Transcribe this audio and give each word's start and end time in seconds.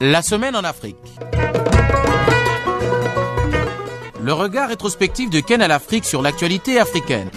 La 0.00 0.20
semaine 0.20 0.54
en 0.54 0.62
Afrique. 0.62 0.96
Le 4.22 4.32
regard 4.34 4.68
rétrospectif 4.68 5.30
de 5.30 5.40
Ken 5.40 5.62
à 5.62 5.68
l'Afrique 5.68 6.04
sur 6.04 6.20
l'actualité 6.20 6.78
africaine. 6.78 7.30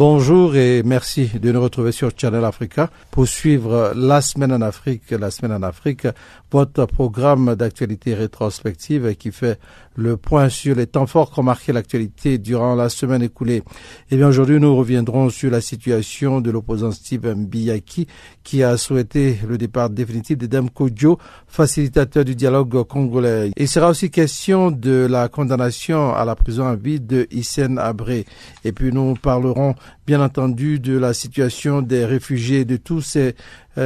Bonjour 0.00 0.56
et 0.56 0.82
merci 0.82 1.26
de 1.26 1.52
nous 1.52 1.60
retrouver 1.60 1.92
sur 1.92 2.10
Channel 2.16 2.42
Africa 2.44 2.88
pour 3.10 3.28
suivre 3.28 3.92
la 3.94 4.22
semaine 4.22 4.50
en 4.50 4.62
Afrique. 4.62 5.10
La 5.10 5.30
semaine 5.30 5.52
en 5.52 5.62
Afrique, 5.62 6.06
votre 6.50 6.86
programme 6.86 7.54
d'actualité 7.54 8.14
rétrospective 8.14 9.14
qui 9.16 9.30
fait 9.30 9.58
le 9.96 10.16
point 10.16 10.48
sur 10.48 10.76
les 10.76 10.86
temps 10.86 11.06
forts 11.06 11.32
qui 11.32 11.40
ont 11.40 11.44
marqué 11.44 11.72
l'actualité 11.72 12.38
durant 12.38 12.74
la 12.74 12.88
semaine 12.88 13.22
écoulée. 13.22 13.62
Eh 14.10 14.16
bien 14.16 14.28
aujourd'hui, 14.28 14.60
nous 14.60 14.74
reviendrons 14.76 15.30
sur 15.30 15.50
la 15.50 15.60
situation 15.60 16.40
de 16.40 16.50
l'opposant 16.50 16.92
Steve 16.92 17.34
Mbiyaki 17.34 18.06
qui 18.44 18.62
a 18.62 18.76
souhaité 18.76 19.38
le 19.48 19.58
départ 19.58 19.90
définitif 19.90 20.38
de 20.38 20.46
Dame 20.46 20.70
Kodjo, 20.70 21.18
facilitateur 21.46 22.24
du 22.24 22.34
dialogue 22.34 22.84
congolais. 22.84 23.50
Il 23.56 23.68
sera 23.68 23.90
aussi 23.90 24.10
question 24.10 24.70
de 24.70 25.06
la 25.10 25.28
condamnation 25.28 26.14
à 26.14 26.24
la 26.24 26.36
prison 26.36 26.66
à 26.66 26.76
vie 26.76 27.00
de 27.00 27.26
Hissène 27.30 27.78
Abré. 27.78 28.26
Et 28.64 28.72
puis 28.72 28.92
nous 28.92 29.14
parlerons 29.14 29.74
bien 30.06 30.20
entendu 30.20 30.80
de 30.80 30.96
la 30.96 31.14
situation 31.14 31.82
des 31.82 32.04
réfugiés, 32.04 32.64
de 32.64 32.76
tous 32.76 33.00
ces 33.00 33.34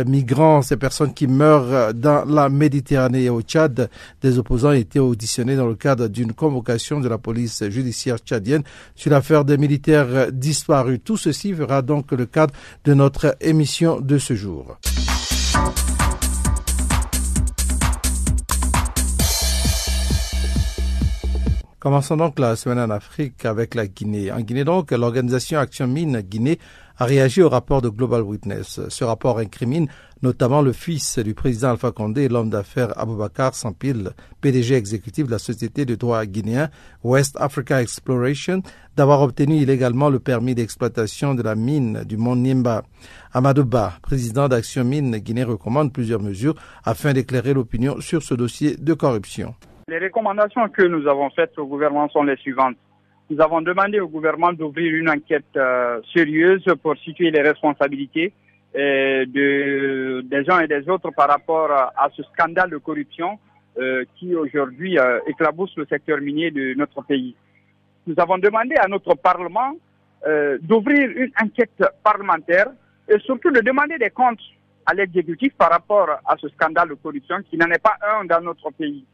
migrants, 0.06 0.62
ces 0.62 0.76
personnes 0.76 1.14
qui 1.14 1.26
meurent 1.26 1.94
dans 1.94 2.24
la 2.24 2.48
Méditerranée 2.48 3.24
et 3.24 3.30
au 3.30 3.42
Tchad. 3.42 3.90
Des 4.22 4.38
opposants 4.38 4.70
ont 4.70 4.72
été 4.72 4.98
auditionnés 4.98 5.56
dans 5.56 5.66
le 5.66 5.74
cadre 5.74 6.08
d'une 6.08 6.32
convocation 6.32 7.00
de 7.00 7.08
la 7.08 7.18
police 7.18 7.68
judiciaire 7.68 8.18
tchadienne 8.18 8.62
sur 8.94 9.10
l'affaire 9.10 9.44
des 9.44 9.56
militaires 9.56 10.32
disparus. 10.32 11.00
Tout 11.04 11.16
ceci 11.16 11.52
verra 11.52 11.82
donc 11.82 12.12
le 12.12 12.26
cadre 12.26 12.54
de 12.84 12.94
notre 12.94 13.36
émission 13.40 14.00
de 14.00 14.18
ce 14.18 14.34
jour. 14.34 14.78
Commençons 21.84 22.16
donc 22.16 22.38
la 22.38 22.56
semaine 22.56 22.78
en 22.78 22.88
Afrique 22.88 23.44
avec 23.44 23.74
la 23.74 23.86
Guinée. 23.86 24.32
En 24.32 24.40
Guinée 24.40 24.64
donc, 24.64 24.90
l'organisation 24.90 25.58
Action 25.58 25.86
Mine 25.86 26.22
Guinée 26.22 26.58
a 26.98 27.04
réagi 27.04 27.42
au 27.42 27.48
rapport 27.48 27.82
de 27.82 27.88
Global 27.88 28.22
Witness. 28.22 28.80
Ce 28.88 29.04
rapport 29.04 29.38
incrimine 29.38 29.88
notamment 30.22 30.62
le 30.62 30.72
fils 30.72 31.18
du 31.18 31.34
président 31.34 31.70
Alpha 31.70 31.90
Condé 31.92 32.22
et 32.22 32.28
l'homme 32.28 32.48
d'affaires 32.50 32.98
Aboubakar 32.98 33.54
Sampil, 33.54 34.10
PDG 34.40 34.74
exécutif 34.74 35.26
de 35.26 35.32
la 35.32 35.38
société 35.38 35.84
de 35.84 35.94
droit 35.96 36.24
guinéen 36.24 36.70
West 37.02 37.36
Africa 37.38 37.82
Exploration, 37.82 38.62
d'avoir 38.96 39.20
obtenu 39.22 39.56
illégalement 39.56 40.08
le 40.08 40.20
permis 40.20 40.54
d'exploitation 40.54 41.34
de 41.34 41.42
la 41.42 41.54
mine 41.54 42.04
du 42.04 42.16
mont 42.16 42.36
Nimba. 42.36 42.84
Amadou 43.32 43.64
Ba, 43.64 43.94
président 44.00 44.48
d'Action 44.48 44.84
Mine 44.84 45.18
Guinée, 45.18 45.44
recommande 45.44 45.92
plusieurs 45.92 46.22
mesures 46.22 46.54
afin 46.84 47.12
d'éclairer 47.12 47.52
l'opinion 47.52 48.00
sur 48.00 48.22
ce 48.22 48.34
dossier 48.34 48.76
de 48.76 48.94
corruption. 48.94 49.54
Les 49.88 49.98
recommandations 49.98 50.66
que 50.70 50.82
nous 50.82 51.06
avons 51.06 51.28
faites 51.30 51.58
au 51.58 51.66
gouvernement 51.66 52.08
sont 52.08 52.22
les 52.22 52.36
suivantes. 52.36 52.76
Nous 53.30 53.40
avons 53.40 53.62
demandé 53.62 54.00
au 54.00 54.08
gouvernement 54.08 54.52
d'ouvrir 54.52 54.94
une 54.94 55.08
enquête 55.08 55.56
euh, 55.56 56.00
sérieuse 56.14 56.64
pour 56.82 56.94
situer 56.98 57.30
les 57.30 57.40
responsabilités 57.40 58.34
euh, 58.76 59.24
de, 59.24 60.20
des 60.26 60.50
uns 60.50 60.60
et 60.60 60.68
des 60.68 60.86
autres 60.90 61.10
par 61.10 61.28
rapport 61.28 61.70
à, 61.72 62.08
ce 62.14 62.22
scandale 62.24 62.68
de 62.68 62.76
corruption 62.76 63.38
euh, 63.78 64.04
qui 64.16 64.34
aujourd'hui 64.34 64.98
éclabousse 65.26 65.74
le 65.76 65.86
secteur 65.86 66.20
minier 66.20 66.50
de 66.50 66.74
notre 66.74 67.02
pays. 67.02 67.34
Nous 68.06 68.14
avons 68.18 68.36
demandé 68.36 68.74
à 68.76 68.88
notre 68.88 69.14
Parlement 69.14 69.74
d'ouvrir 70.62 71.10
une 71.16 71.30
enquête 71.42 71.84
parlementaire 72.02 72.68
et 73.10 73.18
surtout 73.20 73.50
de 73.50 73.60
demander 73.60 73.98
des 73.98 74.08
comptes 74.08 74.40
à 74.86 74.94
l'exécutif 74.94 75.52
par 75.54 75.70
rapport 75.70 76.08
à 76.24 76.36
ce 76.38 76.48
scandale 76.48 76.88
de 76.88 76.94
corruption 76.94 77.36
qui 77.50 77.58
n'en 77.58 77.70
est 77.70 77.82
pas 77.82 77.96
un 78.00 78.24
dans 78.24 78.40
notre 78.40 78.70
pays. 78.70 79.04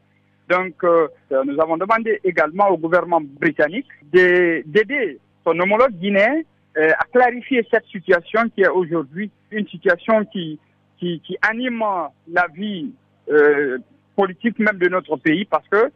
Donc, 0.51 0.83
euh, 0.83 1.07
nous 1.45 1.59
avons 1.61 1.77
demandé 1.77 2.19
également 2.25 2.67
au 2.69 2.77
gouvernement 2.77 3.21
britannique 3.21 3.87
d'aider 4.03 5.17
son 5.45 5.57
homologue 5.57 5.93
guinéen 5.93 6.41
euh, 6.77 6.91
à 6.99 7.05
clarifier 7.05 7.65
cette 7.71 7.85
situation 7.85 8.41
qui 8.53 8.61
est 8.61 8.67
aujourd'hui 8.67 9.31
une 9.51 9.65
situation 9.69 10.25
qui, 10.25 10.59
qui, 10.99 11.37
anime 11.41 11.83
la 12.27 12.47
vie 12.53 12.91
euh, 13.29 13.77
politique 14.15 14.59
même 14.59 14.77
de 14.77 14.89
notre 14.89 15.15
pays 15.15 15.45
parce 15.45 15.67
que 15.69 15.89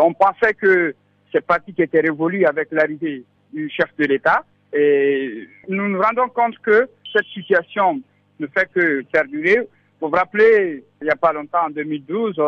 on 0.00 0.12
pensait 0.12 0.54
que 0.54 0.94
cette 1.32 1.46
pratique 1.46 1.80
était 1.80 2.00
révolue 2.00 2.44
avec 2.44 2.68
l'arrivée 2.70 3.24
du 3.52 3.68
chef 3.70 3.90
de 3.98 4.04
l'État 4.04 4.44
et 4.72 5.48
nous 5.68 5.88
nous 5.88 6.00
rendons 6.00 6.28
compte 6.28 6.58
que 6.58 6.88
cette 7.12 7.26
situation 7.34 8.00
ne 8.38 8.46
fait 8.46 8.68
que 8.72 9.02
perdurer. 9.12 9.58
Vous 10.00 10.08
vous 10.08 10.16
rappelez, 10.16 10.84
il 11.00 11.04
n'y 11.04 11.10
a 11.10 11.16
pas 11.16 11.32
longtemps, 11.32 11.66
en 11.66 11.70
2012, 11.70 12.38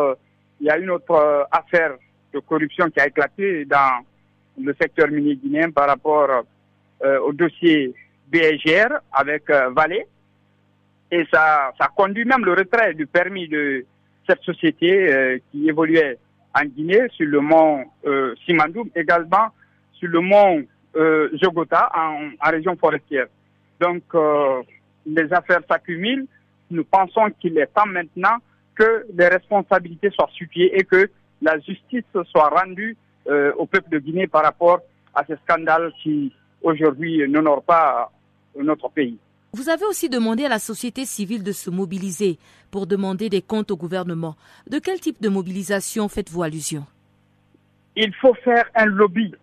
il 0.59 0.67
y 0.67 0.69
a 0.69 0.77
une 0.77 0.89
autre 0.89 1.11
euh, 1.11 1.43
affaire 1.51 1.95
de 2.33 2.39
corruption 2.39 2.89
qui 2.89 2.99
a 2.99 3.07
éclaté 3.07 3.65
dans 3.65 4.05
le 4.61 4.73
secteur 4.79 5.09
minier 5.09 5.35
guinéen 5.35 5.71
par 5.71 5.87
rapport 5.87 6.43
euh, 7.03 7.19
au 7.19 7.33
dossier 7.33 7.93
BGR 8.31 8.99
avec 9.11 9.49
euh, 9.49 9.69
Valais. 9.69 10.07
Et 11.11 11.25
ça, 11.31 11.71
ça 11.79 11.89
conduit 11.95 12.25
même 12.25 12.43
le 12.45 12.53
retrait 12.53 12.93
du 12.93 13.05
permis 13.05 13.47
de 13.47 13.85
cette 14.27 14.41
société 14.41 15.39
qui 15.51 15.69
évoluait 15.69 16.17
en 16.59 16.65
Guinée 16.65 17.07
sur 17.11 17.27
le 17.27 17.39
mont 17.41 17.85
Simandoum, 18.43 18.89
également 18.95 19.49
sur 19.93 20.09
le 20.09 20.19
mont 20.19 20.65
Jogota 21.39 21.91
en, 21.95 22.31
en, 22.39 22.49
région 22.49 22.75
forestière. 22.75 23.27
Donc, 23.79 24.01
les 25.05 25.31
affaires 25.31 25.61
s'accumulent. 25.69 26.25
Nous 26.71 26.83
pensons 26.85 27.29
qu'il 27.39 27.55
est 27.59 27.67
temps 27.67 27.85
maintenant 27.85 28.39
que 28.75 29.05
les 29.13 29.27
responsabilités 29.27 30.09
soient 30.11 30.29
situées 30.37 30.77
et 30.77 30.83
que 30.83 31.09
la 31.41 31.59
justice 31.59 32.03
soit 32.31 32.49
rendue 32.49 32.97
euh, 33.27 33.51
au 33.57 33.65
peuple 33.65 33.89
de 33.89 33.99
Guinée 33.99 34.27
par 34.27 34.43
rapport 34.43 34.81
à 35.13 35.23
ces 35.25 35.35
scandales 35.43 35.91
qui 36.03 36.33
aujourd'hui 36.61 37.27
n'honorent 37.27 37.63
pas 37.63 38.11
notre 38.57 38.89
pays. 38.89 39.17
Vous 39.53 39.69
avez 39.69 39.85
aussi 39.85 40.09
demandé 40.09 40.45
à 40.45 40.49
la 40.49 40.59
société 40.59 41.05
civile 41.05 41.43
de 41.43 41.53
se 41.53 41.69
mobiliser 41.69 42.37
pour 42.71 42.87
demander 42.87 43.29
des 43.29 43.41
comptes 43.41 43.71
au 43.71 43.77
gouvernement. 43.77 44.35
De 44.69 44.79
quel 44.79 44.99
type 44.99 45.21
de 45.21 45.29
mobilisation 45.29 46.09
faites-vous 46.09 46.43
allusion? 46.43 46.85
Il 47.95 48.13
faut 48.15 48.33
faire 48.33 48.65
un 48.75 48.85
lobby. 48.85 49.33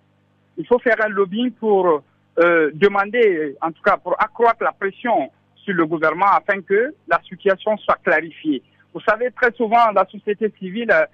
Il 0.58 0.66
faut 0.66 0.78
faire 0.78 1.02
un 1.02 1.08
lobby 1.08 1.50
pour 1.50 2.02
euh, 2.38 2.70
demander, 2.74 3.56
en 3.62 3.72
tout 3.72 3.82
cas 3.82 3.96
pour 3.96 4.20
accroître 4.22 4.62
la 4.62 4.72
pression 4.72 5.30
sur 5.56 5.74
le 5.74 5.86
gouvernement 5.86 6.30
afin 6.30 6.60
que 6.60 6.94
la 7.08 7.20
situation 7.22 7.76
soit 7.78 7.98
clarifiée. 8.04 8.62
Vous 8.94 9.00
savez, 9.00 9.30
très 9.30 9.52
souvent, 9.52 9.90
la 9.94 10.06
société 10.10 10.52
civile 10.58 10.90
euh, 10.90 11.06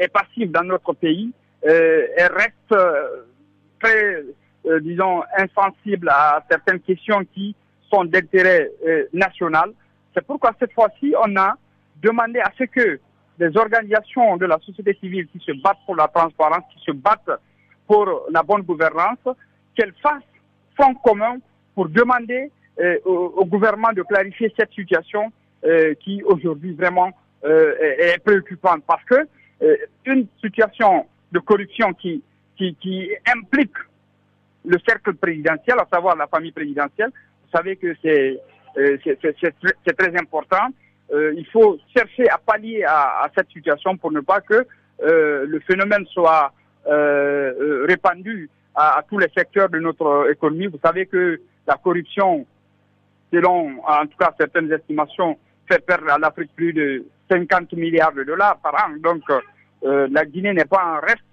est 0.00 0.08
passive 0.08 0.50
dans 0.50 0.64
notre 0.64 0.92
pays. 0.94 1.32
Euh, 1.66 2.06
elle 2.16 2.32
reste 2.32 2.72
euh, 2.72 3.24
très, 3.80 4.22
disons, 4.80 5.22
insensible 5.36 6.08
à 6.08 6.44
certaines 6.50 6.80
questions 6.80 7.24
qui 7.32 7.54
sont 7.90 8.04
d'intérêt 8.04 8.70
national. 9.12 9.72
C'est 10.14 10.24
pourquoi 10.24 10.52
cette 10.58 10.72
fois-ci, 10.72 11.14
on 11.24 11.36
a 11.36 11.54
demandé 12.02 12.40
à 12.40 12.50
ce 12.58 12.64
que 12.64 13.00
les 13.38 13.56
organisations 13.56 14.36
de 14.36 14.46
la 14.46 14.58
société 14.58 14.96
civile 15.00 15.26
qui 15.28 15.38
se 15.38 15.52
battent 15.62 15.78
pour 15.86 15.96
la 15.96 16.08
transparence, 16.08 16.64
qui 16.74 16.84
se 16.84 16.92
battent 16.92 17.40
pour 17.86 18.26
la 18.30 18.42
bonne 18.42 18.62
gouvernance, 18.62 19.18
qu'elles 19.74 19.94
fassent 20.02 20.22
front 20.78 20.94
commun 20.94 21.38
pour 21.74 21.88
demander 21.88 22.50
au, 23.04 23.44
gouvernement 23.46 23.92
de 23.92 24.02
clarifier 24.02 24.52
cette 24.56 24.72
situation 24.72 25.24
euh, 25.24 25.39
qui 26.00 26.22
aujourd'hui 26.24 26.72
vraiment 26.72 27.12
euh, 27.42 27.72
est, 27.80 28.22
préoccupante 28.22 28.82
parce 28.86 29.02
que 29.04 29.14
euh, 29.62 29.76
une 30.04 30.26
situation 30.42 31.06
de 31.32 31.38
corruption 31.38 31.94
qui, 31.94 32.22
implique 33.34 33.72
le 34.66 34.76
cercle 34.86 35.14
présidentiel, 35.14 35.78
à 35.78 35.86
savoir 35.90 36.16
la 36.16 36.26
famille 36.26 36.52
présidentielle, 36.52 37.08
vous 37.08 37.56
savez 37.56 37.76
que 37.76 37.94
c'est 38.02 38.38
très 39.96 40.20
important. 40.20 40.68
il 41.10 41.46
faut 41.50 41.78
chercher 41.96 42.28
à 42.28 42.36
pallier 42.36 42.84
à, 42.86 43.26
cette 43.34 43.48
situation 43.48 43.96
pour 43.96 44.12
ne 44.12 44.20
pas 44.20 44.42
que 44.42 44.66
le 45.00 45.60
phénomène 45.60 46.04
soit 46.12 46.52
répandu 46.84 48.50
à, 48.74 49.02
tous 49.08 49.16
les 49.16 49.30
secteurs 49.34 49.70
de 49.70 49.78
notre 49.78 50.30
économie. 50.30 50.66
Vous 50.66 50.80
savez 50.84 51.06
que 51.06 51.40
la 51.66 51.76
corruption, 51.76 52.44
selon 53.32 53.82
en 53.86 54.06
tout 54.06 54.18
cas 54.18 54.34
certaines 54.38 54.70
estimations, 54.70 55.38
fait 55.70 55.84
perdre 55.84 56.10
à 56.12 56.18
l'Afrique 56.18 56.50
plus 56.56 56.72
de 56.72 57.04
50 57.30 57.72
milliards 57.74 58.12
de 58.12 58.24
dollars 58.24 58.58
par 58.58 58.74
an. 58.74 58.96
Donc, 59.00 59.22
euh, 59.84 60.08
la 60.10 60.24
Guinée 60.24 60.52
n'est 60.52 60.64
pas 60.64 60.84
en 60.84 61.00
reste 61.00 61.24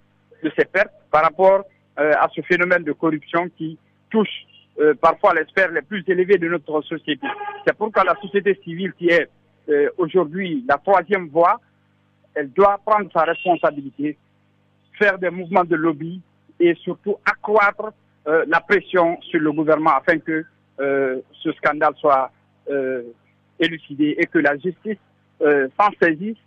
de 0.43 0.51
ses 0.57 0.65
pertes 0.65 0.93
par 1.11 1.23
rapport 1.23 1.63
euh, 1.99 2.13
à 2.19 2.27
ce 2.33 2.41
phénomène 2.41 2.83
de 2.83 2.91
corruption 2.91 3.49
qui 3.57 3.77
touche 4.09 4.45
euh, 4.79 4.93
parfois 5.01 5.33
les 5.33 5.45
sphères 5.45 5.71
les 5.71 5.81
plus 5.81 6.03
élevées 6.07 6.37
de 6.37 6.47
notre 6.47 6.81
société. 6.83 7.25
C'est 7.65 7.75
pourquoi 7.75 8.03
la 8.03 8.15
société 8.21 8.59
civile, 8.63 8.93
qui 8.93 9.09
est 9.09 9.27
aujourd'hui 9.97 10.63
la 10.65 10.77
troisième 10.77 11.27
voie, 11.27 11.59
elle 12.33 12.49
doit 12.51 12.79
prendre 12.85 13.11
sa 13.11 13.23
responsabilité, 13.23 14.17
faire 14.97 15.19
des 15.19 15.29
mouvements 15.29 15.65
de 15.65 15.75
lobby 15.75 16.21
et 16.57 16.73
surtout 16.75 17.17
accroître 17.25 17.91
la 18.25 18.61
pression 18.61 19.19
sur 19.23 19.41
le 19.41 19.51
gouvernement 19.51 19.97
afin 19.97 20.19
que 20.19 20.45
ce 20.79 21.51
scandale 21.57 21.95
soit 21.97 22.31
élucidé 23.59 24.15
et 24.17 24.25
que 24.25 24.39
la 24.39 24.57
justice 24.57 24.97
s'en 25.39 25.89
saisisse 26.01 26.37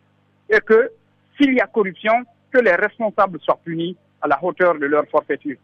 et 0.48 0.60
que 0.60 0.90
s'il 1.36 1.54
y 1.54 1.60
a 1.60 1.66
corruption, 1.66 2.12
que 2.52 2.58
les 2.58 2.74
responsables 2.74 3.38
soient 3.40 3.60
punis 3.64 3.96
à 4.20 4.28
la 4.28 4.42
hauteur 4.42 4.78
de 4.78 4.86
leur 4.86 5.06
forfaiture. 5.08 5.56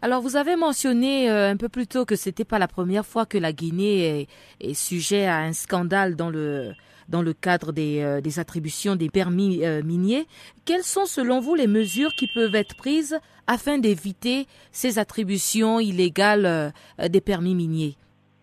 Alors, 0.00 0.20
vous 0.20 0.36
avez 0.36 0.56
mentionné 0.56 1.30
euh, 1.30 1.50
un 1.50 1.56
peu 1.56 1.68
plus 1.68 1.86
tôt 1.86 2.04
que 2.04 2.16
c'était 2.16 2.44
pas 2.44 2.58
la 2.58 2.68
première 2.68 3.06
fois 3.06 3.26
que 3.26 3.38
la 3.38 3.52
Guinée 3.52 4.28
est, 4.60 4.74
sujet 4.74 5.26
à 5.26 5.38
un 5.38 5.52
scandale 5.52 6.16
dans 6.16 6.30
le 6.30 6.72
dans 7.08 7.20
le 7.20 7.34
cadre 7.34 7.72
des, 7.72 8.00
euh, 8.00 8.40
attributions 8.40 8.96
des 8.96 9.10
permis 9.10 9.64
euh, 9.66 9.82
miniers. 9.82 10.26
Quelles 10.64 10.84
sont, 10.84 11.04
selon 11.04 11.40
vous, 11.40 11.54
les 11.54 11.66
mesures 11.66 12.12
qui 12.16 12.26
peuvent 12.32 12.54
être 12.54 12.74
prises 12.76 13.18
afin 13.46 13.78
d'éviter 13.78 14.46
ces 14.70 14.98
attributions 14.98 15.78
illégales 15.78 16.72
des 17.10 17.20
permis 17.20 17.54
miniers? 17.54 17.96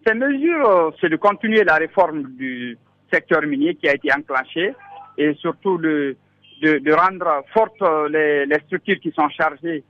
Ces 0.06 0.14
mesures, 0.14 0.94
c'est 1.00 1.10
de 1.10 1.18
continuer 1.18 1.64
la 1.64 1.76
réforme 1.76 2.24
du 2.36 2.78
secteur 3.12 3.42
minier 3.44 3.76
qui 3.76 3.88
a 3.88 3.96
été 3.96 4.10
enclenchée 4.14 4.74
et 5.18 5.34
surtout 5.36 5.78
de, 5.78 6.16
de, 6.62 6.94
rendre 6.94 7.44
fortes 7.54 7.82
les, 8.10 8.46
les 8.46 8.60
structures 8.66 9.00
qui 9.00 9.12
sont 9.12 9.30
chargées 9.30 9.84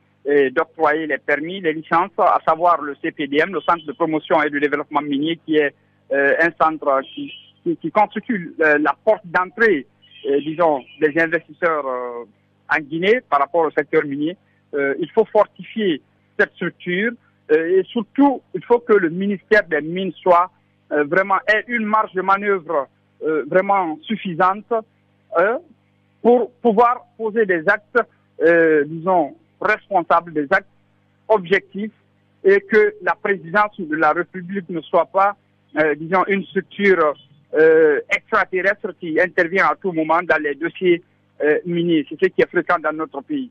d'octroyer 0.51 1.07
les 1.07 1.17
permis, 1.17 1.61
les 1.61 1.73
licences, 1.73 2.11
à 2.17 2.39
savoir 2.47 2.81
le 2.81 2.95
CPDM, 3.01 3.51
le 3.53 3.61
Centre 3.61 3.85
de 3.85 3.91
promotion 3.93 4.41
et 4.43 4.49
de 4.49 4.59
développement 4.59 5.01
minier, 5.01 5.39
qui 5.45 5.55
est 5.57 5.73
euh, 6.11 6.33
un 6.39 6.49
centre 6.59 7.01
qui, 7.13 7.31
qui, 7.79 7.91
constitue 7.91 8.55
euh, 8.61 8.79
la 8.79 8.95
porte 9.05 9.25
d'entrée, 9.25 9.85
euh, 10.27 10.39
disons, 10.41 10.83
des 10.99 11.13
investisseurs 11.21 11.85
en 12.71 12.79
Guinée 12.79 13.21
par 13.29 13.39
rapport 13.39 13.65
au 13.65 13.71
secteur 13.71 14.03
minier. 14.05 14.35
il 14.73 15.09
faut 15.13 15.25
fortifier 15.25 16.01
cette 16.37 16.51
structure 16.53 17.11
et 17.49 17.83
surtout, 17.85 18.41
il 18.53 18.63
faut 18.63 18.79
que 18.79 18.93
le 18.93 19.09
ministère 19.09 19.63
des 19.67 19.81
Mines 19.81 20.13
soit 20.21 20.51
vraiment 20.89 21.37
ait 21.47 21.63
une 21.67 21.85
marge 21.85 22.13
de 22.13 22.21
manœuvre 22.21 22.87
vraiment 23.47 23.97
suffisante 24.03 24.71
pour 26.21 26.51
pouvoir 26.61 27.05
poser 27.17 27.45
des 27.45 27.63
actes, 27.67 27.99
disons, 28.87 29.35
responsable 29.61 30.33
des 30.33 30.47
actes 30.51 30.67
objectifs 31.27 31.91
et 32.43 32.61
que 32.61 32.95
la 33.01 33.15
présidence 33.15 33.79
de 33.79 33.95
la 33.95 34.11
République 34.11 34.69
ne 34.69 34.81
soit 34.81 35.05
pas, 35.05 35.35
euh, 35.77 35.95
disons, 35.95 36.23
une 36.27 36.43
structure 36.45 37.13
euh, 37.53 37.99
extraterrestre 38.09 38.93
qui 38.99 39.19
intervient 39.19 39.67
à 39.67 39.75
tout 39.75 39.91
moment 39.91 40.21
dans 40.23 40.41
les 40.41 40.55
dossiers 40.55 41.03
euh, 41.43 41.59
miniers. 41.65 42.05
C'est 42.09 42.19
ce 42.21 42.29
qui 42.29 42.41
est 42.41 42.49
fréquent 42.49 42.79
dans 42.79 42.93
notre 42.93 43.21
pays. 43.21 43.49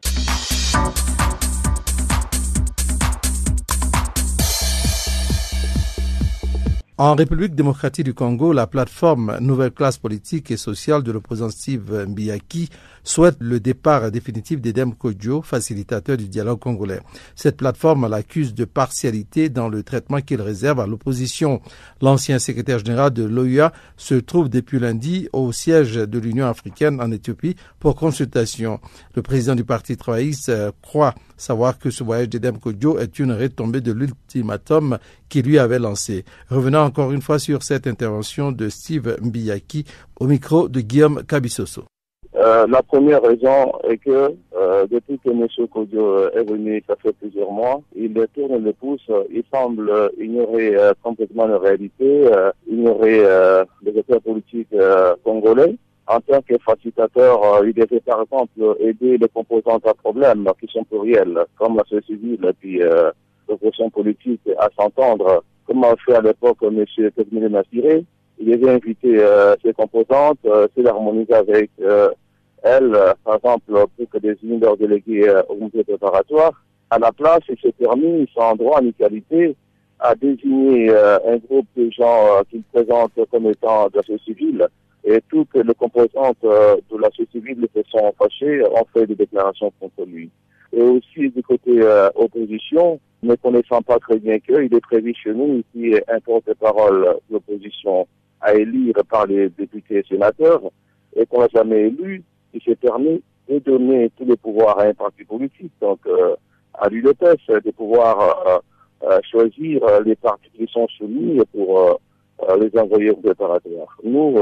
En 7.01 7.15
République 7.15 7.55
démocratique 7.55 8.07
du 8.07 8.13
Congo, 8.13 8.53
la 8.53 8.67
plateforme 8.67 9.39
Nouvelle 9.41 9.71
classe 9.71 9.99
politique 9.99 10.51
et 10.51 10.57
sociale 10.57 11.05
de 11.05 11.13
l'opposant 11.13 11.49
Steve 11.49 12.07
Mbiyaki 12.09 12.71
souhaite 13.05 13.37
le 13.39 13.61
départ 13.61 14.11
définitif 14.11 14.61
d'Edem 14.61 14.93
Kodjo, 14.97 15.41
facilitateur 15.43 16.17
du 16.17 16.29
dialogue 16.29 16.59
congolais. 16.59 16.99
Cette 17.37 17.57
plateforme 17.57 18.09
l'accuse 18.09 18.53
de 18.53 18.65
partialité 18.65 19.49
dans 19.49 19.69
le 19.69 19.85
traitement 19.85 20.21
qu'il 20.21 20.43
réserve 20.43 20.81
à 20.81 20.89
l'opposition. 20.89 21.63
L'ancien 22.03 22.41
secrétaire 22.41 22.81
général 22.81 23.13
de 23.13 23.23
l'OUA 23.23 23.73
se 23.97 24.17
trouve 24.17 24.49
depuis 24.49 24.81
lundi 24.81 25.29
au 25.33 25.53
siège 25.53 25.95
de 25.95 26.19
l'Union 26.19 26.49
africaine 26.49 27.01
en 27.01 27.13
Éthiopie 27.13 27.55
pour 27.79 27.95
consultation. 27.95 28.81
Le 29.15 29.23
président 29.23 29.55
du 29.55 29.63
Parti 29.63 29.97
travailliste 29.97 30.49
euh, 30.49 30.73
croit 30.83 31.15
savoir 31.39 31.79
que 31.79 31.91
ce 31.91 32.05
voyage 32.05 32.29
d'Edem 32.29 32.59
Kodjo 32.59 32.99
est 32.99 33.19
une 33.19 33.33
retombée 33.33 33.81
de 33.81 33.93
l'ultimatum 33.93 34.99
qu'il 35.29 35.47
lui 35.47 35.59
avait 35.59 35.79
lancé. 35.79 36.25
Revenons 36.51 36.81
encore 36.81 37.13
une 37.13 37.23
fois 37.23 37.39
sur 37.39 37.63
cette 37.63 37.87
intervention 37.87 38.53
de 38.53 38.69
Steve 38.69 39.17
Mbiyaki 39.23 39.85
au 40.21 40.27
micro 40.27 40.69
de 40.69 40.81
Guillaume 40.81 41.23
Kabisoso. 41.25 41.85
Euh, 42.37 42.67
la 42.69 42.83
première 42.83 43.23
raison 43.23 43.73
est 43.89 43.97
que 43.99 44.35
euh, 44.57 44.87
depuis 44.89 45.19
que 45.19 45.31
M. 45.31 45.47
Kodjo 45.69 46.29
est 46.29 46.45
venu, 46.45 46.83
ça 46.87 46.95
fait 47.03 47.13
plusieurs 47.13 47.51
mois, 47.51 47.81
il 47.97 48.15
tourne 48.35 48.63
le 48.63 48.73
pouce, 48.73 49.11
il 49.31 49.43
semble 49.53 49.91
ignorer 50.21 50.77
euh, 50.77 50.93
complètement 51.03 51.47
la 51.47 51.59
réalité, 51.59 52.31
ignorer 52.71 53.25
les 53.83 53.99
acteurs 53.99 54.23
politiques 54.23 54.75
congolais. 55.25 55.77
En 56.09 56.21
tant 56.21 56.41
que 56.41 56.57
facilitateur, 56.65 57.65
il 57.65 57.75
devait 57.75 58.01
par 58.01 58.23
exemple 58.23 58.77
aider 58.81 59.19
les 59.19 59.29
composantes 59.29 59.87
à 59.87 59.93
problème 59.95 60.49
qui 60.59 60.67
sont 60.73 60.85
pluriels, 60.85 61.45
comme 61.59 61.77
la 61.77 61.85
société 61.85 62.15
civile 62.15 62.53
puis 62.59 62.81
l'opposition 63.47 63.91
politique 63.91 64.41
à 64.59 64.69
s'entendre 64.79 65.43
comme 65.69 65.85
a 65.85 65.95
fait 66.05 66.15
à 66.15 66.23
l'époque 66.23 66.59
M. 66.63 66.85
Kevin 67.15 67.49
Massiré. 67.49 68.05
Il 68.41 68.53
avait 68.53 68.71
invité 68.71 69.19
euh, 69.19 69.55
ses 69.63 69.73
composantes, 69.75 70.39
euh, 70.47 70.67
avec 71.31 71.71
euh, 71.81 72.09
elle, 72.63 72.95
euh, 72.95 73.13
par 73.25 73.37
exemple, 73.37 73.73
pour 73.73 74.09
que 74.11 74.19
désigne 74.19 74.61
leurs 74.61 74.77
délégués 74.77 75.29
au 75.49 75.55
comité 75.55 75.85
préparatoire. 75.85 76.53
À 76.91 76.99
la 76.99 77.13
place, 77.13 77.41
il 77.49 77.59
s'est 77.61 77.73
permis, 77.73 78.29
sans 78.35 78.57
droit 78.57 78.81
ni 78.81 78.95
qualité, 78.95 79.55
à 80.01 80.15
désigner 80.15 80.91
un 80.91 81.37
groupe 81.39 81.67
de 81.77 81.91
gens 81.91 82.41
qu'il 82.49 82.63
présente 82.73 83.13
comme 83.31 83.47
étant 83.47 83.89
de 83.89 83.97
la 83.97 84.03
société 84.03 84.25
civile. 84.25 84.69
Et 85.11 85.23
toutes 85.29 85.55
les 85.55 85.75
composantes 85.75 86.43
de 86.43 86.97
la 86.99 87.09
société 87.09 87.39
civile 87.39 87.67
se 87.75 87.83
sont 87.91 88.13
fâchées, 88.19 88.63
ont 88.67 88.87
fait 88.93 89.07
des 89.07 89.15
déclarations 89.15 89.73
contre 89.81 90.05
lui 90.05 90.31
et 90.73 90.83
aussi 90.83 91.31
du 91.31 91.43
côté 91.43 91.81
euh, 91.81 92.11
opposition, 92.15 93.01
ne 93.23 93.35
connaissant 93.37 93.83
pas 93.83 93.99
très 93.99 94.19
bien 94.19 94.39
qu'il 94.39 94.75
est 94.75 94.81
prévu 94.81 95.15
chez 95.15 95.33
nous 95.33 95.63
ici 95.75 95.95
un 96.09 96.21
porte-parole 96.21 97.17
de 97.29 97.35
l'opposition 97.35 98.07
à 98.41 98.55
élire 98.55 98.95
par 99.11 99.27
les 99.27 99.49
députés 99.49 99.99
et 99.99 100.05
sénateurs, 100.09 100.63
et 101.17 101.27
qu'on 101.27 101.41
n'a 101.41 101.49
jamais 101.53 101.89
élu, 101.89 102.23
il 102.55 102.63
s'est 102.63 102.77
permis 102.77 103.23
de 103.49 103.59
donner 103.59 104.11
tous 104.17 104.25
les 104.25 104.37
pouvoirs 104.37 104.79
à 104.79 104.85
un 104.85 104.95
parti 104.95 105.25
politique, 105.25 105.73
donc 105.81 105.99
euh, 106.07 106.37
à 106.75 106.89
l'UDPS, 106.89 107.65
de 107.65 107.71
pouvoir 107.73 108.63
euh, 109.03 109.19
choisir 109.29 109.81
les 110.05 110.15
partis 110.15 110.51
qui 110.57 110.67
sont 110.71 110.87
soumis 110.89 111.41
pour 111.53 112.01
les 112.61 112.79
envoyer 112.79 113.11
au 113.11 113.17
préparatoire. 113.17 113.99
Nous, 114.05 114.37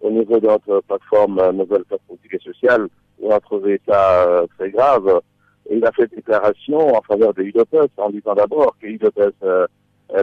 au 0.00 0.10
niveau 0.10 0.38
de 0.38 0.46
notre 0.46 0.80
plateforme 0.86 1.50
Nouvelle 1.52 1.84
Classe 1.84 2.00
Politique 2.08 2.34
et 2.34 2.38
Sociale, 2.38 2.88
on 3.22 3.30
a 3.30 3.40
trouvé 3.40 3.80
ça 3.86 4.44
très 4.58 4.70
grave 4.70 5.20
et 5.68 5.76
il 5.76 5.84
a 5.84 5.92
fait 5.92 6.06
déclaration 6.14 6.96
en 6.96 7.02
faveur 7.02 7.34
de 7.34 7.42
UDPS 7.42 7.90
en 7.98 8.10
disant 8.10 8.34
d'abord 8.34 8.74
que 8.80 8.86
UDPS 8.86 9.34
euh, 9.42 9.66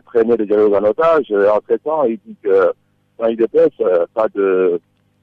prenait 0.05 0.36
le 0.36 0.46
dialogue 0.46 0.74
en 0.74 0.84
otage. 0.84 1.31
En 1.31 1.60
traitant, 1.60 2.03
il 2.03 2.19
dit 2.25 2.36
que 2.43 2.74
dans 3.17 3.25
euh, 3.25 4.05
pas 4.13 4.27
de 4.34 4.79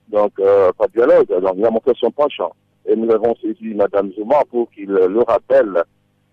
donc 0.08 0.32
euh, 0.40 0.72
pas 0.76 0.86
de 0.86 0.92
dialogue. 0.92 1.28
Donc 1.28 1.54
il 1.56 1.64
a 1.64 1.70
montré 1.70 1.92
son 1.98 2.10
penchant. 2.10 2.52
Et 2.86 2.96
nous 2.96 3.10
avons 3.10 3.34
saisi 3.36 3.74
Mme 3.74 4.12
Zouma 4.12 4.42
pour 4.50 4.70
qu'il 4.70 4.90
le 4.90 5.22
rappelle. 5.22 5.82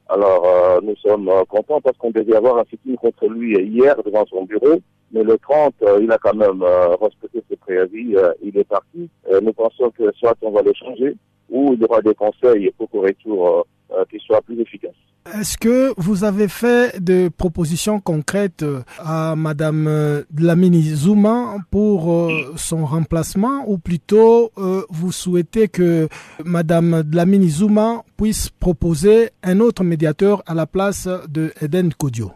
Alors 0.10 0.46
euh, 0.46 0.80
nous 0.84 0.96
sommes 0.98 1.30
contents 1.48 1.80
parce 1.82 1.98
qu'on 1.98 2.12
devait 2.12 2.36
avoir 2.36 2.58
un 2.58 2.66
sitting 2.70 2.98
contre 2.98 3.28
lui 3.28 3.58
hier 3.58 3.96
devant 4.04 4.26
son 4.26 4.44
bureau. 4.44 4.82
Mais 5.14 5.24
le 5.24 5.38
30, 5.38 5.76
il 6.02 6.12
a 6.12 6.18
quand 6.18 6.34
même 6.36 6.64
respecté 7.02 7.44
ses 7.50 7.58
préavis. 7.58 8.16
il 8.42 8.58
est 8.58 8.64
parti. 8.64 9.10
nous 9.42 9.54
pensons 9.54 9.92
que 9.92 10.12
soit 10.14 10.36
on 10.42 10.52
va 10.52 10.62
le 10.62 10.74
changer, 10.74 11.16
ou 11.50 11.74
il 11.74 11.82
y 11.82 11.84
aura 11.84 12.02
des 12.02 12.16
conseils 12.16 12.72
pour 12.78 12.90
correcture 12.90 13.66
euh, 13.94 14.06
qui 14.10 14.18
soit 14.20 14.42
plus 14.42 14.58
efficace. 14.62 14.96
Est-ce 15.38 15.58
que 15.58 15.94
vous 15.98 16.24
avez 16.24 16.48
fait 16.48 16.98
des 17.04 17.30
propositions 17.30 18.00
concrètes 18.00 18.64
euh, 18.64 18.82
à 19.00 19.36
Madame 19.36 19.86
euh, 19.88 20.24
Dlamini 20.32 20.82
Zouma 20.96 21.58
pour 21.70 22.32
son 22.56 22.86
remplacement 22.86 23.66
ou 23.68 23.78
plutôt 23.78 24.52
vous 24.90 25.12
souhaitez 25.12 25.68
que 25.68 26.08
Madame 26.46 27.04
Dlamini 27.04 27.50
Zouma 27.50 28.04
puisse 28.16 28.50
proposer 28.50 29.32
un 29.44 29.60
autre 29.60 29.84
médiateur 29.84 30.42
à 30.48 30.54
la 30.54 30.66
place 30.66 31.10
de 31.28 31.52
Eden 31.62 31.94
Kodio? 31.94 32.32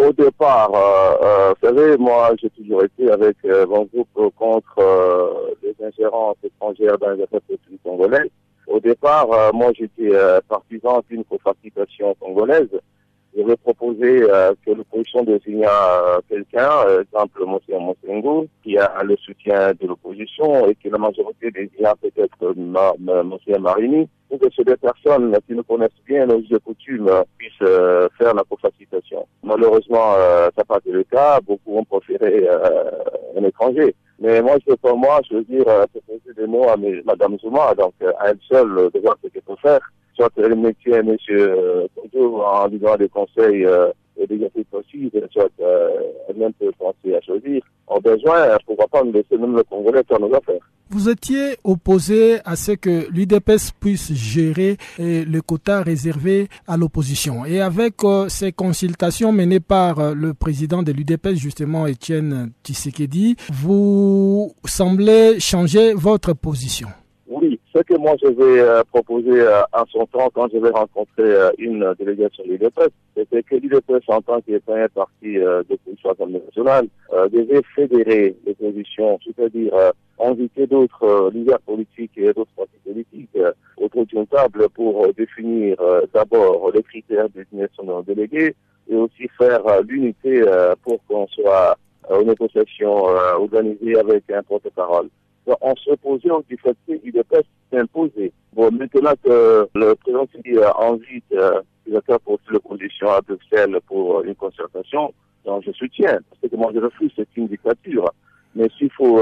Au 0.00 0.12
départ, 0.12 0.70
vous 0.70 1.66
savez, 1.66 1.96
moi 1.96 2.30
j'ai 2.40 2.50
toujours 2.50 2.84
été 2.84 3.10
avec 3.10 3.36
mon 3.44 3.84
groupe 3.84 4.32
contre 4.36 4.76
les 5.62 5.74
ingérences 5.84 6.36
étrangères 6.44 6.96
dans 6.98 7.10
les 7.10 7.22
affaires 7.24 7.40
congolaises. 7.82 8.30
Au 8.68 8.80
départ, 8.80 9.32
euh, 9.32 9.50
moi 9.52 9.72
j'étais 9.74 10.14
euh, 10.14 10.40
partisan 10.46 11.02
d'une 11.08 11.24
cofacitation 11.24 12.14
congolaise. 12.20 12.68
J'avais 13.38 13.56
proposé 13.56 14.22
euh, 14.22 14.52
que 14.66 14.72
l'opposition 14.72 15.22
désigne 15.22 15.64
quelqu'un, 16.28 16.70
exemple 17.00 17.44
M. 17.46 17.78
Monsengo, 17.78 18.48
qui 18.64 18.76
a 18.76 19.00
le 19.04 19.16
soutien 19.16 19.74
de 19.80 19.86
l'opposition 19.86 20.66
et 20.68 20.74
que 20.74 20.88
la 20.88 20.98
majorité 20.98 21.52
désigne 21.52 21.86
peut-être 22.02 22.36
M. 22.42 23.60
Marini, 23.60 24.08
pour 24.28 24.40
que 24.40 24.46
ces 24.56 24.64
deux 24.64 24.76
personnes 24.76 25.38
qui 25.46 25.54
nous 25.54 25.62
connaissent 25.62 26.02
bien 26.04 26.26
nos 26.26 26.40
de 26.40 26.58
coutume 26.58 27.08
puissent 27.36 27.68
faire 28.18 28.34
la 28.34 28.42
cofacitation. 28.42 29.24
Malheureusement, 29.44 30.14
ça 30.14 30.50
n'a 30.58 30.64
pas 30.64 30.78
été 30.78 30.90
le 30.90 31.04
cas. 31.04 31.38
Beaucoup 31.40 31.78
ont 31.78 31.84
préféré 31.84 32.44
un 33.36 33.44
étranger. 33.44 33.94
Mais 34.18 34.42
moi, 34.42 34.56
je 34.66 34.74
pour 34.74 34.96
moi, 34.96 35.20
je 35.30 35.36
veux 35.36 35.44
dire, 35.44 35.64
proposer 35.64 36.34
des 36.36 36.46
mots 36.48 36.68
à 36.68 36.76
Madame 37.04 37.38
Zouma, 37.38 37.72
donc 37.76 37.94
à 38.18 38.30
elle 38.30 38.38
seule 38.50 38.90
de 38.92 38.98
voir 38.98 39.16
ce 39.22 39.28
qu'elle 39.28 39.42
peut 39.42 39.54
faire. 39.62 39.80
Soit 40.18 40.32
elle 40.36 40.56
mettait 40.56 40.90
M. 40.90 41.16
Kojo 41.94 42.42
en 42.42 42.68
disant 42.68 42.96
des 42.96 43.08
conseils 43.08 43.66
et 44.18 44.26
des 44.26 44.44
Afriques 44.44 44.66
aussi, 44.72 45.10
soit 45.32 45.50
elle-même 46.28 46.52
peut 46.54 46.72
penser 46.78 47.14
à 47.14 47.20
choisir. 47.20 47.62
En 47.86 48.00
besoin, 48.00 48.58
pourquoi 48.66 48.88
pas 48.88 49.04
nous 49.04 49.12
laisser 49.12 49.38
même 49.38 49.56
le 49.56 49.62
Congolais 49.62 50.02
faire 50.08 50.20
nos 50.20 50.34
affaires. 50.34 50.60
Vous 50.90 51.10
étiez 51.10 51.56
opposé 51.64 52.38
à 52.46 52.56
ce 52.56 52.72
que 52.72 53.10
l'UDPS 53.10 53.72
puisse 53.78 54.14
gérer 54.14 54.78
le 54.98 55.40
quota 55.40 55.82
réservé 55.82 56.48
à 56.66 56.78
l'opposition. 56.78 57.44
Et 57.44 57.60
avec 57.60 58.02
euh, 58.04 58.28
ces 58.30 58.52
consultations 58.52 59.30
menées 59.30 59.60
par 59.60 59.98
euh, 59.98 60.14
le 60.14 60.32
président 60.32 60.82
de 60.82 60.92
l'UDPS, 60.92 61.34
justement 61.34 61.86
Étienne 61.86 62.52
Tshisekedi, 62.64 63.36
vous 63.52 64.54
semblez 64.64 65.38
changer 65.40 65.92
votre 65.92 66.32
position. 66.32 66.88
Ce 67.78 67.82
que 67.84 67.94
moi 67.94 68.16
je 68.20 68.26
vais 68.26 68.60
euh, 68.60 68.82
proposer 68.92 69.40
à 69.46 69.84
son 69.92 70.04
temps 70.06 70.28
quand 70.34 70.48
je 70.52 70.58
vais 70.58 70.70
rencontrer 70.70 71.32
une 71.58 71.94
délégation 71.96 72.42
de 72.44 72.50
l'UDPS, 72.50 72.90
c'était 73.16 73.42
que 73.44 73.54
l'UDPS 73.54 74.08
en 74.08 74.20
tant 74.20 74.40
qu'un 74.40 74.88
parti 74.92 75.36
d'opposition 75.68 76.16
nationale 76.28 76.88
devait 77.30 77.62
fédérer 77.76 78.34
les 78.44 78.54
positions, 78.54 79.20
c'est-à-dire 79.24 79.72
inviter 80.20 80.66
d'autres 80.66 81.04
euh, 81.04 81.30
leaders 81.30 81.60
politiques 81.60 82.12
et 82.16 82.32
d'autres 82.32 82.50
partis 82.56 82.78
politiques 82.84 83.30
euh, 83.36 83.52
autour 83.76 84.06
d'une 84.06 84.26
table 84.26 84.68
pour 84.70 85.04
euh, 85.04 85.12
définir 85.16 85.76
d'abord 86.12 86.70
les 86.72 86.82
critères 86.82 87.28
de 87.30 87.42
désignation 87.42 88.02
délégués 88.02 88.54
et 88.90 88.94
aussi 88.94 89.28
faire 89.38 89.60
l'unité 89.86 90.42
pour 90.82 90.98
qu'on 91.06 91.26
soit 91.28 91.76
aux 92.08 92.24
négociations 92.24 93.04
organisées 93.36 93.98
avec 93.98 94.24
un 94.30 94.42
porte-parole. 94.42 95.08
On 95.60 95.74
se 95.76 95.94
posait 95.96 96.28
du 96.48 96.56
fait 96.58 96.76
qu'il 96.86 97.12
devait 97.12 97.44
s'imposer. 97.72 98.32
Bon, 98.52 98.70
maintenant 98.72 99.14
que 99.24 99.68
le 99.74 99.94
président 99.94 100.26
invite 100.80 101.24
les 101.86 101.96
acteurs 101.96 102.20
pour 102.20 102.38
les 102.50 102.60
conditions 102.60 103.10
à 103.10 103.20
Bruxelles 103.20 103.78
pour 103.86 104.22
une 104.22 104.34
concertation, 104.34 105.12
donc 105.44 105.64
je 105.64 105.72
soutiens, 105.72 106.18
parce 106.28 106.52
que 106.52 106.56
moi 106.56 106.70
je 106.74 106.80
refuse, 106.80 107.12
c'est 107.16 107.28
une 107.36 107.48
dictature. 107.48 108.12
Mais 108.54 108.68
s'il 108.76 108.90
faut 108.92 109.20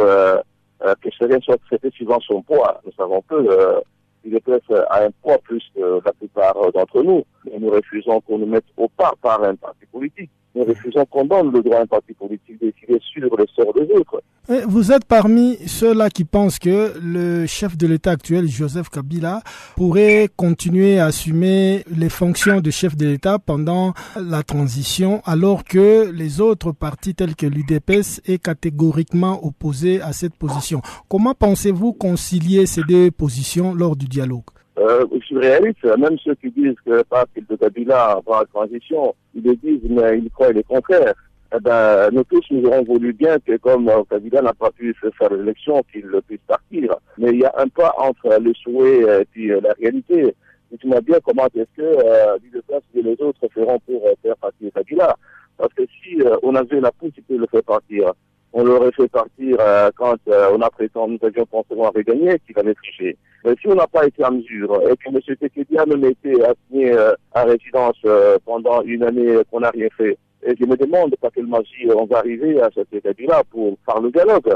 euh, 0.84 0.94
que 1.00 1.08
chacun 1.10 1.40
soit 1.40 1.56
traité 1.66 1.90
suivant 1.90 2.20
son 2.20 2.42
poids. 2.42 2.82
Nous 2.84 2.92
savons 2.92 3.22
que 3.22 3.34
euh, 3.34 3.80
il 4.24 4.34
est 4.34 4.46
a 4.48 5.04
un 5.04 5.10
poids 5.22 5.38
plus 5.38 5.62
que 5.74 6.00
la 6.04 6.12
plupart 6.12 6.54
d'entre 6.72 7.02
nous, 7.02 7.24
mais 7.44 7.58
nous 7.58 7.70
refusons 7.70 8.20
qu'on 8.20 8.38
nous 8.38 8.46
mette 8.46 8.66
au 8.76 8.86
pas 8.88 9.14
par 9.22 9.42
un 9.42 9.54
parti 9.54 9.86
politique. 9.86 10.30
Nous 10.56 10.64
refusons 10.64 11.04
qu'on 11.10 11.26
donne 11.26 11.52
le 11.52 11.62
droit 11.62 11.80
à 11.80 11.82
un 11.82 11.86
parti 11.86 12.14
politique 12.14 12.58
de 12.62 12.72
décider 12.88 13.28
le 13.36 13.46
sort 13.54 13.74
des 13.74 13.92
autres. 13.92 14.22
Vous 14.66 14.90
êtes 14.90 15.04
parmi 15.04 15.58
ceux-là 15.66 16.08
qui 16.08 16.24
pensent 16.24 16.58
que 16.58 16.94
le 16.98 17.46
chef 17.46 17.76
de 17.76 17.86
l'État 17.86 18.12
actuel, 18.12 18.48
Joseph 18.48 18.88
Kabila, 18.88 19.42
pourrait 19.74 20.30
continuer 20.34 20.98
à 20.98 21.06
assumer 21.06 21.84
les 21.94 22.08
fonctions 22.08 22.62
de 22.62 22.70
chef 22.70 22.96
de 22.96 23.06
l'État 23.06 23.38
pendant 23.38 23.92
la 24.18 24.42
transition, 24.42 25.20
alors 25.26 25.62
que 25.64 26.10
les 26.10 26.40
autres 26.40 26.72
partis 26.72 27.14
tels 27.14 27.36
que 27.36 27.46
l'UDPS 27.46 28.22
est 28.24 28.42
catégoriquement 28.42 29.44
opposé 29.44 30.00
à 30.00 30.14
cette 30.14 30.36
position. 30.36 30.80
Comment 31.08 31.34
pensez-vous 31.34 31.92
concilier 31.92 32.64
ces 32.64 32.82
deux 32.82 33.10
positions 33.10 33.74
lors 33.74 33.94
du 33.94 34.06
dialogue? 34.06 34.44
Euh, 34.78 35.06
je 35.12 35.24
suis 35.24 35.38
réaliste, 35.38 35.84
même 35.98 36.18
ceux 36.22 36.34
qui 36.34 36.50
disent 36.50 36.76
que 36.84 37.02
qu'il 37.34 37.46
de 37.46 37.56
Kabila 37.56 38.18
avant 38.18 38.40
la 38.40 38.46
transition, 38.46 39.14
ils 39.34 39.42
le 39.42 39.56
disent, 39.56 39.88
mais 39.88 40.18
ils 40.18 40.30
croient 40.30 40.52
le 40.52 40.62
contraire 40.62 41.14
eh 41.54 41.60
ben, 41.60 42.10
nous 42.12 42.24
tous, 42.24 42.44
nous 42.50 42.66
aurons 42.66 42.82
voulu 42.82 43.12
bien 43.12 43.38
que 43.38 43.56
comme 43.58 43.88
euh, 43.88 44.02
Kabila 44.10 44.42
n'a 44.42 44.52
pas 44.52 44.70
pu 44.72 44.94
faire 44.94 45.30
l'élection, 45.30 45.82
qu'il 45.92 46.06
puisse 46.26 46.40
partir. 46.46 46.96
Mais 47.18 47.30
il 47.30 47.40
y 47.40 47.44
a 47.44 47.52
un 47.56 47.68
pas 47.68 47.94
entre 47.98 48.36
le 48.40 48.52
souhait 48.54 49.20
et 49.20 49.24
puis 49.26 49.52
euh, 49.52 49.60
la 49.62 49.72
réalité. 49.74 50.34
Et 50.72 50.76
m'as 50.88 51.00
bien 51.00 51.18
comment 51.24 51.46
est-ce 51.54 51.64
que 51.76 51.82
euh, 51.82 52.36
et 52.94 53.02
les 53.02 53.16
autres 53.20 53.46
feront 53.54 53.78
pour 53.86 54.06
euh, 54.06 54.14
faire 54.22 54.36
partir 54.38 54.72
Kabila. 54.74 55.16
Parce 55.56 55.72
que 55.72 55.84
si 56.02 56.18
on 56.42 56.54
avait 56.54 56.80
la 56.80 56.92
possibilité 56.92 57.34
de 57.34 57.40
le 57.40 57.46
faire 57.46 57.62
partir, 57.62 58.12
on 58.58 58.64
l'aurait 58.64 58.92
fait 58.92 59.08
partir 59.08 59.58
quand 59.96 60.16
on 60.26 60.62
a 60.62 60.70
prétendu, 60.70 61.18
nous 61.20 61.28
avions 61.28 61.44
pensé 61.44 61.74
qu'on 61.74 61.86
avait 61.86 62.02
gagné, 62.02 62.38
qu'il 62.46 62.58
avait 62.58 62.72
triché. 62.74 63.16
Mais 63.44 63.54
si 63.60 63.68
on 63.68 63.74
n'a 63.74 63.86
pas 63.86 64.06
été 64.06 64.24
en 64.24 64.32
mesure 64.32 64.80
et 64.88 64.96
que 64.96 65.08
M. 65.08 65.20
Tekedi 65.38 65.76
a 65.76 65.84
même 65.84 66.04
été 66.06 66.32
assigné 66.42 66.96
à 67.34 67.44
résidence 67.44 68.00
pendant 68.46 68.80
une 68.82 69.02
année 69.02 69.36
qu'on 69.50 69.60
n'a 69.60 69.70
rien 69.70 69.88
fait, 69.94 70.16
et 70.42 70.54
je 70.58 70.64
me 70.64 70.74
demande 70.74 71.14
par 71.20 71.32
quelle 71.32 71.46
magie 71.46 71.90
on 71.94 72.06
va 72.06 72.18
arriver 72.18 72.58
à 72.62 72.70
cet 72.74 72.94
état-là 72.94 73.42
pour 73.50 73.76
faire 73.84 74.00
le 74.00 74.10
dialogue. 74.10 74.54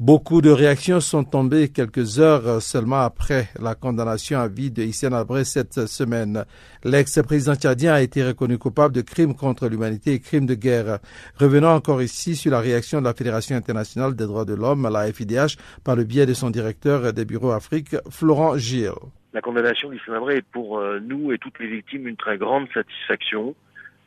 Beaucoup 0.00 0.40
de 0.40 0.48
réactions 0.48 1.00
sont 1.00 1.24
tombées 1.24 1.68
quelques 1.68 2.20
heures 2.20 2.62
seulement 2.62 3.02
après 3.02 3.48
la 3.60 3.74
condamnation 3.74 4.40
à 4.40 4.48
vie 4.48 4.70
de 4.70 4.82
Hissène 4.82 5.12
Abré 5.12 5.44
cette 5.44 5.86
semaine. 5.86 6.46
L'ex-président 6.84 7.54
tchadien 7.54 7.92
a 7.92 8.00
été 8.00 8.24
reconnu 8.24 8.56
coupable 8.56 8.94
de 8.94 9.02
crimes 9.02 9.34
contre 9.34 9.68
l'humanité 9.68 10.14
et 10.14 10.18
crimes 10.18 10.46
de 10.46 10.54
guerre. 10.54 11.00
Revenons 11.38 11.68
encore 11.68 12.00
ici 12.00 12.34
sur 12.34 12.50
la 12.50 12.60
réaction 12.60 13.00
de 13.00 13.04
la 13.04 13.12
Fédération 13.12 13.54
internationale 13.54 14.16
des 14.16 14.24
droits 14.24 14.46
de 14.46 14.54
l'homme, 14.54 14.88
la 14.90 15.12
FIDH, 15.12 15.58
par 15.84 15.96
le 15.96 16.04
biais 16.04 16.24
de 16.24 16.32
son 16.32 16.48
directeur 16.48 17.12
des 17.12 17.26
bureaux 17.26 17.50
Afrique, 17.50 17.94
Florent 18.08 18.56
Gilles. 18.56 18.92
La 19.34 19.42
condamnation 19.42 19.90
d'Hissène 19.90 20.14
Abré 20.14 20.36
est 20.36 20.46
pour 20.50 20.78
euh, 20.78 20.98
nous 20.98 21.30
et 21.30 21.36
toutes 21.36 21.58
les 21.58 21.68
victimes 21.68 22.08
une 22.08 22.16
très 22.16 22.38
grande 22.38 22.68
satisfaction 22.72 23.54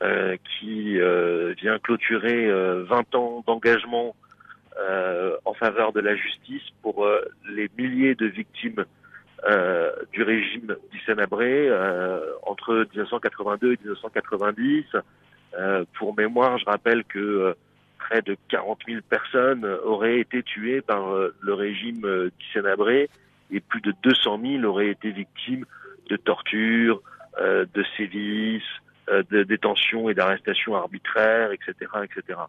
euh, 0.02 0.38
qui 0.60 1.00
euh, 1.00 1.54
vient 1.62 1.78
clôturer 1.78 2.52
20 2.52 3.14
ans 3.14 3.44
d'engagement 3.46 4.16
euh, 4.18 4.33
en 5.46 5.54
faveur 5.54 5.94
de 5.94 6.00
la 6.00 6.16
justice 6.16 6.64
pour 6.82 7.06
euh, 7.06 7.22
les 7.50 7.70
milliers 7.78 8.16
de 8.16 8.26
victimes 8.26 8.86
euh, 9.48 9.92
du 10.12 10.24
régime 10.24 10.76
d'Issène-Abré 10.92 11.70
entre 12.44 12.88
1982 12.94 13.74
et 13.74 13.78
1990. 13.84 14.86
pour 15.98 16.16
mémoire, 16.16 16.58
je 16.58 16.66
rappelle 16.66 17.04
que 17.04 17.56
près 17.98 18.22
de 18.22 18.38
40 18.50 18.80
000 18.88 19.02
personnes 19.10 19.66
auraient 19.84 20.20
été 20.20 20.44
tuées 20.44 20.82
par 20.82 21.06
le 21.40 21.54
régime 21.54 22.32
d'Issène-Abré 22.40 23.10
et 23.52 23.60
plus 23.60 23.82
de 23.82 23.94
200 24.04 24.40
000 24.42 24.64
auraient 24.64 24.90
été 24.90 25.12
victimes 25.12 25.66
de 26.10 26.16
tortures, 26.16 27.02
de 27.40 27.86
sévices, 27.98 28.64
de 29.10 29.44
détention 29.44 30.10
et 30.10 30.14
d'arrestations 30.14 30.76
arbitraires, 30.76 31.52
etc., 31.52 31.76
etc. 32.04 32.40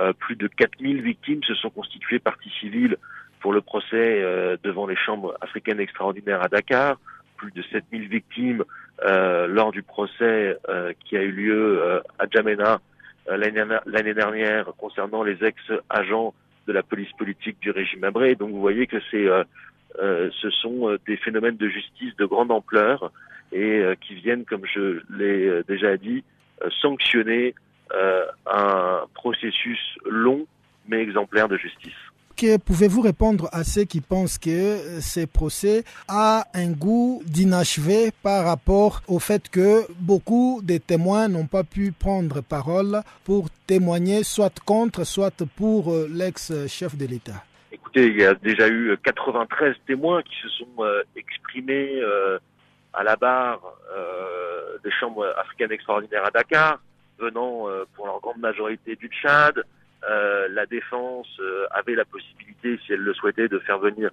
Euh, 0.00 0.12
plus 0.14 0.36
de 0.36 0.46
4000 0.46 1.02
victimes 1.02 1.42
se 1.42 1.54
sont 1.54 1.70
constituées 1.70 2.18
partie 2.18 2.50
civile 2.60 2.96
pour 3.40 3.52
le 3.52 3.60
procès 3.60 4.22
euh, 4.22 4.56
devant 4.62 4.86
les 4.86 4.96
chambres 4.96 5.36
africaines 5.40 5.80
extraordinaires 5.80 6.42
à 6.42 6.48
Dakar. 6.48 6.98
Plus 7.36 7.52
de 7.52 7.62
7000 7.62 8.08
victimes 8.08 8.64
euh, 9.04 9.46
lors 9.46 9.72
du 9.72 9.82
procès 9.82 10.56
qui 11.04 11.16
a 11.16 11.22
eu 11.22 11.32
lieu 11.32 12.00
à 12.18 12.26
Djamena 12.30 12.80
l'année 13.26 14.14
dernière 14.14 14.66
concernant 14.78 15.24
les 15.24 15.44
ex-agents 15.44 16.34
de 16.68 16.72
la 16.72 16.84
police 16.84 17.10
politique 17.18 17.58
du 17.60 17.72
régime 17.72 18.04
Abré. 18.04 18.36
Donc 18.36 18.52
vous 18.52 18.60
voyez 18.60 18.86
que 18.86 18.98
c'est, 19.10 19.26
ce 19.98 20.50
sont 20.50 20.96
des 21.04 21.16
phénomènes 21.16 21.56
de 21.56 21.68
justice 21.68 22.14
de 22.16 22.26
grande 22.26 22.52
ampleur 22.52 23.10
et 23.50 23.82
qui 24.00 24.14
viennent, 24.14 24.44
comme 24.44 24.66
je 24.72 25.00
l'ai 25.10 25.62
déjà 25.66 25.96
dit, 25.96 26.22
sanctionner 26.80 27.56
euh, 27.94 28.24
un 28.46 29.04
processus 29.14 29.78
long 30.08 30.46
mais 30.88 31.02
exemplaire 31.02 31.46
de 31.46 31.58
justice. 31.58 31.92
Que 32.36 32.56
pouvez-vous 32.56 33.02
répondre 33.02 33.50
à 33.52 33.64
ceux 33.64 33.84
qui 33.84 34.00
pensent 34.00 34.38
que 34.38 34.48
euh, 34.48 35.00
ces 35.00 35.26
procès 35.26 35.84
a 36.08 36.44
un 36.54 36.70
goût 36.72 37.22
d'inachevé 37.26 38.10
par 38.22 38.46
rapport 38.46 39.02
au 39.08 39.18
fait 39.18 39.50
que 39.50 39.82
beaucoup 40.00 40.60
de 40.62 40.78
témoins 40.78 41.28
n'ont 41.28 41.46
pas 41.46 41.64
pu 41.64 41.92
prendre 41.92 42.40
parole 42.40 43.02
pour 43.24 43.48
témoigner 43.66 44.24
soit 44.24 44.58
contre, 44.60 45.04
soit 45.04 45.44
pour 45.56 45.92
euh, 45.92 46.08
l'ex-chef 46.10 46.96
de 46.96 47.04
l'État? 47.04 47.44
Écoutez, 47.70 48.06
il 48.06 48.16
y 48.16 48.24
a 48.24 48.32
déjà 48.32 48.68
eu 48.68 48.96
93 49.04 49.76
témoins 49.86 50.22
qui 50.22 50.34
se 50.42 50.48
sont 50.48 50.84
exprimés 51.14 52.00
à 52.94 53.02
la 53.02 53.16
barre 53.16 53.60
des 54.82 54.90
chambres 54.92 55.26
africaines 55.38 55.72
extraordinaires 55.72 56.26
à 56.26 56.30
Dakar 56.30 56.78
venant 57.22 57.68
euh, 57.68 57.84
pour 57.94 58.06
leur 58.06 58.20
grande 58.20 58.38
majorité 58.38 58.96
du 58.96 59.08
Tchad. 59.08 59.62
Euh, 60.10 60.48
la 60.50 60.66
défense 60.66 61.28
euh, 61.38 61.66
avait 61.70 61.94
la 61.94 62.04
possibilité, 62.04 62.78
si 62.84 62.92
elle 62.92 63.00
le 63.00 63.14
souhaitait, 63.14 63.48
de 63.48 63.58
faire 63.60 63.78
venir 63.78 64.10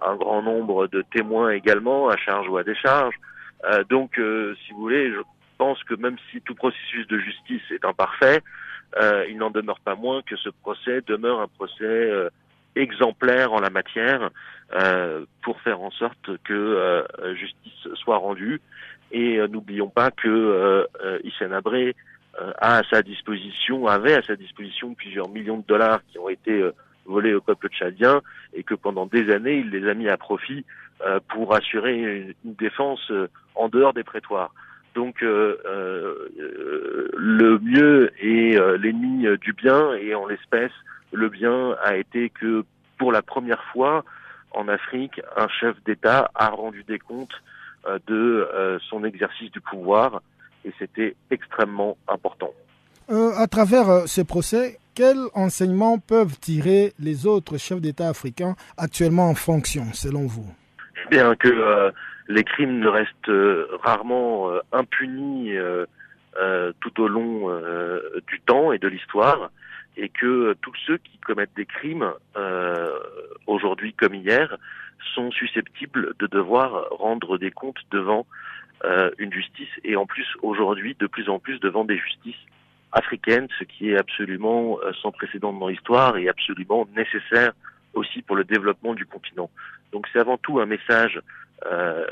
un 0.00 0.16
grand 0.16 0.40
nombre 0.40 0.86
de 0.86 1.04
témoins 1.12 1.50
également, 1.50 2.08
à 2.08 2.16
charge 2.16 2.48
ou 2.48 2.56
à 2.56 2.62
décharge. 2.62 3.14
donc, 3.90 4.12
si 4.14 4.72
vous 4.72 4.80
voulez, 4.80 5.12
je 5.12 5.20
pense 5.58 5.84
que 5.84 5.92
même 5.92 6.16
si 6.30 6.40
tout 6.40 6.54
processus 6.54 7.06
de 7.08 7.18
justice 7.18 7.60
est 7.70 7.84
imparfait, 7.84 8.40
il 9.28 9.36
n'en 9.36 9.50
demeure 9.50 9.78
pas 9.80 9.94
moins 9.94 10.22
que 10.22 10.34
ce 10.36 10.48
procès 10.48 11.02
demeure 11.06 11.40
un 11.40 11.48
procès 11.48 12.10
exemplaire 12.74 13.52
en 13.52 13.60
la 13.60 13.68
matière 13.68 14.30
pour 15.42 15.60
faire 15.60 15.82
en 15.82 15.90
sorte 15.90 16.38
que 16.44 17.04
justice 17.34 17.88
soit 17.96 18.16
rendue. 18.16 18.62
Et 19.12 19.36
n'oublions 19.46 19.90
pas 19.90 20.10
que 20.10 20.86
euh, 21.04 21.18
Hissène 21.22 21.52
Abré 21.52 21.88
euh, 21.88 21.92
a 22.58 22.78
à 22.78 22.82
sa 22.84 23.02
disposition, 23.02 23.86
avait 23.86 24.14
à 24.14 24.22
sa 24.22 24.36
disposition 24.36 24.94
plusieurs 24.94 25.28
millions 25.28 25.58
de 25.58 25.66
dollars 25.66 26.00
qui 26.08 26.18
ont 26.18 26.28
été 26.28 26.52
euh, 26.52 26.72
volés 27.04 27.34
au 27.34 27.40
peuple 27.40 27.68
tchadien 27.68 28.20
et 28.52 28.62
que 28.62 28.74
pendant 28.74 29.06
des 29.06 29.30
années, 29.32 29.58
il 29.58 29.70
les 29.70 29.88
a 29.88 29.94
mis 29.94 30.08
à 30.08 30.16
profit 30.16 30.64
pour 31.28 31.54
assurer 31.54 32.34
une, 32.44 32.54
défense 32.54 33.12
en 33.54 33.68
dehors 33.68 33.92
des 33.92 34.02
prétoires. 34.02 34.52
Donc 34.94 35.20
le 35.20 36.28
mieux 37.62 38.10
est 38.18 38.58
l'ennemi 38.78 39.26
du 39.38 39.52
bien 39.52 39.92
et 39.94 40.14
en 40.14 40.26
l'espèce, 40.26 40.72
le 41.12 41.28
bien 41.28 41.76
a 41.84 41.96
été 41.96 42.30
que 42.30 42.64
pour 42.98 43.12
la 43.12 43.20
première 43.20 43.62
fois 43.72 44.04
en 44.52 44.68
Afrique, 44.68 45.20
un 45.36 45.48
chef 45.48 45.76
d'État 45.84 46.30
a 46.34 46.48
rendu 46.48 46.82
des 46.82 46.98
comptes 46.98 47.42
de 48.06 48.48
son 48.88 49.04
exercice 49.04 49.50
du 49.52 49.60
pouvoir 49.60 50.22
et 50.66 50.72
c'était 50.78 51.14
extrêmement 51.30 51.96
important. 52.08 52.52
Euh, 53.08 53.30
à 53.36 53.46
travers 53.46 53.88
euh, 53.88 54.06
ce 54.06 54.20
procès, 54.20 54.78
quels 54.94 55.26
enseignements 55.34 55.98
peuvent 55.98 56.38
tirer 56.40 56.92
les 56.98 57.26
autres 57.26 57.56
chefs 57.56 57.80
d'État 57.80 58.08
africains 58.08 58.56
actuellement 58.76 59.30
en 59.30 59.34
fonction, 59.34 59.84
selon 59.92 60.26
vous? 60.26 60.46
Eh 61.06 61.08
Bien 61.10 61.36
que 61.36 61.48
euh, 61.48 61.90
les 62.28 62.42
crimes 62.42 62.80
ne 62.80 62.88
restent 62.88 63.80
rarement 63.84 64.50
impunis 64.72 65.52
tout 66.80 67.00
au 67.00 67.06
long 67.06 67.48
du 68.26 68.40
temps 68.40 68.72
et 68.72 68.78
de 68.78 68.88
l'histoire, 68.88 69.50
et 69.96 70.08
que 70.08 70.56
tous 70.60 70.74
ceux 70.86 70.98
qui 70.98 71.18
commettent 71.18 71.54
des 71.54 71.66
crimes, 71.66 72.10
aujourd'hui 73.46 73.92
comme 73.92 74.14
hier, 74.14 74.56
sont 75.14 75.30
susceptibles 75.30 76.14
de 76.18 76.26
devoir 76.26 76.88
rendre 76.90 77.38
des 77.38 77.52
comptes 77.52 77.78
devant 77.92 78.26
une 79.18 79.32
justice, 79.32 79.68
et 79.84 79.96
en 79.96 80.06
plus 80.06 80.26
aujourd'hui 80.42 80.94
de 80.98 81.06
plus 81.06 81.28
en 81.28 81.38
plus 81.38 81.58
devant 81.60 81.84
des 81.84 81.98
justices 81.98 82.36
africaine, 82.96 83.46
ce 83.58 83.64
qui 83.64 83.90
est 83.90 83.98
absolument 83.98 84.78
euh, 84.80 84.92
sans 85.02 85.12
précédent 85.12 85.52
dans 85.52 85.68
l'histoire 85.68 86.16
et 86.16 86.28
absolument 86.28 86.88
nécessaire 86.96 87.52
aussi 87.94 88.22
pour 88.22 88.36
le 88.36 88.44
développement 88.44 88.94
du 88.94 89.06
continent. 89.06 89.50
Donc 89.92 90.06
c'est 90.12 90.18
avant 90.18 90.38
tout 90.38 90.60
un 90.60 90.66
message 90.66 91.20
euh, 91.66 92.04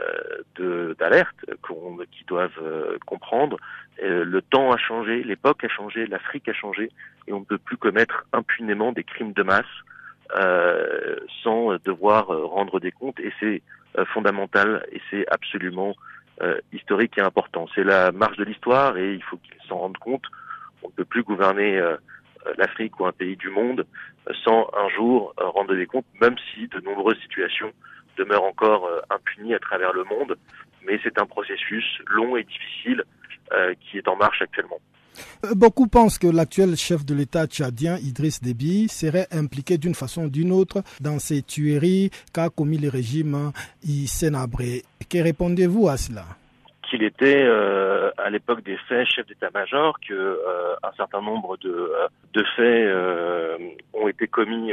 d'alerte 0.98 1.36
qu'on 1.62 1.96
qui 2.12 2.24
doivent 2.26 2.60
euh, 2.62 2.98
comprendre. 3.06 3.56
Euh, 4.02 4.24
le 4.24 4.42
temps 4.42 4.72
a 4.72 4.76
changé, 4.76 5.22
l'époque 5.22 5.64
a 5.64 5.68
changé, 5.68 6.06
l'Afrique 6.06 6.48
a 6.48 6.54
changé, 6.54 6.90
et 7.26 7.32
on 7.32 7.40
ne 7.40 7.44
peut 7.44 7.58
plus 7.58 7.76
commettre 7.76 8.24
impunément 8.32 8.92
des 8.92 9.04
crimes 9.04 9.32
de 9.32 9.42
masse 9.42 9.64
euh, 10.36 11.16
sans 11.42 11.76
devoir 11.84 12.26
rendre 12.26 12.80
des 12.80 12.92
comptes. 12.92 13.20
Et 13.20 13.32
c'est 13.40 13.62
fondamental 14.12 14.84
et 14.90 15.00
c'est 15.08 15.24
absolument 15.30 15.94
historique 16.72 17.16
et 17.16 17.20
important. 17.20 17.66
C'est 17.74 17.84
la 17.84 18.12
marche 18.12 18.36
de 18.36 18.44
l'histoire 18.44 18.96
et 18.96 19.14
il 19.14 19.22
faut 19.22 19.36
qu'ils 19.36 19.68
s'en 19.68 19.78
rendent 19.78 19.98
compte 19.98 20.24
on 20.84 20.88
ne 20.88 20.92
peut 20.92 21.04
plus 21.04 21.22
gouverner 21.22 21.78
euh, 21.78 21.96
euh, 22.46 22.52
l'Afrique 22.58 23.00
ou 23.00 23.06
un 23.06 23.12
pays 23.12 23.36
du 23.36 23.48
monde 23.48 23.86
euh, 24.28 24.32
sans 24.44 24.70
un 24.76 24.88
jour 24.90 25.34
rendre 25.38 25.74
des 25.74 25.86
comptes, 25.86 26.06
même 26.20 26.36
si 26.52 26.68
de 26.68 26.80
nombreuses 26.80 27.18
situations 27.20 27.72
demeurent 28.16 28.44
encore 28.44 28.88
impunies 29.10 29.54
à 29.54 29.58
travers 29.58 29.92
le 29.92 30.04
monde. 30.04 30.36
Mais 30.86 31.00
c'est 31.02 31.18
un 31.18 31.26
processus 31.26 31.84
long 32.06 32.36
et 32.36 32.44
difficile 32.44 33.02
qui 33.80 33.98
est 33.98 34.06
en 34.06 34.14
marche 34.14 34.40
actuellement. 34.40 34.78
Beaucoup 35.54 35.86
pensent 35.86 36.18
que 36.18 36.26
l'actuel 36.26 36.76
chef 36.76 37.04
de 37.04 37.14
l'État 37.14 37.46
tchadien, 37.46 37.98
Idriss 37.98 38.40
Déby, 38.40 38.88
serait 38.88 39.28
impliqué 39.30 39.78
d'une 39.78 39.94
façon 39.94 40.24
ou 40.24 40.30
d'une 40.30 40.52
autre 40.52 40.82
dans 41.00 41.18
ces 41.18 41.42
tueries 41.42 42.10
qu'a 42.32 42.50
commis 42.50 42.78
le 42.78 42.88
régime 42.88 43.52
Isenabré. 43.86 44.84
Que 45.08 45.18
répondez-vous 45.18 45.88
à 45.88 45.96
cela? 45.96 46.24
Qu'il 46.94 47.02
était 47.02 47.42
euh, 47.42 48.10
à 48.18 48.30
l'époque 48.30 48.62
des 48.62 48.76
faits 48.88 49.08
chef 49.08 49.26
d'état-major, 49.26 49.98
que 50.06 50.14
euh, 50.14 50.74
un 50.84 50.92
certain 50.96 51.20
nombre 51.20 51.56
de, 51.56 51.70
euh, 51.70 52.06
de 52.32 52.44
faits 52.54 53.74
ont 53.92 54.06
été 54.06 54.28
commis 54.28 54.72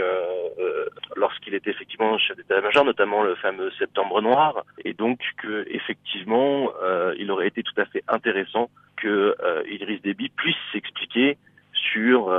lorsqu'il 1.15 1.55
était 1.55 1.71
effectivement 1.71 2.17
chef 2.19 2.37
d'état-major, 2.37 2.85
notamment 2.85 3.23
le 3.23 3.33
fameux 3.35 3.71
Septembre 3.79 4.21
Noir, 4.21 4.63
et 4.85 4.93
donc 4.93 5.19
que 5.41 5.65
effectivement 5.69 6.71
il 7.17 7.31
aurait 7.31 7.47
été 7.47 7.63
tout 7.63 7.79
à 7.79 7.85
fait 7.85 8.03
intéressant 8.07 8.69
que 8.97 9.35
Idriss 9.69 10.01
Déby 10.01 10.29
puisse 10.29 10.55
s'expliquer 10.71 11.37
sur 11.73 12.31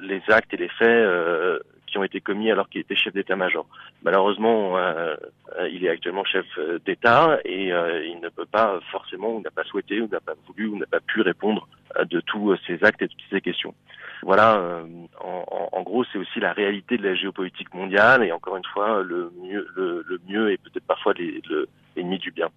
les 0.00 0.22
actes 0.28 0.54
et 0.54 0.58
les 0.58 0.68
faits 0.68 1.62
qui 1.90 1.98
ont 1.98 2.04
été 2.04 2.20
commis 2.20 2.50
alors 2.50 2.68
qu'il 2.68 2.80
était 2.80 2.96
chef 2.96 3.14
d'état-major. 3.14 3.66
Malheureusement, 4.02 4.76
euh, 4.76 5.14
euh, 5.58 5.68
il 5.68 5.84
est 5.84 5.88
actuellement 5.88 6.24
chef 6.24 6.46
euh, 6.58 6.78
d'État 6.84 7.38
et 7.44 7.68
il 7.68 8.20
ne 8.22 8.28
peut 8.28 8.46
pas 8.46 8.78
forcément, 8.90 9.36
ou 9.36 9.40
n'a 9.40 9.50
pas 9.50 9.64
souhaité, 9.64 10.00
ou 10.00 10.08
n'a 10.08 10.20
pas 10.20 10.34
voulu, 10.46 10.66
ou 10.66 10.78
n'a 10.78 10.86
pas 10.86 11.00
pu 11.00 11.20
répondre 11.22 11.68
de 12.04 12.20
tous 12.20 12.56
ces 12.66 12.82
actes 12.84 13.02
et 13.02 13.06
de 13.06 13.12
toutes 13.12 13.30
ces 13.30 13.40
questions. 13.40 13.74
Voilà, 14.22 14.82
en, 15.20 15.82
gros, 15.82 16.04
c'est 16.12 16.18
aussi 16.18 16.40
la 16.40 16.52
réalité 16.52 16.96
de 16.96 17.04
la 17.04 17.14
géopolitique 17.14 17.72
mondiale 17.72 18.24
et 18.24 18.32
encore 18.32 18.56
une 18.56 18.64
fois, 18.64 19.02
le 19.02 19.32
mieux, 19.42 19.66
le, 19.76 20.20
mieux 20.28 20.52
est 20.52 20.58
peut-être 20.58 20.86
parfois 20.86 21.14
l'ennemi 21.14 22.18
du 22.18 22.32
bien. 22.32 22.48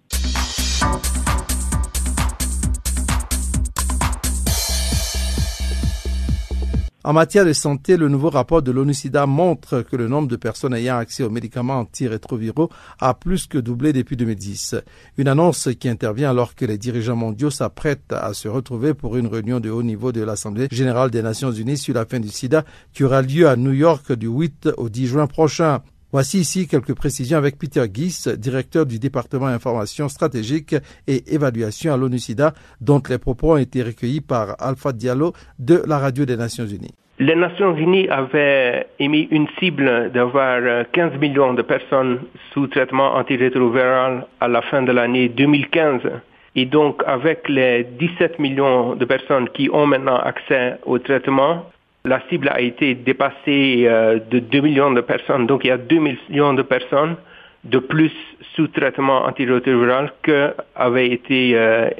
En 7.04 7.12
matière 7.12 7.44
de 7.44 7.52
santé, 7.52 7.96
le 7.96 8.08
nouveau 8.08 8.30
rapport 8.30 8.62
de 8.62 8.70
l'ONU-SIDA 8.70 9.26
montre 9.26 9.82
que 9.82 9.96
le 9.96 10.06
nombre 10.06 10.28
de 10.28 10.36
personnes 10.36 10.72
ayant 10.72 10.98
accès 10.98 11.24
aux 11.24 11.30
médicaments 11.30 11.80
antirétroviraux 11.80 12.70
a 13.00 13.14
plus 13.14 13.48
que 13.48 13.58
doublé 13.58 13.92
depuis 13.92 14.16
2010. 14.16 14.76
Une 15.18 15.26
annonce 15.26 15.68
qui 15.80 15.88
intervient 15.88 16.30
alors 16.30 16.54
que 16.54 16.64
les 16.64 16.78
dirigeants 16.78 17.16
mondiaux 17.16 17.50
s'apprêtent 17.50 18.12
à 18.12 18.32
se 18.34 18.46
retrouver 18.46 18.94
pour 18.94 19.16
une 19.16 19.26
réunion 19.26 19.58
de 19.58 19.68
haut 19.68 19.82
niveau 19.82 20.12
de 20.12 20.22
l'Assemblée 20.22 20.68
générale 20.70 21.10
des 21.10 21.22
Nations 21.22 21.50
unies 21.50 21.76
sur 21.76 21.94
la 21.94 22.06
fin 22.06 22.20
du 22.20 22.28
sida 22.28 22.64
qui 22.92 23.02
aura 23.02 23.20
lieu 23.20 23.48
à 23.48 23.56
New 23.56 23.72
York 23.72 24.12
du 24.12 24.28
8 24.28 24.68
au 24.76 24.88
10 24.88 25.06
juin 25.08 25.26
prochain. 25.26 25.82
Voici 26.12 26.40
ici 26.40 26.68
quelques 26.68 26.94
précisions 26.94 27.38
avec 27.38 27.58
Peter 27.58 27.84
Gies, 27.90 28.28
directeur 28.36 28.84
du 28.84 28.98
département 28.98 29.46
information 29.46 30.10
stratégique 30.10 30.74
et 31.06 31.34
évaluation 31.34 31.94
à 31.94 31.96
l'ONU-SIDA, 31.96 32.52
dont 32.82 33.00
les 33.08 33.16
propos 33.16 33.54
ont 33.54 33.56
été 33.56 33.82
recueillis 33.82 34.20
par 34.20 34.56
Alpha 34.60 34.92
Diallo 34.92 35.32
de 35.58 35.82
la 35.86 35.96
Radio 35.96 36.26
des 36.26 36.36
Nations 36.36 36.66
Unies. 36.66 36.92
Les 37.18 37.34
Nations 37.34 37.74
Unies 37.74 38.10
avaient 38.10 38.88
émis 38.98 39.26
une 39.30 39.46
cible 39.58 40.12
d'avoir 40.12 40.84
15 40.92 41.18
millions 41.18 41.54
de 41.54 41.62
personnes 41.62 42.18
sous 42.52 42.66
traitement 42.66 43.14
antirétroviral 43.16 44.26
à 44.38 44.48
la 44.48 44.60
fin 44.60 44.82
de 44.82 44.92
l'année 44.92 45.30
2015. 45.30 46.02
Et 46.56 46.66
donc, 46.66 47.02
avec 47.06 47.48
les 47.48 47.84
17 47.84 48.38
millions 48.38 48.96
de 48.96 49.04
personnes 49.06 49.48
qui 49.48 49.70
ont 49.72 49.86
maintenant 49.86 50.18
accès 50.18 50.76
au 50.84 50.98
traitement, 50.98 51.64
la 52.04 52.20
cible 52.28 52.48
a 52.48 52.60
été 52.60 52.94
dépassée 52.94 53.84
euh, 53.86 54.18
de 54.30 54.38
2 54.40 54.60
millions 54.60 54.92
de 54.92 55.00
personnes. 55.00 55.46
Donc 55.46 55.64
il 55.64 55.68
y 55.68 55.70
a 55.70 55.78
2 55.78 55.98
millions 55.98 56.54
de 56.54 56.62
personnes 56.62 57.16
de 57.64 57.78
plus 57.78 58.12
sous 58.54 58.66
traitement 58.68 59.24
antirétroviral 59.24 60.12
que 60.22 60.52
avait 60.74 61.10
été 61.10 61.52
euh, 61.54 61.90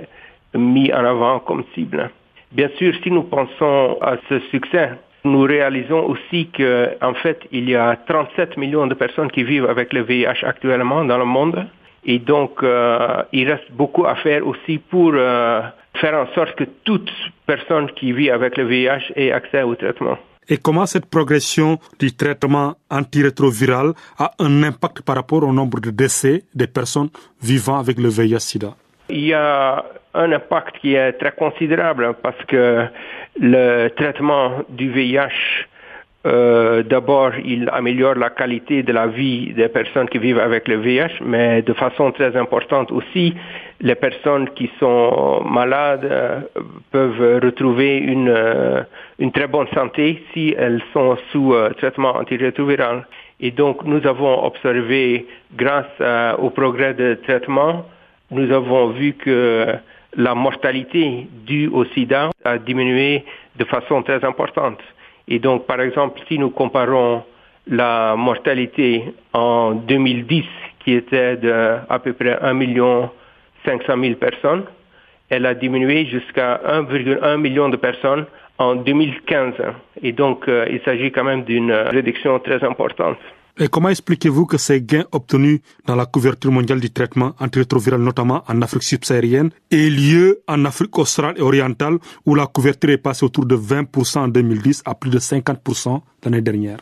mis 0.54 0.92
en 0.92 1.04
avant 1.04 1.38
comme 1.38 1.64
cible. 1.74 2.10
Bien 2.50 2.68
sûr, 2.76 2.92
si 3.02 3.10
nous 3.10 3.22
pensons 3.22 3.96
à 4.00 4.16
ce 4.28 4.40
succès, 4.50 4.90
nous 5.24 5.42
réalisons 5.42 6.04
aussi 6.04 6.48
qu'en 6.48 7.14
fait, 7.14 7.40
il 7.52 7.70
y 7.70 7.76
a 7.76 7.96
37 8.08 8.56
millions 8.56 8.88
de 8.88 8.94
personnes 8.94 9.30
qui 9.30 9.44
vivent 9.44 9.66
avec 9.66 9.92
le 9.92 10.02
VIH 10.02 10.42
actuellement 10.42 11.04
dans 11.04 11.18
le 11.18 11.24
monde. 11.24 11.64
Et 12.04 12.18
donc, 12.18 12.62
euh, 12.62 13.22
il 13.32 13.50
reste 13.50 13.70
beaucoup 13.72 14.06
à 14.06 14.16
faire 14.16 14.46
aussi 14.46 14.78
pour 14.78 15.12
faire 15.12 16.14
en 16.14 16.26
sorte 16.34 16.54
que 16.56 16.64
toute 16.84 17.10
personne 17.46 17.90
qui 17.92 18.12
vit 18.12 18.30
avec 18.30 18.56
le 18.56 18.64
VIH 18.64 19.12
ait 19.14 19.32
accès 19.32 19.62
au 19.62 19.74
traitement. 19.74 20.18
Et 20.48 20.56
comment 20.56 20.86
cette 20.86 21.06
progression 21.06 21.78
du 22.00 22.14
traitement 22.14 22.74
antirétroviral 22.90 23.92
a 24.18 24.32
un 24.40 24.62
impact 24.64 25.02
par 25.02 25.16
rapport 25.16 25.44
au 25.44 25.52
nombre 25.52 25.80
de 25.80 25.90
décès 25.90 26.42
des 26.54 26.66
personnes 26.66 27.10
vivant 27.40 27.78
avec 27.78 27.98
le 27.98 28.08
VIH-Sida 28.08 28.74
Il 29.08 29.26
y 29.26 29.34
a 29.34 29.84
un 30.14 30.32
impact 30.32 30.78
qui 30.80 30.94
est 30.94 31.12
très 31.12 31.32
considérable 31.32 32.14
parce 32.22 32.44
que 32.46 32.86
le 33.40 33.88
traitement 33.90 34.62
du 34.68 34.90
VIH 34.90 35.66
euh, 36.24 36.82
D'abord, 36.82 37.32
il 37.44 37.68
améliore 37.72 38.14
la 38.14 38.30
qualité 38.30 38.82
de 38.82 38.92
la 38.92 39.06
vie 39.06 39.52
des 39.54 39.68
personnes 39.68 40.08
qui 40.08 40.18
vivent 40.18 40.38
avec 40.38 40.68
le 40.68 40.76
VIH, 40.76 41.20
mais 41.24 41.62
de 41.62 41.72
façon 41.72 42.12
très 42.12 42.36
importante 42.36 42.92
aussi, 42.92 43.34
les 43.82 43.96
personnes 43.96 44.48
qui 44.50 44.70
sont 44.78 45.42
malades 45.44 46.04
euh, 46.04 46.40
peuvent 46.92 47.40
retrouver 47.42 47.98
une, 47.98 48.28
euh, 48.28 48.82
une 49.18 49.32
très 49.32 49.48
bonne 49.48 49.66
santé 49.74 50.22
si 50.32 50.54
elles 50.56 50.80
sont 50.92 51.18
sous 51.32 51.52
euh, 51.52 51.70
traitement 51.70 52.16
antirétroviral. 52.16 53.06
Et 53.40 53.50
donc, 53.50 53.82
nous 53.84 54.06
avons 54.06 54.44
observé, 54.44 55.26
grâce 55.56 56.00
au 56.38 56.50
progrès 56.50 56.94
de 56.94 57.18
traitement, 57.24 57.84
nous 58.30 58.52
avons 58.52 58.90
vu 58.90 59.14
que 59.14 59.66
la 60.16 60.34
mortalité 60.36 61.26
due 61.44 61.66
au 61.66 61.84
sida 61.86 62.30
a 62.44 62.58
diminué 62.58 63.24
de 63.56 63.64
façon 63.64 64.02
très 64.04 64.24
importante. 64.24 64.78
Et 65.32 65.38
donc, 65.38 65.66
par 65.66 65.80
exemple, 65.80 66.20
si 66.28 66.38
nous 66.38 66.50
comparons 66.50 67.22
la 67.66 68.16
mortalité 68.16 69.14
en 69.32 69.72
2010, 69.72 70.44
qui 70.80 70.92
était 70.92 71.38
de 71.38 71.78
à 71.88 71.98
peu 72.00 72.12
près 72.12 72.38
1 72.38 72.52
million 72.52 73.08
500 73.64 73.94
000 73.98 74.16
personnes, 74.16 74.64
elle 75.30 75.46
a 75.46 75.54
diminué 75.54 76.04
jusqu'à 76.04 76.60
1,1 76.66 77.38
million 77.38 77.70
de 77.70 77.76
personnes 77.78 78.26
en 78.58 78.74
2015. 78.74 79.54
Et 80.02 80.12
donc, 80.12 80.46
euh, 80.48 80.66
il 80.70 80.82
s'agit 80.82 81.10
quand 81.10 81.24
même 81.24 81.44
d'une 81.44 81.72
réduction 81.72 82.38
très 82.38 82.62
importante. 82.62 83.16
Et 83.58 83.68
comment 83.68 83.90
expliquez-vous 83.90 84.46
que 84.46 84.56
ces 84.56 84.80
gains 84.80 85.04
obtenus 85.12 85.60
dans 85.86 85.94
la 85.94 86.06
couverture 86.06 86.50
mondiale 86.50 86.80
du 86.80 86.90
traitement 86.90 87.32
antirétroviral, 87.38 88.00
notamment 88.00 88.42
en 88.48 88.62
Afrique 88.62 88.82
subsaharienne, 88.82 89.50
aient 89.70 89.90
lieu 89.90 90.40
en 90.48 90.64
Afrique 90.64 90.98
australe 90.98 91.34
et 91.36 91.42
orientale, 91.42 91.98
où 92.24 92.34
la 92.34 92.46
couverture 92.46 92.90
est 92.90 92.98
passée 92.98 93.26
autour 93.26 93.44
de 93.44 93.54
20% 93.54 94.18
en 94.18 94.28
2010 94.28 94.82
à 94.86 94.94
plus 94.94 95.10
de 95.10 95.18
50% 95.18 96.00
l'année 96.24 96.40
dernière? 96.40 96.78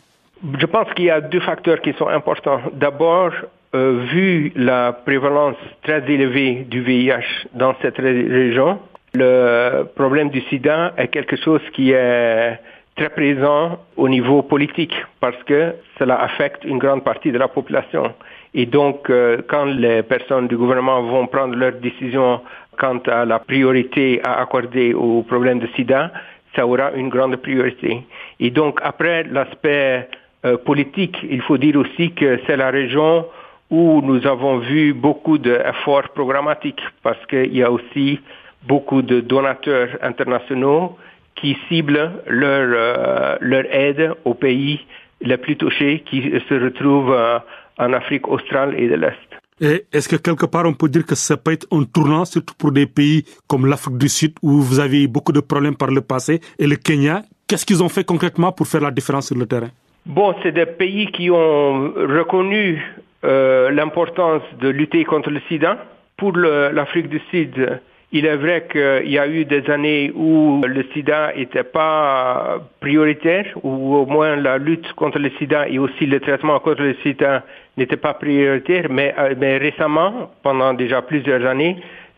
Je 0.58 0.66
pense 0.66 0.86
qu'il 0.94 1.06
y 1.06 1.10
a 1.10 1.20
deux 1.20 1.40
facteurs 1.40 1.80
qui 1.82 1.92
sont 1.94 2.06
importants. 2.06 2.60
D'abord, 2.72 3.32
euh, 3.74 4.04
vu 4.12 4.52
la 4.54 4.92
prévalence 4.92 5.56
très 5.82 6.02
élevée 6.08 6.66
du 6.70 6.82
VIH 6.82 7.48
dans 7.52 7.74
cette 7.82 7.98
région, 7.98 8.78
le 9.12 9.84
problème 9.96 10.30
du 10.30 10.40
sida 10.42 10.94
est 10.96 11.08
quelque 11.08 11.36
chose 11.36 11.60
qui 11.74 11.90
est 11.90 12.58
très 13.00 13.08
présent 13.08 13.78
au 13.96 14.10
niveau 14.10 14.42
politique 14.42 14.94
parce 15.20 15.42
que 15.44 15.74
cela 15.98 16.20
affecte 16.20 16.64
une 16.64 16.76
grande 16.76 17.02
partie 17.02 17.32
de 17.32 17.38
la 17.38 17.48
population. 17.48 18.12
Et 18.52 18.66
donc, 18.66 19.08
euh, 19.08 19.38
quand 19.48 19.64
les 19.64 20.02
personnes 20.02 20.48
du 20.48 20.56
gouvernement 20.58 21.00
vont 21.04 21.26
prendre 21.26 21.56
leurs 21.56 21.78
décisions 21.88 22.42
quant 22.76 22.98
à 23.06 23.24
la 23.24 23.38
priorité 23.38 24.20
à 24.22 24.42
accorder 24.42 24.92
au 24.92 25.22
problème 25.22 25.60
de 25.60 25.68
sida, 25.76 26.12
ça 26.54 26.66
aura 26.66 26.92
une 26.92 27.08
grande 27.08 27.36
priorité. 27.36 28.02
Et 28.38 28.50
donc, 28.50 28.78
après 28.82 29.22
l'aspect 29.22 30.06
euh, 30.44 30.58
politique, 30.58 31.16
il 31.22 31.40
faut 31.40 31.56
dire 31.56 31.76
aussi 31.76 32.12
que 32.12 32.38
c'est 32.46 32.58
la 32.58 32.68
région 32.70 33.24
où 33.70 34.02
nous 34.02 34.26
avons 34.26 34.58
vu 34.58 34.92
beaucoup 34.92 35.38
d'efforts 35.38 36.10
programmatiques 36.10 36.82
parce 37.02 37.24
qu'il 37.30 37.56
y 37.56 37.62
a 37.62 37.70
aussi 37.70 38.20
beaucoup 38.64 39.00
de 39.00 39.20
donateurs 39.20 39.88
internationaux 40.02 40.98
qui 41.36 41.56
ciblent 41.68 42.10
leur, 42.26 42.70
euh, 42.74 43.36
leur 43.40 43.64
aide 43.70 44.12
aux 44.24 44.34
pays 44.34 44.80
les 45.20 45.36
plus 45.36 45.56
touchés 45.56 46.02
qui 46.08 46.22
se 46.48 46.54
retrouvent 46.54 47.12
euh, 47.12 47.38
en 47.78 47.92
Afrique 47.92 48.28
australe 48.28 48.74
et 48.78 48.88
de 48.88 48.94
l'Est. 48.94 49.16
Est-ce 49.92 50.08
que 50.08 50.16
quelque 50.16 50.46
part 50.46 50.64
on 50.64 50.72
peut 50.72 50.88
dire 50.88 51.04
que 51.04 51.14
ça 51.14 51.36
peut 51.36 51.52
être 51.52 51.66
un 51.70 51.84
tournant, 51.84 52.24
surtout 52.24 52.54
pour 52.58 52.72
des 52.72 52.86
pays 52.86 53.24
comme 53.46 53.66
l'Afrique 53.66 53.98
du 53.98 54.08
Sud 54.08 54.32
où 54.42 54.60
vous 54.60 54.80
avez 54.80 55.02
eu 55.04 55.08
beaucoup 55.08 55.32
de 55.32 55.40
problèmes 55.40 55.76
par 55.76 55.90
le 55.90 56.00
passé 56.00 56.40
et 56.58 56.66
le 56.66 56.76
Kenya? 56.76 57.22
Qu'est-ce 57.46 57.66
qu'ils 57.66 57.82
ont 57.82 57.90
fait 57.90 58.04
concrètement 58.04 58.52
pour 58.52 58.66
faire 58.66 58.80
la 58.80 58.90
différence 58.90 59.26
sur 59.26 59.36
le 59.36 59.44
terrain? 59.44 59.68
Bon, 60.06 60.34
c'est 60.42 60.52
des 60.52 60.64
pays 60.64 61.08
qui 61.12 61.30
ont 61.30 61.92
reconnu 61.92 62.82
euh, 63.22 63.70
l'importance 63.70 64.42
de 64.62 64.68
lutter 64.70 65.04
contre 65.04 65.30
le 65.30 65.40
sida. 65.48 65.84
Pour 66.16 66.36
l'Afrique 66.36 67.08
du 67.08 67.20
Sud, 67.30 67.80
il 68.12 68.26
est 68.26 68.36
vrai 68.36 68.66
qu'il 68.70 69.10
y 69.10 69.18
a 69.18 69.28
eu 69.28 69.44
des 69.44 69.70
années 69.70 70.10
où 70.14 70.60
le 70.66 70.82
sida 70.92 71.32
n'était 71.36 71.62
pas 71.62 72.58
prioritaire, 72.80 73.46
ou 73.62 73.94
au 73.94 74.06
moins 74.06 74.34
la 74.34 74.58
lutte 74.58 74.92
contre 74.94 75.20
le 75.20 75.30
sida 75.38 75.68
et 75.68 75.78
aussi 75.78 76.06
le 76.06 76.18
traitement 76.18 76.58
contre 76.58 76.82
le 76.82 76.94
sida 77.02 77.44
n'était 77.76 77.96
pas 77.96 78.14
prioritaire, 78.14 78.86
mais, 78.90 79.14
euh, 79.16 79.58
récemment, 79.58 80.30
pendant 80.42 80.74
déjà 80.74 81.02
plusieurs 81.02 81.46
années, 81.46 81.76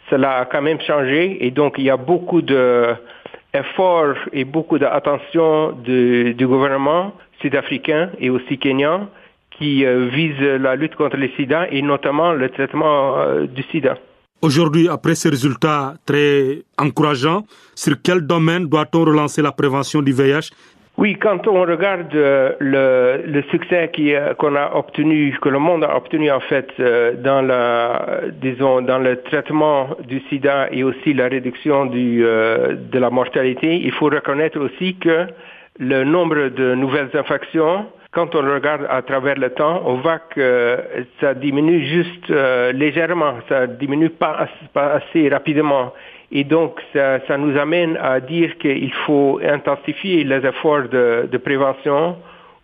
cela 0.08 0.38
a 0.38 0.44
quand 0.46 0.62
même 0.62 0.80
changé 0.80 1.44
et 1.44 1.50
donc 1.50 1.74
il 1.76 1.84
y 1.84 1.90
a 1.90 1.98
beaucoup 1.98 2.40
d'efforts 2.40 4.16
et 4.32 4.44
beaucoup 4.44 4.78
d'attention 4.78 5.72
du, 5.72 6.34
gouvernement 6.40 7.12
sud-africain 7.40 8.10
et 8.18 8.30
aussi 8.30 8.58
kenyan 8.58 9.08
qui 9.50 9.84
euh, 9.84 10.08
visent 10.10 10.40
la 10.40 10.74
lutte 10.74 10.94
contre 10.96 11.18
le 11.18 11.28
sida 11.36 11.68
et 11.70 11.82
notamment 11.82 12.32
le 12.32 12.48
traitement 12.48 13.18
euh, 13.18 13.46
du 13.46 13.62
sida. 13.64 13.98
Aujourd'hui, 14.42 14.88
après 14.88 15.14
ces 15.14 15.28
résultats 15.28 15.94
très 16.04 16.64
encourageants, 16.76 17.44
sur 17.76 17.94
quel 18.02 18.22
domaine 18.22 18.66
doit-on 18.66 19.04
relancer 19.04 19.40
la 19.40 19.52
prévention 19.52 20.02
du 20.02 20.12
VIH 20.12 20.50
oui, 20.98 21.16
quand 21.16 21.48
on 21.48 21.62
regarde 21.62 22.14
euh, 22.14 22.52
le, 22.60 23.42
succès 23.50 23.90
euh, 23.98 24.34
qu'on 24.34 24.54
a 24.54 24.74
obtenu, 24.74 25.34
que 25.40 25.48
le 25.48 25.58
monde 25.58 25.84
a 25.84 25.96
obtenu 25.96 26.30
en 26.30 26.40
fait 26.40 26.68
euh, 26.80 27.14
dans 27.14 27.40
la, 27.40 28.20
disons, 28.42 28.82
dans 28.82 28.98
le 28.98 29.22
traitement 29.22 29.88
du 30.06 30.20
SIDA 30.28 30.68
et 30.70 30.84
aussi 30.84 31.14
la 31.14 31.28
réduction 31.28 31.86
du, 31.86 32.20
de 32.20 32.98
la 32.98 33.08
mortalité, 33.08 33.80
il 33.82 33.92
faut 33.92 34.10
reconnaître 34.10 34.60
aussi 34.60 34.96
que 34.96 35.26
le 35.78 36.04
nombre 36.04 36.48
de 36.50 36.74
nouvelles 36.74 37.10
infections 37.14 37.86
quand 38.12 38.34
on 38.34 38.42
regarde 38.42 38.86
à 38.90 39.00
travers 39.00 39.36
le 39.36 39.50
temps, 39.50 39.82
on 39.86 39.94
voit 39.96 40.18
que 40.18 40.78
ça 41.18 41.32
diminue 41.32 41.82
juste 41.86 42.30
euh, 42.30 42.70
légèrement, 42.72 43.36
ça 43.48 43.66
diminue 43.66 44.10
pas, 44.10 44.46
assez 44.74 45.30
rapidement. 45.30 45.94
Et 46.30 46.44
donc, 46.44 46.78
ça, 46.92 47.38
nous 47.38 47.58
amène 47.58 47.96
à 47.96 48.20
dire 48.20 48.56
qu'il 48.58 48.92
faut 49.06 49.40
intensifier 49.42 50.24
les 50.24 50.46
efforts 50.46 50.88
de, 50.90 51.38
prévention 51.38 52.16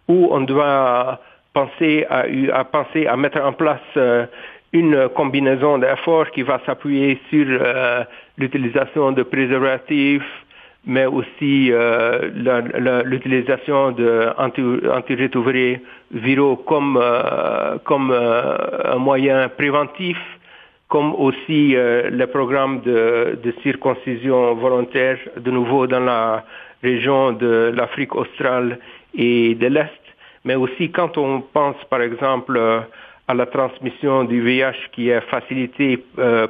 où 0.07 0.29
on 0.31 0.43
doit 0.43 1.19
penser 1.55 2.07
à, 2.11 3.17
mettre 3.17 3.41
en 3.43 3.53
place 3.53 3.81
euh, 3.97 4.27
une 4.73 5.09
combinaison 5.15 5.79
d'efforts 5.79 6.31
qui 6.31 6.43
va 6.43 6.61
s'appuyer 6.67 7.19
sur 7.31 7.47
euh, 7.49 8.05
l'utilisation 8.37 9.13
de 9.13 9.23
préservatifs, 9.23 10.45
mais 10.87 11.07
aussi 11.07 11.71
euh, 11.73 13.03
l'utilisation 13.05 13.93
d'antirétroviraux 13.93 15.81
viraux 16.13 16.57
comme, 16.57 16.99
euh, 17.01 17.79
comme 17.85 18.11
euh, 18.11 18.95
un 18.95 18.99
moyen 18.99 19.49
préventif, 19.49 20.19
comme 20.89 21.15
aussi 21.15 21.75
le 21.77 22.25
programme 22.27 22.81
de, 22.81 23.39
de, 23.43 23.55
circoncision 23.63 24.55
volontaire, 24.55 25.19
de 25.37 25.51
nouveau 25.51 25.87
dans 25.87 26.01
la 26.01 26.45
région 26.83 27.33
de 27.33 27.75
l'Afrique 27.77 28.15
australe 28.15 28.79
et 29.15 29.55
de 29.55 29.67
l'Est, 29.67 30.01
mais 30.47 30.55
aussi 30.55 30.91
quand 30.91 31.19
on 31.19 31.43
pense 31.43 31.77
par 31.91 32.01
exemple 32.01 32.59
à 33.29 33.35
la 33.35 33.45
transmission 33.45 34.25
du 34.25 34.41
VIH 34.41 34.89
qui 34.93 35.11
est 35.11 35.21
facilitée 35.29 36.03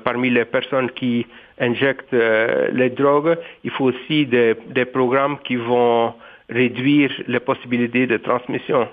parmi 0.04 0.30
les 0.30 0.44
personnes 0.44 0.90
qui 0.92 1.26
injectent 1.61 2.14
euh, 2.14 2.68
les 2.73 2.90
drogues, 2.90 3.37
il 3.64 3.71
faut 3.71 3.87
aussi 3.87 4.27
des, 4.27 4.55
des 4.68 4.85
programmes 4.85 5.38
qui 5.44 5.57
vont 5.57 6.14
réduire 6.49 7.11
les 7.27 7.40
possibilités 7.40 8.07
de 8.07 8.16
transmission. 8.16 8.88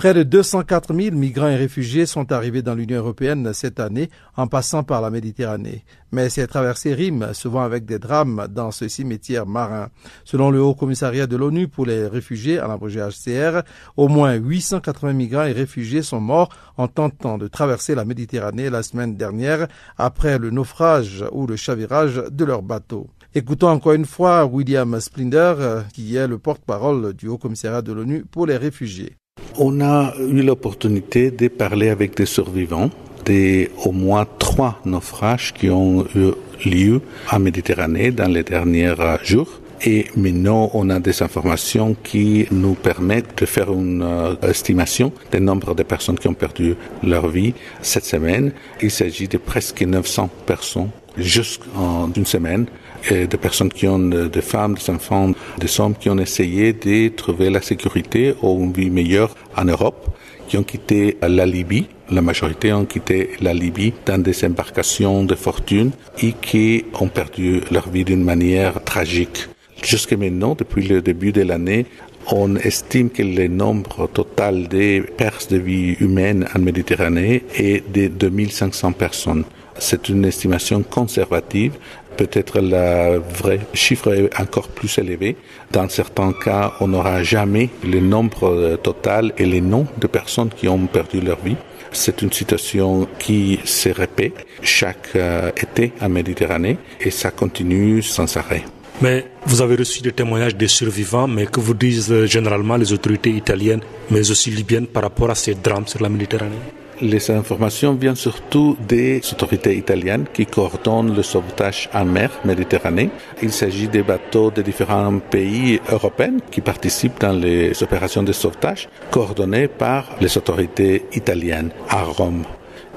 Près 0.00 0.14
de 0.14 0.22
204 0.22 0.94
000 0.94 1.14
migrants 1.14 1.48
et 1.48 1.56
réfugiés 1.56 2.06
sont 2.06 2.32
arrivés 2.32 2.62
dans 2.62 2.74
l'Union 2.74 3.00
européenne 3.00 3.52
cette 3.52 3.80
année 3.80 4.08
en 4.34 4.46
passant 4.46 4.82
par 4.82 5.02
la 5.02 5.10
Méditerranée. 5.10 5.84
Mais 6.10 6.30
ces 6.30 6.46
traversées 6.46 6.94
riment 6.94 7.34
souvent 7.34 7.60
avec 7.60 7.84
des 7.84 7.98
drames 7.98 8.46
dans 8.48 8.70
ce 8.70 8.88
cimetière 8.88 9.44
marin. 9.44 9.90
Selon 10.24 10.50
le 10.50 10.62
Haut 10.62 10.74
Commissariat 10.74 11.26
de 11.26 11.36
l'ONU 11.36 11.68
pour 11.68 11.84
les 11.84 12.06
réfugiés, 12.06 12.58
à 12.58 12.66
l'abrégé 12.66 12.98
HCR, 12.98 13.60
au 13.98 14.08
moins 14.08 14.32
880 14.32 15.12
migrants 15.12 15.44
et 15.44 15.52
réfugiés 15.52 16.00
sont 16.00 16.22
morts 16.22 16.48
en 16.78 16.88
tentant 16.88 17.36
de 17.36 17.46
traverser 17.46 17.94
la 17.94 18.06
Méditerranée 18.06 18.70
la 18.70 18.82
semaine 18.82 19.18
dernière 19.18 19.68
après 19.98 20.38
le 20.38 20.48
naufrage 20.48 21.26
ou 21.30 21.46
le 21.46 21.56
chavirage 21.56 22.22
de 22.30 22.44
leur 22.46 22.62
bateau. 22.62 23.10
Écoutons 23.34 23.68
encore 23.68 23.92
une 23.92 24.06
fois 24.06 24.46
William 24.46 24.98
Splinder, 24.98 25.82
qui 25.92 26.16
est 26.16 26.26
le 26.26 26.38
porte-parole 26.38 27.12
du 27.12 27.28
Haut 27.28 27.36
Commissariat 27.36 27.82
de 27.82 27.92
l'ONU 27.92 28.24
pour 28.24 28.46
les 28.46 28.56
réfugiés. 28.56 29.19
On 29.58 29.80
a 29.80 30.14
eu 30.18 30.42
l'opportunité 30.42 31.30
de 31.30 31.48
parler 31.48 31.88
avec 31.88 32.16
des 32.16 32.26
survivants 32.26 32.90
de 33.26 33.68
au 33.84 33.92
moins 33.92 34.26
trois 34.38 34.80
naufrages 34.84 35.52
qui 35.52 35.68
ont 35.68 36.06
eu 36.14 36.30
lieu 36.64 37.00
en 37.30 37.38
Méditerranée 37.38 38.10
dans 38.10 38.28
les 38.28 38.42
derniers 38.42 38.94
jours. 39.22 39.60
Et 39.82 40.06
maintenant, 40.14 40.70
on 40.74 40.90
a 40.90 41.00
des 41.00 41.22
informations 41.22 41.96
qui 42.02 42.46
nous 42.50 42.74
permettent 42.74 43.38
de 43.38 43.46
faire 43.46 43.72
une 43.72 44.02
euh, 44.02 44.34
estimation 44.42 45.10
du 45.32 45.40
nombre 45.40 45.74
de 45.74 45.82
personnes 45.82 46.18
qui 46.18 46.28
ont 46.28 46.34
perdu 46.34 46.74
leur 47.02 47.28
vie 47.28 47.54
cette 47.80 48.04
semaine. 48.04 48.52
Il 48.82 48.90
s'agit 48.90 49.26
de 49.26 49.38
presque 49.38 49.80
900 49.80 50.28
personnes 50.44 50.90
juste 51.16 51.62
en 51.76 52.10
une 52.14 52.26
semaine 52.26 52.66
et 53.08 53.26
des 53.26 53.36
personnes 53.36 53.70
qui 53.70 53.86
ont 53.86 54.10
euh, 54.12 54.28
des 54.28 54.42
femmes, 54.42 54.74
des 54.74 54.90
enfants, 54.90 55.32
des 55.58 55.80
hommes 55.80 55.94
qui 55.94 56.10
ont 56.10 56.18
essayé 56.18 56.72
de 56.72 57.08
trouver 57.08 57.50
la 57.50 57.62
sécurité 57.62 58.34
ou 58.42 58.64
une 58.64 58.72
vie 58.72 58.90
meilleure 58.90 59.34
en 59.56 59.64
Europe, 59.64 60.08
qui 60.48 60.58
ont 60.58 60.64
quitté 60.64 61.16
la 61.22 61.46
Libye. 61.46 61.86
La 62.10 62.22
majorité 62.22 62.72
ont 62.72 62.84
quitté 62.84 63.30
la 63.40 63.54
Libye 63.54 63.92
dans 64.04 64.20
des 64.20 64.44
embarcations 64.44 65.22
de 65.22 65.36
fortune 65.36 65.92
et 66.20 66.32
qui 66.32 66.84
ont 67.00 67.08
perdu 67.08 67.60
leur 67.70 67.88
vie 67.88 68.04
d'une 68.04 68.24
manière 68.24 68.82
tragique. 68.82 69.48
Jusqu'à 69.82 70.16
maintenant, 70.16 70.54
depuis 70.58 70.86
le 70.86 71.00
début 71.00 71.32
de 71.32 71.42
l'année, 71.42 71.86
on 72.26 72.56
estime 72.56 73.10
que 73.10 73.22
le 73.22 73.48
nombre 73.48 74.08
total 74.08 74.68
des 74.68 75.00
pertes 75.00 75.50
de 75.52 75.58
vie 75.58 75.96
humaines 76.00 76.46
en 76.54 76.58
Méditerranée 76.58 77.44
est 77.56 77.88
de 77.90 78.08
2500 78.08 78.92
personnes. 78.92 79.44
C'est 79.78 80.08
une 80.10 80.24
estimation 80.26 80.82
conservative 80.82 81.72
peut-être 82.16 82.60
le 82.60 83.18
vrai 83.18 83.60
chiffre 83.74 84.12
est 84.12 84.40
encore 84.40 84.68
plus 84.68 84.98
élevé. 84.98 85.36
Dans 85.72 85.88
certains 85.88 86.32
cas, 86.32 86.72
on 86.80 86.88
n'aura 86.88 87.22
jamais 87.22 87.70
le 87.84 88.00
nombre 88.00 88.76
total 88.82 89.32
et 89.38 89.46
les 89.46 89.60
noms 89.60 89.86
de 89.98 90.06
personnes 90.06 90.50
qui 90.50 90.68
ont 90.68 90.86
perdu 90.86 91.20
leur 91.20 91.40
vie. 91.40 91.56
C'est 91.92 92.22
une 92.22 92.32
situation 92.32 93.08
qui 93.18 93.58
se 93.64 93.88
répète 93.88 94.46
chaque 94.62 95.10
euh, 95.16 95.50
été 95.56 95.92
en 96.00 96.08
Méditerranée 96.08 96.78
et 97.00 97.10
ça 97.10 97.30
continue 97.30 98.02
sans 98.02 98.36
arrêt. 98.36 98.62
Mais 99.02 99.24
vous 99.46 99.62
avez 99.62 99.76
reçu 99.76 100.02
des 100.02 100.12
témoignages 100.12 100.54
des 100.54 100.68
survivants, 100.68 101.26
mais 101.26 101.46
que 101.46 101.58
vous 101.58 101.74
disent 101.74 102.12
euh, 102.12 102.26
généralement 102.26 102.76
les 102.76 102.92
autorités 102.92 103.30
italiennes, 103.30 103.80
mais 104.10 104.30
aussi 104.30 104.50
libyennes 104.50 104.86
par 104.86 105.02
rapport 105.02 105.30
à 105.30 105.34
ces 105.34 105.54
drames 105.54 105.86
sur 105.86 106.02
la 106.02 106.08
Méditerranée? 106.08 106.79
Les 107.00 107.30
informations 107.30 107.94
viennent 107.94 108.16
surtout 108.16 108.76
des 108.86 109.20
autorités 109.32 109.76
italiennes 109.76 110.26
qui 110.32 110.46
coordonnent 110.46 111.14
le 111.14 111.22
sauvetage 111.22 111.88
en 111.94 112.04
mer 112.04 112.30
Méditerranée. 112.44 113.10
Il 113.42 113.52
s'agit 113.52 113.88
des 113.88 114.02
bateaux 114.02 114.50
de 114.50 114.62
différents 114.62 115.18
pays 115.18 115.80
européens 115.90 116.38
qui 116.50 116.60
participent 116.60 117.20
dans 117.20 117.32
les 117.32 117.82
opérations 117.82 118.22
de 118.22 118.32
sauvetage 118.32 118.88
coordonnées 119.10 119.68
par 119.68 120.16
les 120.20 120.36
autorités 120.36 121.06
italiennes 121.14 121.70
à 121.88 122.02
Rome. 122.02 122.44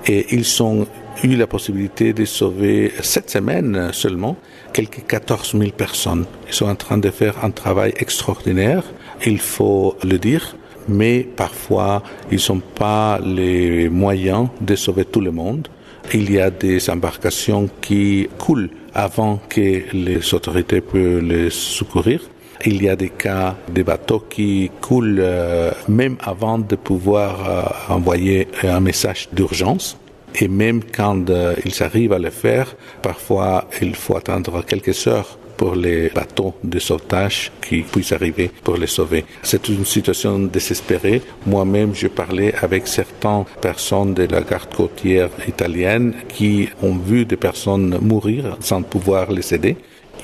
Et 0.05 0.35
ils 0.35 0.61
ont 0.61 0.85
eu 1.23 1.35
la 1.35 1.47
possibilité 1.47 2.11
de 2.11 2.25
sauver 2.25 2.91
cette 3.01 3.29
semaine 3.29 3.91
seulement 3.93 4.35
quelques 4.73 5.05
14 5.07 5.55
000 5.57 5.71
personnes. 5.71 6.25
Ils 6.47 6.53
sont 6.53 6.67
en 6.67 6.75
train 6.75 6.97
de 6.97 7.09
faire 7.09 7.45
un 7.45 7.51
travail 7.51 7.93
extraordinaire, 7.97 8.83
il 9.25 9.39
faut 9.39 9.95
le 10.03 10.17
dire 10.17 10.55
mais 10.87 11.27
parfois 11.35 12.03
ils 12.31 12.39
n'ont 12.49 12.61
pas 12.75 13.19
les 13.23 13.89
moyens 13.89 14.47
de 14.61 14.75
sauver 14.75 15.05
tout 15.05 15.21
le 15.21 15.31
monde. 15.31 15.67
Il 16.13 16.31
y 16.31 16.39
a 16.39 16.49
des 16.49 16.89
embarcations 16.89 17.69
qui 17.81 18.27
coulent 18.37 18.69
avant 18.93 19.39
que 19.49 19.83
les 19.93 20.33
autorités 20.33 20.81
puissent 20.81 21.23
les 21.23 21.49
secourir. 21.49 22.21
Il 22.65 22.81
y 22.81 22.89
a 22.89 22.95
des 22.95 23.09
cas 23.09 23.55
de 23.73 23.83
bateaux 23.83 24.23
qui 24.29 24.71
coulent 24.79 25.19
euh, 25.19 25.71
même 25.87 26.17
avant 26.23 26.59
de 26.59 26.75
pouvoir 26.75 27.49
euh, 27.89 27.93
envoyer 27.93 28.47
un 28.63 28.79
message 28.79 29.27
d'urgence. 29.33 29.97
Et 30.39 30.47
même 30.47 30.81
quand 30.83 31.29
euh, 31.29 31.55
ils 31.65 31.83
arrivent 31.83 32.13
à 32.13 32.19
le 32.19 32.29
faire, 32.29 32.75
parfois 33.01 33.65
il 33.81 33.95
faut 33.95 34.15
attendre 34.15 34.63
quelques 34.65 35.07
heures 35.07 35.37
pour 35.63 35.75
les 35.75 36.09
bateaux 36.09 36.53
de 36.61 36.77
sauvetage 36.77 37.49
qui 37.65 37.83
puissent 37.83 38.11
arriver 38.11 38.51
pour 38.65 38.75
les 38.75 38.91
sauver. 38.97 39.23
C'est 39.43 39.69
une 39.69 39.85
situation 39.85 40.37
désespérée. 40.39 41.21
Moi-même, 41.45 41.95
je 41.95 42.09
parlais 42.09 42.53
avec 42.55 42.85
certaines 42.85 43.45
personnes 43.61 44.13
de 44.13 44.23
la 44.23 44.41
garde 44.41 44.75
côtière 44.75 45.29
italienne 45.47 46.15
qui 46.27 46.67
ont 46.81 46.97
vu 46.97 47.23
des 47.23 47.37
personnes 47.37 47.97
mourir 48.01 48.57
sans 48.59 48.81
pouvoir 48.81 49.31
les 49.31 49.53
aider, 49.53 49.77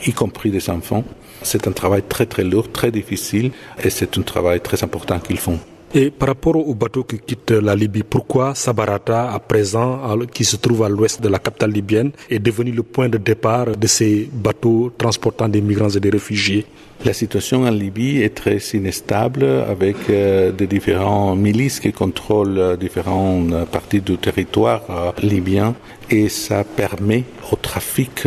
y 0.06 0.12
compris 0.12 0.52
des 0.52 0.70
enfants. 0.70 1.06
C'est 1.42 1.70
un 1.70 1.72
travail 1.72 2.04
très 2.10 2.26
très 2.26 2.44
lourd, 2.44 2.70
très 2.70 2.92
difficile 2.92 3.52
et 3.82 3.90
c'est 3.90 4.18
un 4.18 4.24
travail 4.24 4.60
très 4.60 4.84
important 4.84 5.20
qu'ils 5.20 5.40
font. 5.40 5.60
Et 5.94 6.12
par 6.12 6.28
rapport 6.28 6.56
aux 6.56 6.76
bateaux 6.76 7.04
qui 7.04 7.18
quittent 7.18 7.50
la 7.50 7.74
Libye, 7.76 8.04
pourquoi 8.04 8.54
Sabarata, 8.54 9.32
à 9.32 9.40
présent, 9.40 10.00
qui 10.32 10.46
se 10.46 10.56
trouve 10.58 10.84
à 10.84 10.90
l'ouest 10.90 11.20
de 11.20 11.28
la 11.30 11.40
capitale 11.40 11.72
libyenne, 11.72 12.12
est 12.30 12.38
devenu 12.38 12.72
le 12.72 12.84
point 12.84 13.10
de 13.10 13.18
départ 13.18 13.76
de 13.76 13.88
ces 13.88 14.30
bateaux 14.32 14.94
transportant 14.96 15.50
des 15.50 15.62
migrants 15.62 15.90
et 15.90 16.00
des 16.00 16.12
réfugiés? 16.12 16.68
La 17.06 17.14
situation 17.14 17.64
en 17.64 17.72
Libye 17.72 18.22
est 18.22 18.36
très 18.36 18.60
instable 18.86 19.46
avec 19.46 19.96
euh, 20.10 20.52
des 20.52 20.68
différents 20.68 21.34
milices 21.34 21.80
qui 21.80 21.94
contrôlent 21.94 22.60
euh, 22.60 22.76
différentes 22.76 23.54
euh, 23.54 23.66
parties 23.66 24.02
du 24.02 24.18
territoire 24.18 25.14
libyen 25.24 25.76
et 26.10 26.28
ça 26.28 26.64
permet 26.64 27.24
au 27.52 27.56
trafic 27.56 28.26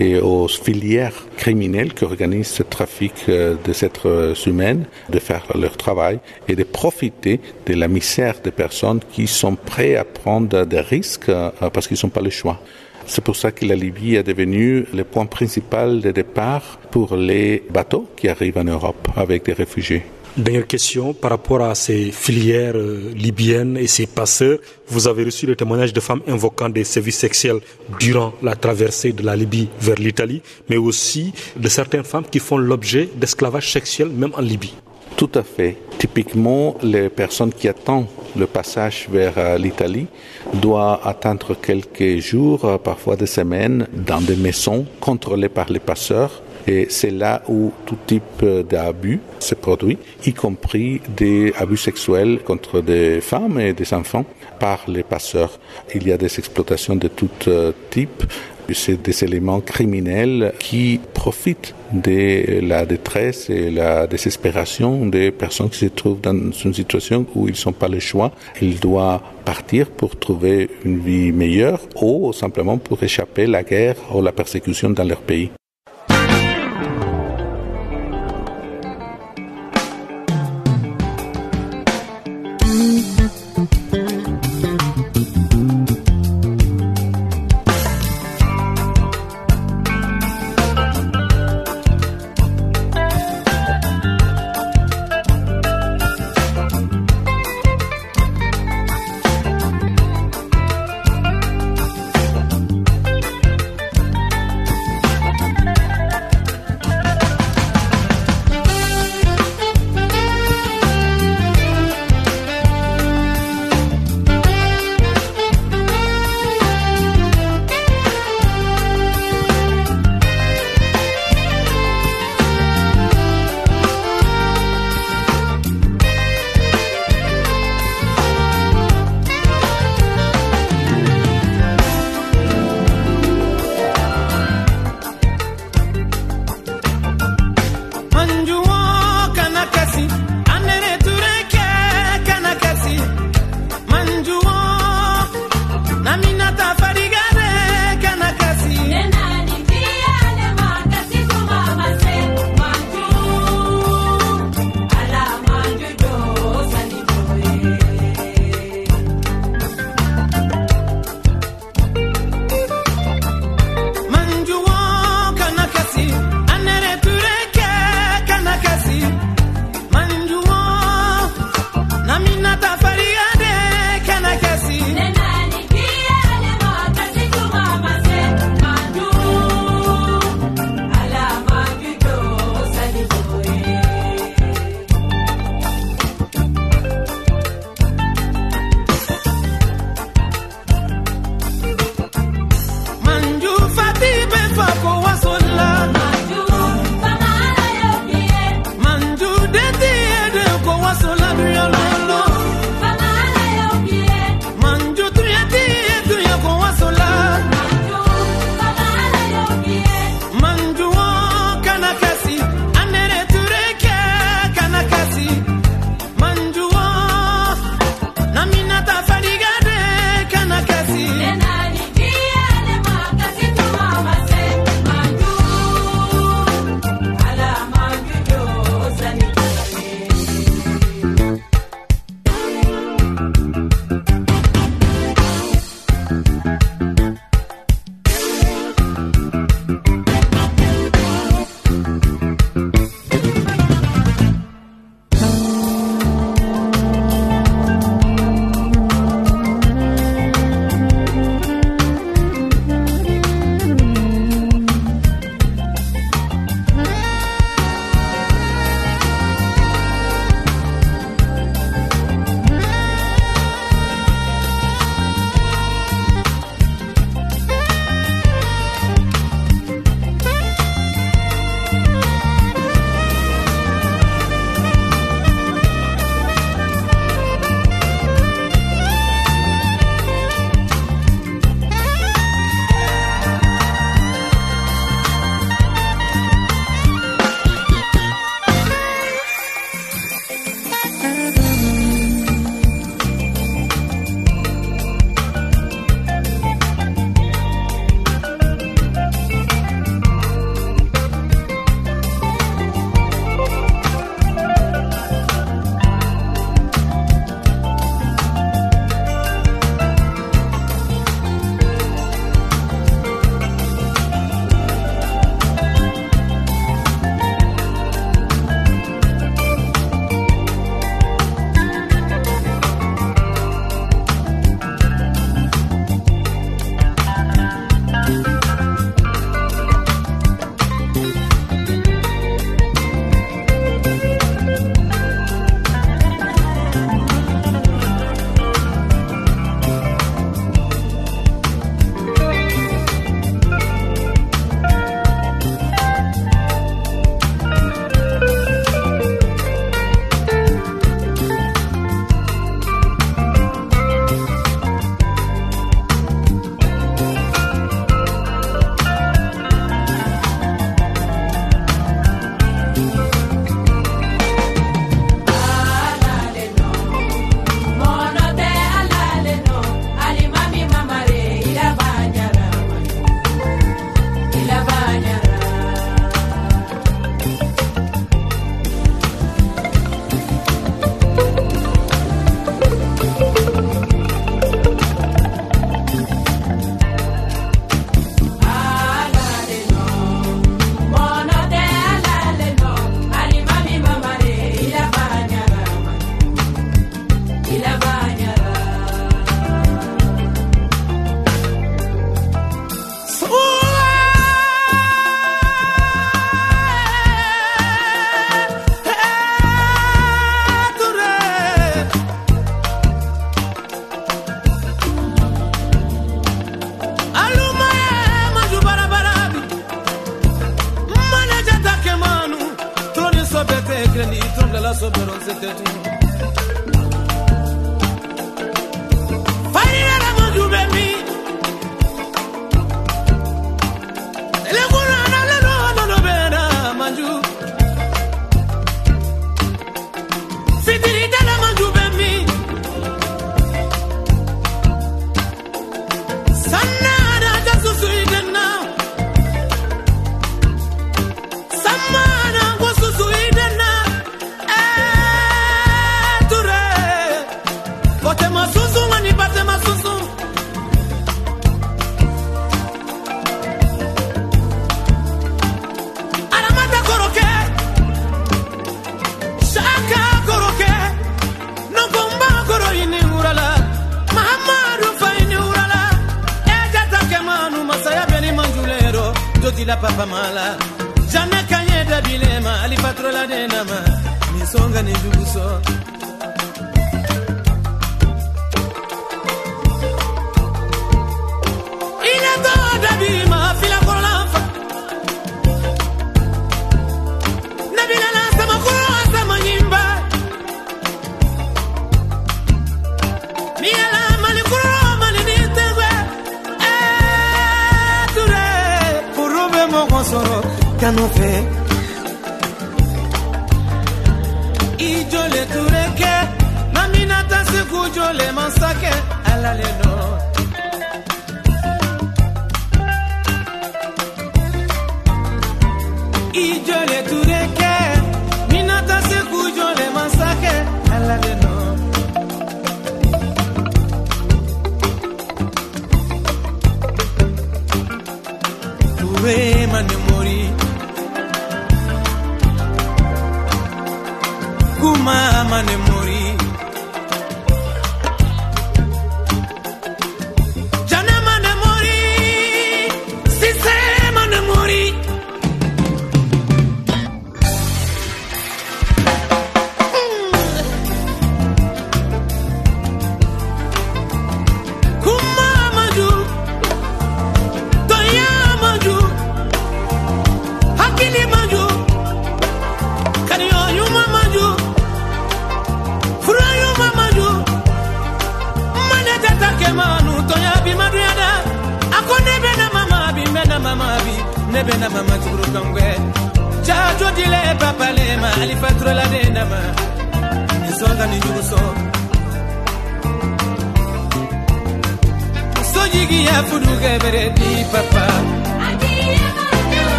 et 0.00 0.20
aux 0.20 0.48
filières 0.48 1.26
criminelles 1.36 1.94
qui 1.94 2.04
organisent 2.04 2.48
ce 2.48 2.64
trafic 2.64 3.14
des 3.28 3.84
êtres 3.84 4.34
humains 4.46 4.80
de 5.08 5.18
faire 5.20 5.44
leur 5.54 5.76
travail 5.76 6.18
et 6.48 6.56
de 6.56 6.64
profiter 6.64 7.40
de 7.66 7.74
la 7.74 7.86
misère 7.86 8.40
des 8.42 8.50
personnes 8.50 9.00
qui 9.12 9.28
sont 9.28 9.54
prêtes 9.54 9.96
à 9.96 10.04
prendre 10.04 10.64
des 10.64 10.80
risques 10.80 11.30
parce 11.72 11.86
qu'ils 11.86 11.98
n'ont 12.02 12.10
pas 12.10 12.20
le 12.20 12.30
choix. 12.30 12.60
C'est 13.08 13.24
pour 13.24 13.36
ça 13.36 13.52
que 13.52 13.64
la 13.64 13.74
Libye 13.74 14.16
est 14.16 14.22
devenue 14.22 14.84
le 14.92 15.02
point 15.02 15.24
principal 15.24 16.02
de 16.02 16.10
départ 16.10 16.78
pour 16.90 17.16
les 17.16 17.62
bateaux 17.70 18.06
qui 18.16 18.28
arrivent 18.28 18.58
en 18.58 18.64
Europe 18.64 19.08
avec 19.16 19.46
des 19.46 19.54
réfugiés. 19.54 20.02
Dernière 20.36 20.66
question 20.66 21.14
par 21.14 21.30
rapport 21.30 21.62
à 21.62 21.74
ces 21.74 22.12
filières 22.12 22.76
euh, 22.76 23.10
libyennes 23.16 23.78
et 23.78 23.86
ces 23.86 24.06
passeurs. 24.06 24.58
Vous 24.86 25.08
avez 25.08 25.24
reçu 25.24 25.46
le 25.46 25.56
témoignage 25.56 25.94
de 25.94 26.00
femmes 26.00 26.20
invoquant 26.28 26.68
des 26.68 26.84
services 26.84 27.18
sexuels 27.18 27.60
durant 27.98 28.34
la 28.42 28.54
traversée 28.54 29.12
de 29.12 29.24
la 29.24 29.34
Libye 29.34 29.68
vers 29.80 29.96
l'Italie, 29.96 30.42
mais 30.68 30.76
aussi 30.76 31.32
de 31.56 31.68
certaines 31.68 32.04
femmes 32.04 32.26
qui 32.30 32.38
font 32.38 32.58
l'objet 32.58 33.08
d'esclavage 33.16 33.72
sexuel 33.72 34.10
même 34.10 34.32
en 34.36 34.42
Libye. 34.42 34.74
Tout 35.18 35.32
à 35.34 35.42
fait. 35.42 35.76
Typiquement, 35.98 36.76
les 36.80 37.08
personnes 37.08 37.52
qui 37.52 37.66
attendent 37.66 38.06
le 38.36 38.46
passage 38.46 39.08
vers 39.10 39.32
euh, 39.36 39.58
l'Italie 39.58 40.06
doivent 40.54 41.00
attendre 41.02 41.56
quelques 41.60 42.20
jours, 42.20 42.64
euh, 42.64 42.78
parfois 42.78 43.16
des 43.16 43.26
semaines, 43.26 43.88
dans 43.92 44.20
des 44.20 44.36
maisons 44.36 44.86
contrôlées 45.00 45.48
par 45.48 45.72
les 45.72 45.80
passeurs. 45.80 46.40
Et 46.68 46.86
c'est 46.88 47.10
là 47.10 47.42
où 47.48 47.72
tout 47.84 47.98
type 48.06 48.44
d'abus 48.70 49.18
se 49.40 49.56
produit, 49.56 49.98
y 50.24 50.32
compris 50.32 51.00
des 51.08 51.52
abus 51.58 51.78
sexuels 51.78 52.38
contre 52.44 52.80
des 52.80 53.20
femmes 53.20 53.58
et 53.58 53.72
des 53.72 53.92
enfants 53.94 54.24
par 54.60 54.84
les 54.86 55.02
passeurs. 55.02 55.58
Il 55.96 56.06
y 56.06 56.12
a 56.12 56.16
des 56.16 56.38
exploitations 56.38 56.94
de 56.94 57.08
tout 57.08 57.30
euh, 57.48 57.72
type 57.90 58.22
c'est 58.74 59.00
des 59.02 59.24
éléments 59.24 59.60
criminels 59.60 60.52
qui 60.58 61.00
profitent 61.14 61.74
de 61.92 62.60
la 62.60 62.84
détresse 62.84 63.48
et 63.50 63.70
la 63.70 64.06
désespération 64.06 65.06
des 65.06 65.30
personnes 65.30 65.70
qui 65.70 65.78
se 65.78 65.86
trouvent 65.86 66.20
dans 66.20 66.52
une 66.52 66.74
situation 66.74 67.26
où 67.34 67.48
ils 67.48 67.56
n'ont 67.64 67.72
pas 67.72 67.88
le 67.88 68.00
choix. 68.00 68.32
Ils 68.60 68.78
doivent 68.78 69.20
partir 69.44 69.88
pour 69.90 70.18
trouver 70.18 70.68
une 70.84 70.98
vie 70.98 71.32
meilleure 71.32 71.80
ou 72.00 72.32
simplement 72.32 72.78
pour 72.78 73.02
échapper 73.02 73.44
à 73.44 73.48
la 73.48 73.62
guerre 73.62 73.96
ou 74.14 74.20
la 74.22 74.32
persécution 74.32 74.90
dans 74.90 75.04
leur 75.04 75.20
pays. 75.20 75.50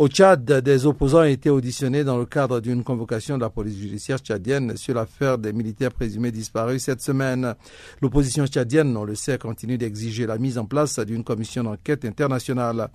Au 0.00 0.08
Tchad, 0.08 0.50
des 0.50 0.86
opposants 0.86 1.20
ont 1.20 1.24
été 1.24 1.50
auditionnés 1.50 2.04
dans 2.04 2.16
le 2.16 2.24
cadre 2.24 2.60
d'une 2.60 2.82
convocation 2.82 3.36
de 3.36 3.42
la 3.42 3.50
police 3.50 3.76
judiciaire 3.76 4.16
tchadienne 4.16 4.74
sur 4.78 4.94
l'affaire 4.94 5.36
des 5.36 5.52
militaires 5.52 5.92
présumés 5.92 6.30
disparus 6.32 6.84
cette 6.84 7.02
semaine. 7.02 7.54
L'opposition 8.00 8.46
tchadienne, 8.46 8.96
on 8.96 9.04
le 9.04 9.14
sait, 9.14 9.36
continue 9.36 9.76
d'exiger 9.76 10.26
la 10.26 10.38
mise 10.38 10.56
en 10.56 10.64
place 10.64 10.98
d'une 11.00 11.22
commission 11.22 11.64
d'enquête 11.64 12.06
internationale. 12.06 12.88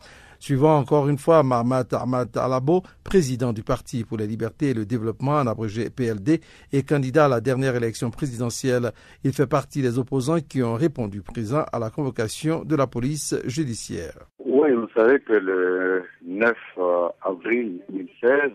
Suivant 0.46 0.78
encore 0.78 1.10
une 1.10 1.18
fois 1.18 1.42
Mahmoud 1.42 1.92
Ahmad 1.92 2.38
Alabo, 2.38 2.84
président 3.04 3.52
du 3.52 3.64
Parti 3.64 4.04
pour 4.04 4.20
les 4.20 4.28
libertés 4.28 4.70
et 4.70 4.74
le 4.76 4.86
développement, 4.86 5.40
en 5.40 5.48
abrégé 5.48 5.90
PLD, 5.90 6.40
et 6.72 6.84
candidat 6.84 7.26
à 7.26 7.28
la 7.28 7.42
dernière 7.42 7.76
élection 7.76 8.12
présidentielle. 8.12 8.92
Il 9.24 9.34
fait 9.34 9.48
partie 9.48 9.82
des 9.82 9.98
opposants 9.98 10.42
qui 10.48 10.62
ont 10.62 10.76
répondu 10.76 11.24
présent 11.24 11.66
à 11.74 11.80
la 11.80 11.90
convocation 11.90 12.64
de 12.64 12.76
la 12.76 12.86
police 12.86 13.36
judiciaire. 13.48 14.28
Oui, 14.38 14.72
vous 14.72 14.88
savez 14.96 15.20
que 15.20 15.34
le 15.34 16.04
9 16.24 16.54
euh, 16.78 17.08
avril 17.24 17.80
2016, 17.90 18.52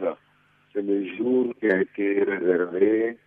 c'est 0.72 0.82
le 0.82 1.05
jour 1.16 1.53
qui 1.59 1.72
a 1.72 1.80
été 1.80 2.22
réservé 2.22 3.18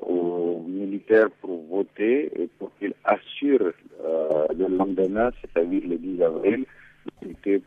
aux 0.00 0.64
militaires 0.66 1.30
pour 1.40 1.64
voter 1.68 2.32
et 2.34 2.48
pour 2.58 2.72
qu'ils 2.80 2.94
assurent 3.04 3.72
euh, 4.04 4.46
le 4.58 4.76
lendemain, 4.76 5.30
c'est-à-dire 5.40 5.82
le 5.88 5.98
10 5.98 6.22
avril, 6.24 6.66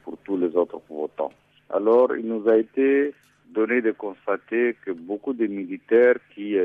pour 0.04 0.18
tous 0.24 0.38
les 0.38 0.56
autres 0.56 0.82
votants. 0.89 1.34
Alors, 1.70 2.16
il 2.16 2.28
nous 2.28 2.48
a 2.48 2.58
été 2.58 3.14
donné 3.50 3.82
de 3.82 3.92
constater 3.92 4.76
que 4.86 4.92
beaucoup 4.92 5.34
de 5.34 5.48
militaires 5.48 6.18
qui 6.34 6.56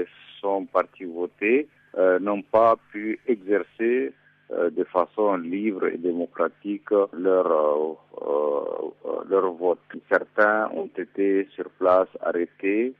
sont 0.41 0.67
partis 0.67 1.05
voter 1.05 1.69
euh, 1.99 2.19
n'ont 2.19 2.43
pas 2.43 2.77
pu 2.93 3.19
exercer 3.27 4.13
euh, 4.53 4.71
de 4.71 4.85
façon 4.85 5.37
libre 5.37 5.87
et 5.87 5.97
démocratique 5.97 6.91
leur, 7.13 7.97
euh, 8.21 9.23
leur 9.31 9.53
vote. 9.53 9.79
Certains 10.11 10.69
ont 10.75 10.91
été 10.97 11.49
sur 11.55 11.71
place 11.79 12.09
arrêtés, 12.21 12.93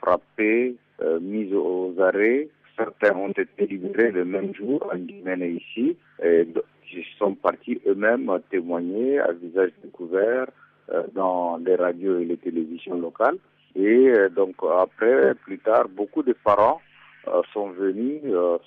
frappés, 0.00 0.76
mis 1.20 1.52
aux 1.52 1.94
arrêts. 1.98 2.48
Certains 2.76 3.16
ont 3.16 3.30
été 3.30 3.66
libérés 3.66 4.10
le 4.10 4.24
même 4.24 4.54
jour 4.54 4.88
en 4.92 4.96
Guinée 4.96 5.48
ici. 5.48 5.96
Et 6.22 6.46
ils 6.92 7.04
sont 7.18 7.34
partis 7.34 7.80
eux-mêmes 7.86 8.30
témoigner 8.50 9.18
à 9.18 9.32
visage 9.32 9.70
découvert 9.82 10.46
euh, 10.92 11.02
dans 11.14 11.56
les 11.56 11.74
radios 11.74 12.18
et 12.20 12.24
les 12.24 12.36
télévisions 12.36 12.98
locales. 12.98 13.38
Et 13.74 14.08
euh, 14.10 14.28
donc 14.28 14.54
après, 14.78 15.34
plus 15.34 15.58
tard, 15.58 15.88
beaucoup 15.88 16.22
de 16.22 16.32
parents 16.32 16.80
euh, 17.26 17.42
sont 17.52 17.70
venus 17.70 18.22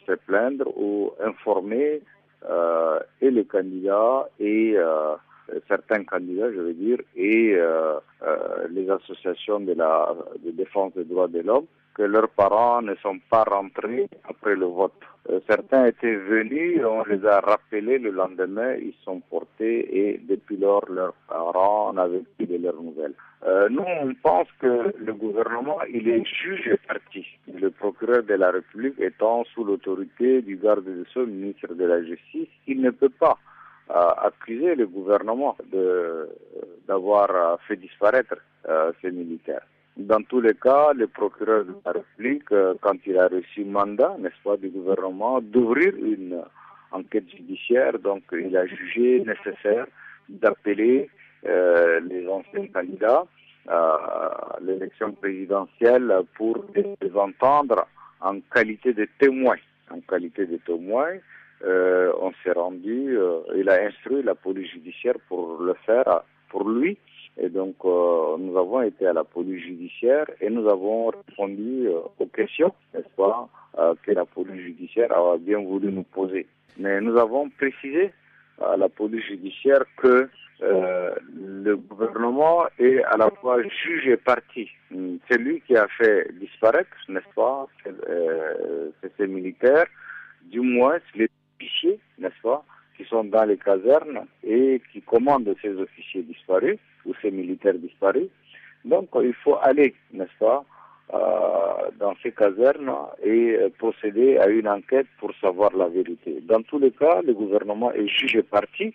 se 0.05 0.13
plaindre 0.25 0.67
ou 0.77 1.11
informer 1.23 2.01
et 3.21 3.31
les 3.31 3.43
candidats 3.43 4.29
et 4.39 4.75
certains 5.67 6.05
candidats, 6.05 6.49
je 6.53 6.59
veux 6.59 6.73
dire, 6.73 6.99
et 7.17 7.57
les 8.69 8.89
associations 8.89 9.59
de 9.59 9.73
la 9.73 10.15
de 10.45 10.51
défense 10.51 10.93
des 10.93 11.03
droits 11.03 11.27
de 11.27 11.41
l'homme 11.41 11.65
que 11.99 12.05
leurs 12.05 12.29
parents 12.29 12.81
ne 12.81 12.95
sont 13.03 13.19
pas 13.29 13.43
rentrés 13.43 14.07
après 14.23 14.55
le 14.55 14.67
vote. 14.67 14.93
Euh, 15.29 15.41
certains 15.49 15.87
étaient 15.87 16.15
venus, 16.15 16.79
on 16.85 17.03
les 17.03 17.25
a 17.25 17.41
rappelés 17.41 17.97
le 17.99 18.11
lendemain, 18.11 18.75
ils 18.75 18.95
sont 19.03 19.19
portés 19.19 19.79
et 19.99 20.17
depuis 20.17 20.55
lors 20.55 20.89
leurs 20.89 21.13
parents 21.27 21.91
n'avaient 21.91 22.23
plus 22.37 22.47
de 22.47 22.55
leurs 22.55 22.81
nouvelles. 22.81 23.15
Euh, 23.45 23.67
nous, 23.67 23.83
on 23.83 24.13
pense 24.13 24.47
que 24.61 24.93
le 24.97 25.13
gouvernement, 25.13 25.79
il 25.93 26.07
est 26.07 26.23
juge 26.23 26.73
parti. 26.87 27.25
Le 27.53 27.69
procureur 27.69 28.23
de 28.23 28.35
la 28.35 28.51
République 28.51 28.97
étant 29.01 29.43
sous 29.53 29.65
l'autorité 29.65 30.41
du 30.41 30.55
garde 30.55 30.85
de 30.85 31.03
sceaux, 31.11 31.25
ministre 31.25 31.73
de 31.73 31.83
la 31.83 32.01
Justice, 32.01 32.47
il 32.65 32.79
ne 32.79 32.91
peut 32.91 33.15
pas 33.25 33.37
euh, 33.89 33.93
accuser 34.29 34.73
le 34.75 34.87
gouvernement 34.87 35.57
d'avoir 36.87 37.59
fait 37.67 37.75
disparaître 37.75 38.35
ces 39.01 39.11
militaires. 39.11 39.65
Dans 39.99 40.23
tous 40.23 40.39
les 40.39 40.53
cas, 40.53 40.93
le 40.93 41.07
procureur 41.07 41.65
de 41.65 41.75
la 41.85 41.91
République, 41.91 42.49
euh, 42.53 42.73
quand 42.79 42.95
il 43.05 43.17
a 43.19 43.27
reçu 43.27 43.65
mandat, 43.65 44.15
n'est-ce 44.17 44.41
pas, 44.45 44.55
du 44.55 44.69
gouvernement, 44.69 45.41
d'ouvrir 45.41 45.93
une 45.93 46.41
enquête 46.91 47.29
judiciaire, 47.29 47.99
donc 47.99 48.23
il 48.31 48.55
a 48.55 48.65
jugé 48.65 49.19
nécessaire 49.19 49.87
d'appeler 50.29 51.09
euh, 51.45 51.99
les 51.99 52.25
anciens 52.29 52.67
candidats 52.67 53.25
à 53.67 54.57
l'élection 54.61 55.11
présidentielle 55.11 56.13
pour 56.35 56.65
les 56.73 57.15
entendre 57.15 57.85
en 58.21 58.39
qualité 58.39 58.93
de 58.93 59.05
témoins. 59.19 59.59
En 59.91 59.99
qualité 59.99 60.45
de 60.45 60.57
témoins, 60.65 61.17
euh, 61.65 62.13
on 62.21 62.31
s'est 62.41 62.53
rendu, 62.53 63.17
il 63.53 63.69
a 63.69 63.83
instruit 63.83 64.23
la 64.23 64.35
police 64.35 64.71
judiciaire 64.71 65.15
pour 65.27 65.61
le 65.61 65.73
faire 65.85 66.21
pour 66.49 66.67
lui 66.69 66.97
et 67.41 67.49
donc, 67.49 67.75
euh, 67.85 68.35
nous 68.37 68.57
avons 68.57 68.81
été 68.81 69.07
à 69.07 69.13
la 69.13 69.23
police 69.23 69.63
judiciaire 69.63 70.25
et 70.41 70.49
nous 70.49 70.67
avons 70.67 71.07
répondu 71.07 71.87
euh, 71.87 72.01
aux 72.19 72.25
questions, 72.25 72.73
n'est-ce 72.93 73.15
pas, 73.15 73.47
euh, 73.77 73.93
que 74.03 74.11
la 74.11 74.25
police 74.25 74.61
judiciaire 74.61 75.11
a 75.17 75.37
bien 75.37 75.59
voulu 75.59 75.89
nous 75.91 76.03
poser. 76.03 76.47
Mais 76.77 76.99
nous 76.99 77.17
avons 77.17 77.49
précisé 77.49 78.11
à 78.61 78.75
la 78.75 78.89
police 78.89 79.23
judiciaire 79.25 79.83
que 79.97 80.29
le 80.61 81.75
gouvernement 81.75 82.65
est 82.77 83.01
à 83.03 83.15
la 83.15 83.29
fois 83.29 83.61
juge 83.63 84.07
et 84.07 84.17
parti. 84.17 84.69
C'est 85.29 85.37
lui 85.37 85.61
qui 85.61 85.77
a 85.77 85.87
fait 85.87 86.29
disparaître, 86.37 86.89
n'est-ce 87.07 87.33
pas, 87.33 87.65
ces 89.17 89.27
militaires, 89.27 89.85
du 90.43 90.59
moins 90.59 90.97
les 91.15 91.29
officiers, 91.55 91.97
n'est-ce 92.17 92.41
pas, 92.43 92.65
qui 92.99 93.05
sont 93.05 93.23
dans 93.23 93.45
les 93.45 93.55
casernes 93.57 94.25
et 94.43 94.81
qui 94.91 95.01
commandent 95.01 95.55
ces 95.61 95.73
officiers 95.79 96.23
disparus 96.23 96.77
ou 97.05 97.13
ces 97.21 97.31
militaires 97.31 97.75
disparus. 97.75 98.27
Donc 98.83 99.07
il 99.23 99.33
faut 99.35 99.57
aller, 99.61 99.95
n'est-ce 100.11 100.37
pas, 100.37 100.65
euh, 101.13 101.89
dans 101.97 102.13
ces 102.21 102.33
casernes 102.33 102.91
et 103.23 103.57
procéder 103.77 104.37
à 104.37 104.47
une 104.47 104.67
enquête 104.67 105.07
pour 105.17 105.31
savoir 105.39 105.73
la 105.77 105.87
vérité. 105.87 106.41
Dans 106.41 106.61
tous 106.61 106.77
les 106.77 106.91
cas, 106.91 107.21
le 107.21 107.33
gouvernement 107.33 107.93
est 107.93 108.07
jugé 108.07 108.43
parti 108.43 108.93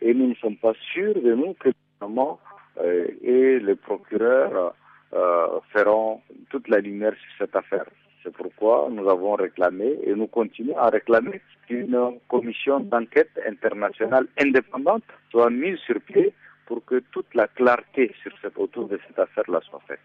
et 0.00 0.14
nous 0.14 0.28
ne 0.28 0.34
sommes 0.36 0.56
pas 0.56 0.72
sûrs 0.94 1.20
de 1.20 1.34
nous 1.34 1.52
que 1.60 1.68
le 1.68 1.74
gouvernement 2.00 2.40
euh, 2.80 3.06
et 3.22 3.58
le 3.58 3.76
procureur 3.76 4.74
euh, 5.12 5.46
feront 5.74 6.22
toute 6.48 6.68
la 6.68 6.78
lumière 6.78 7.12
sur 7.12 7.46
cette 7.46 7.54
affaire. 7.54 7.84
C'est 8.22 8.32
pourquoi 8.32 8.88
nous 8.90 9.08
avons 9.08 9.34
réclamé 9.34 9.98
et 10.04 10.14
nous 10.14 10.26
continuons 10.28 10.76
à 10.78 10.88
réclamer 10.88 11.40
qu'une 11.66 11.96
commission 12.28 12.80
d'enquête 12.80 13.30
internationale 13.48 14.26
indépendante 14.40 15.02
soit 15.30 15.50
mise 15.50 15.78
sur 15.78 16.00
pied 16.00 16.32
pour 16.66 16.84
que 16.84 17.02
toute 17.10 17.34
la 17.34 17.48
clarté 17.48 18.14
sur 18.22 18.32
cette, 18.40 18.56
autour 18.56 18.88
de 18.88 18.98
cette 19.06 19.18
affaire-là 19.18 19.60
soit 19.68 19.82
faite. 19.88 19.98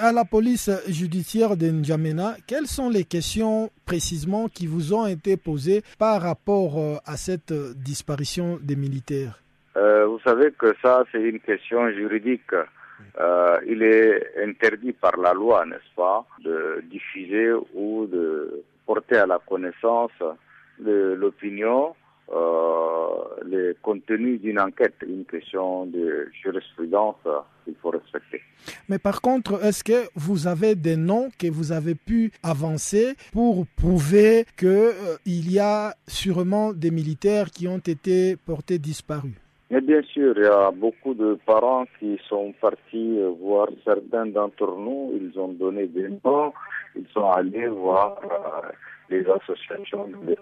À 0.00 0.12
la 0.12 0.24
police 0.24 0.70
judiciaire 0.88 1.56
de 1.56 1.66
N'Djamena, 1.66 2.36
quelles 2.46 2.66
sont 2.66 2.88
les 2.88 3.04
questions 3.04 3.70
précisément 3.84 4.48
qui 4.48 4.66
vous 4.66 4.94
ont 4.94 5.06
été 5.06 5.36
posées 5.36 5.82
par 5.98 6.22
rapport 6.22 6.78
euh, 6.78 6.96
à 7.04 7.16
cette 7.16 7.52
disparition 7.76 8.58
des 8.62 8.76
militaires? 8.76 9.40
Euh, 9.76 10.06
Vous 10.06 10.20
savez 10.20 10.52
que 10.52 10.74
ça, 10.80 11.04
c'est 11.12 11.20
une 11.20 11.40
question 11.40 11.90
juridique. 11.90 12.50
Euh, 13.20 13.58
il 13.66 13.82
est 13.82 14.42
interdit 14.42 14.92
par 14.92 15.16
la 15.16 15.32
loi, 15.32 15.64
n'est-ce 15.66 15.94
pas, 15.94 16.26
de 16.42 16.82
diffuser 16.90 17.52
ou 17.74 18.06
de 18.06 18.62
porter 18.86 19.16
à 19.16 19.26
la 19.26 19.38
connaissance 19.38 20.12
de 20.78 21.14
l'opinion 21.14 21.94
euh, 22.32 23.16
le 23.44 23.76
contenu 23.82 24.38
d'une 24.38 24.58
enquête, 24.58 24.94
une 25.06 25.26
question 25.26 25.84
de 25.84 26.30
jurisprudence 26.42 27.16
qu'il 27.64 27.74
faut 27.82 27.90
respecter. 27.90 28.40
Mais 28.88 28.98
par 28.98 29.20
contre, 29.20 29.62
est-ce 29.62 29.84
que 29.84 30.08
vous 30.14 30.46
avez 30.46 30.74
des 30.74 30.96
noms 30.96 31.28
que 31.38 31.48
vous 31.48 31.70
avez 31.72 31.94
pu 31.94 32.32
avancer 32.42 33.14
pour 33.32 33.66
prouver 33.76 34.46
qu'il 34.56 34.68
euh, 34.68 35.16
y 35.26 35.58
a 35.58 35.94
sûrement 36.08 36.72
des 36.72 36.90
militaires 36.90 37.50
qui 37.50 37.68
ont 37.68 37.78
été 37.78 38.36
portés 38.36 38.78
disparus? 38.78 39.34
Mais 39.70 39.80
bien 39.80 40.02
sûr, 40.02 40.34
il 40.36 40.42
y 40.44 40.46
a 40.46 40.70
beaucoup 40.70 41.14
de 41.14 41.38
parents 41.46 41.86
qui 41.98 42.20
sont 42.28 42.52
partis 42.60 43.18
euh, 43.18 43.30
voir 43.40 43.68
certains 43.84 44.26
d'entre 44.26 44.76
nous. 44.76 45.12
Ils 45.20 45.38
ont 45.40 45.48
donné 45.48 45.86
des 45.86 46.08
noms. 46.24 46.52
Ils 46.94 47.06
sont 47.12 47.30
allés 47.30 47.68
voir 47.68 48.18
euh, 48.24 48.68
les 49.08 49.26
associations 49.28 50.06
de 50.06 50.36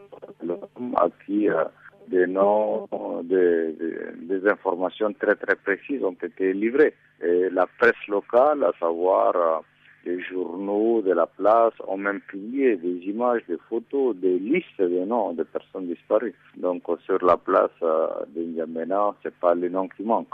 l'homme 0.45 0.95
à 0.97 1.09
qui 1.25 1.49
euh, 1.49 1.65
des 2.09 2.27
noms, 2.27 2.89
des, 3.23 3.73
des, 4.17 4.49
informations 4.49 5.13
très 5.13 5.37
très 5.37 5.55
précises 5.55 6.03
ont 6.03 6.17
été 6.21 6.53
livrées. 6.53 6.95
Et 7.23 7.49
la 7.51 7.67
presse 7.79 8.07
locale, 8.09 8.65
à 8.65 8.73
savoir 8.81 9.63
les 10.05 10.21
journaux 10.23 11.03
de 11.03 11.13
la 11.13 11.27
place 11.27 11.73
ont 11.87 11.97
même 11.97 12.21
publié 12.21 12.77
des 12.77 12.97
images, 13.07 13.43
des 13.49 13.59
photos, 13.69 14.17
des 14.17 14.39
listes 14.39 14.81
de 14.81 15.05
noms 15.05 15.33
de 15.33 15.43
personnes 15.43 15.87
disparues. 15.87 16.35
Donc 16.57 16.83
sur 17.05 17.25
la 17.25 17.37
place 17.37 17.71
euh, 17.83 18.09
de 18.35 18.43
N'Djamena, 18.43 19.15
ce 19.23 19.29
n'est 19.29 19.35
pas 19.41 19.55
les 19.55 19.71
noms 19.71 19.89
qui 19.89 20.03
manquent. 20.03 20.29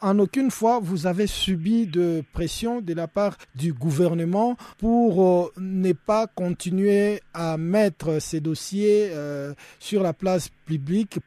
En 0.00 0.18
aucune 0.18 0.50
fois, 0.50 0.78
vous 0.80 1.06
avez 1.06 1.26
subi 1.26 1.86
de 1.86 2.22
pression 2.32 2.80
de 2.80 2.94
la 2.94 3.08
part 3.08 3.36
du 3.54 3.72
gouvernement 3.72 4.56
pour 4.78 5.22
euh, 5.22 5.48
ne 5.58 5.92
pas 5.92 6.26
continuer 6.26 7.20
à 7.34 7.56
mettre 7.58 8.20
ces 8.20 8.40
dossiers 8.40 9.10
euh, 9.12 9.52
sur 9.78 10.02
la 10.02 10.12
place 10.12 10.48
publique 10.48 11.18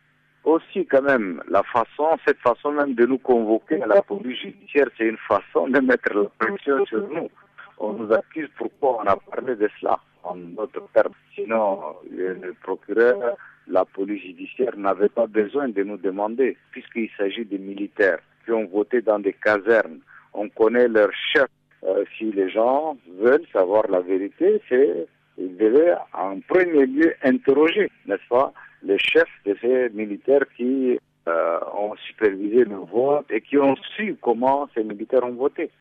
aussi 0.46 0.86
quand 0.86 1.02
même 1.02 1.42
la 1.50 1.64
façon, 1.64 2.18
cette 2.26 2.40
façon 2.40 2.72
même 2.72 2.96
de 2.96 3.06
nous 3.06 3.18
convoquer 3.18 3.82
à 3.82 3.88
la 3.88 4.02
police 4.02 4.40
judiciaire, 4.40 4.88
c'est 4.98 5.08
une 5.08 5.18
façon 5.26 5.70
de 5.70 5.80
mettre 5.80 6.14
la 6.14 6.26
pression 6.38 6.86
sur 6.86 7.08
nous. 7.10 7.30
On 7.80 7.94
nous 7.94 8.14
accuse 8.14 8.50
pourquoi 8.58 9.02
on 9.04 9.08
a 9.08 9.16
parlé 9.16 9.56
de 9.56 9.70
cela 9.80 10.00
en 10.24 10.36
notre 10.36 10.88
terme. 10.94 11.14
Sinon, 11.36 11.80
le 12.10 12.54
procureur, 12.62 13.36
la 13.68 13.86
police 13.86 14.24
judiciaire 14.24 14.78
n'avait 14.78 15.10
pas 15.10 15.28
besoin 15.28 15.70
de 15.70 15.84
nous 15.84 15.98
demander, 15.98 16.58
puisqu'il 16.72 17.10
s'agit 17.18 17.46
des 17.46 17.58
militaires 17.58 18.20
qui 18.46 18.52
ont 18.52 18.66
voté 18.66 19.02
dans 19.02 19.20
des 19.20 19.34
casernes. 19.34 20.00
On 20.34 20.50
connaît 20.50 20.88
leur 20.88 21.10
chef. 21.34 21.48
Euh, 21.84 22.06
si 22.18 22.32
les 22.32 22.50
gens 22.50 22.98
veulent 23.20 23.46
savoir 23.52 23.84
la 23.90 24.00
vérité, 24.00 24.62
c'est 24.70 25.06
ils 25.38 25.58
devaient 25.58 25.96
en 26.14 26.40
premier 26.42 26.86
lieu 26.86 27.14
interroger, 27.24 27.90
n'est-ce 28.06 28.28
pas, 28.30 28.54
les 28.84 28.98
chefs 29.00 29.26
de 29.46 29.58
ces 29.60 29.90
militaires 29.90 30.46
qui 30.56 30.98
euh, 31.28 31.60
ont 31.76 31.96
supervisé 32.08 32.66
le 32.66 32.76
vote 32.76 33.26
et 33.32 33.42
qui 33.42 33.58
ont 33.58 33.76
su 33.96 34.16
comment 34.22 34.70
ces 34.76 34.84
militaires 34.84 35.24
ont 35.24 35.34
voté. 35.34 35.72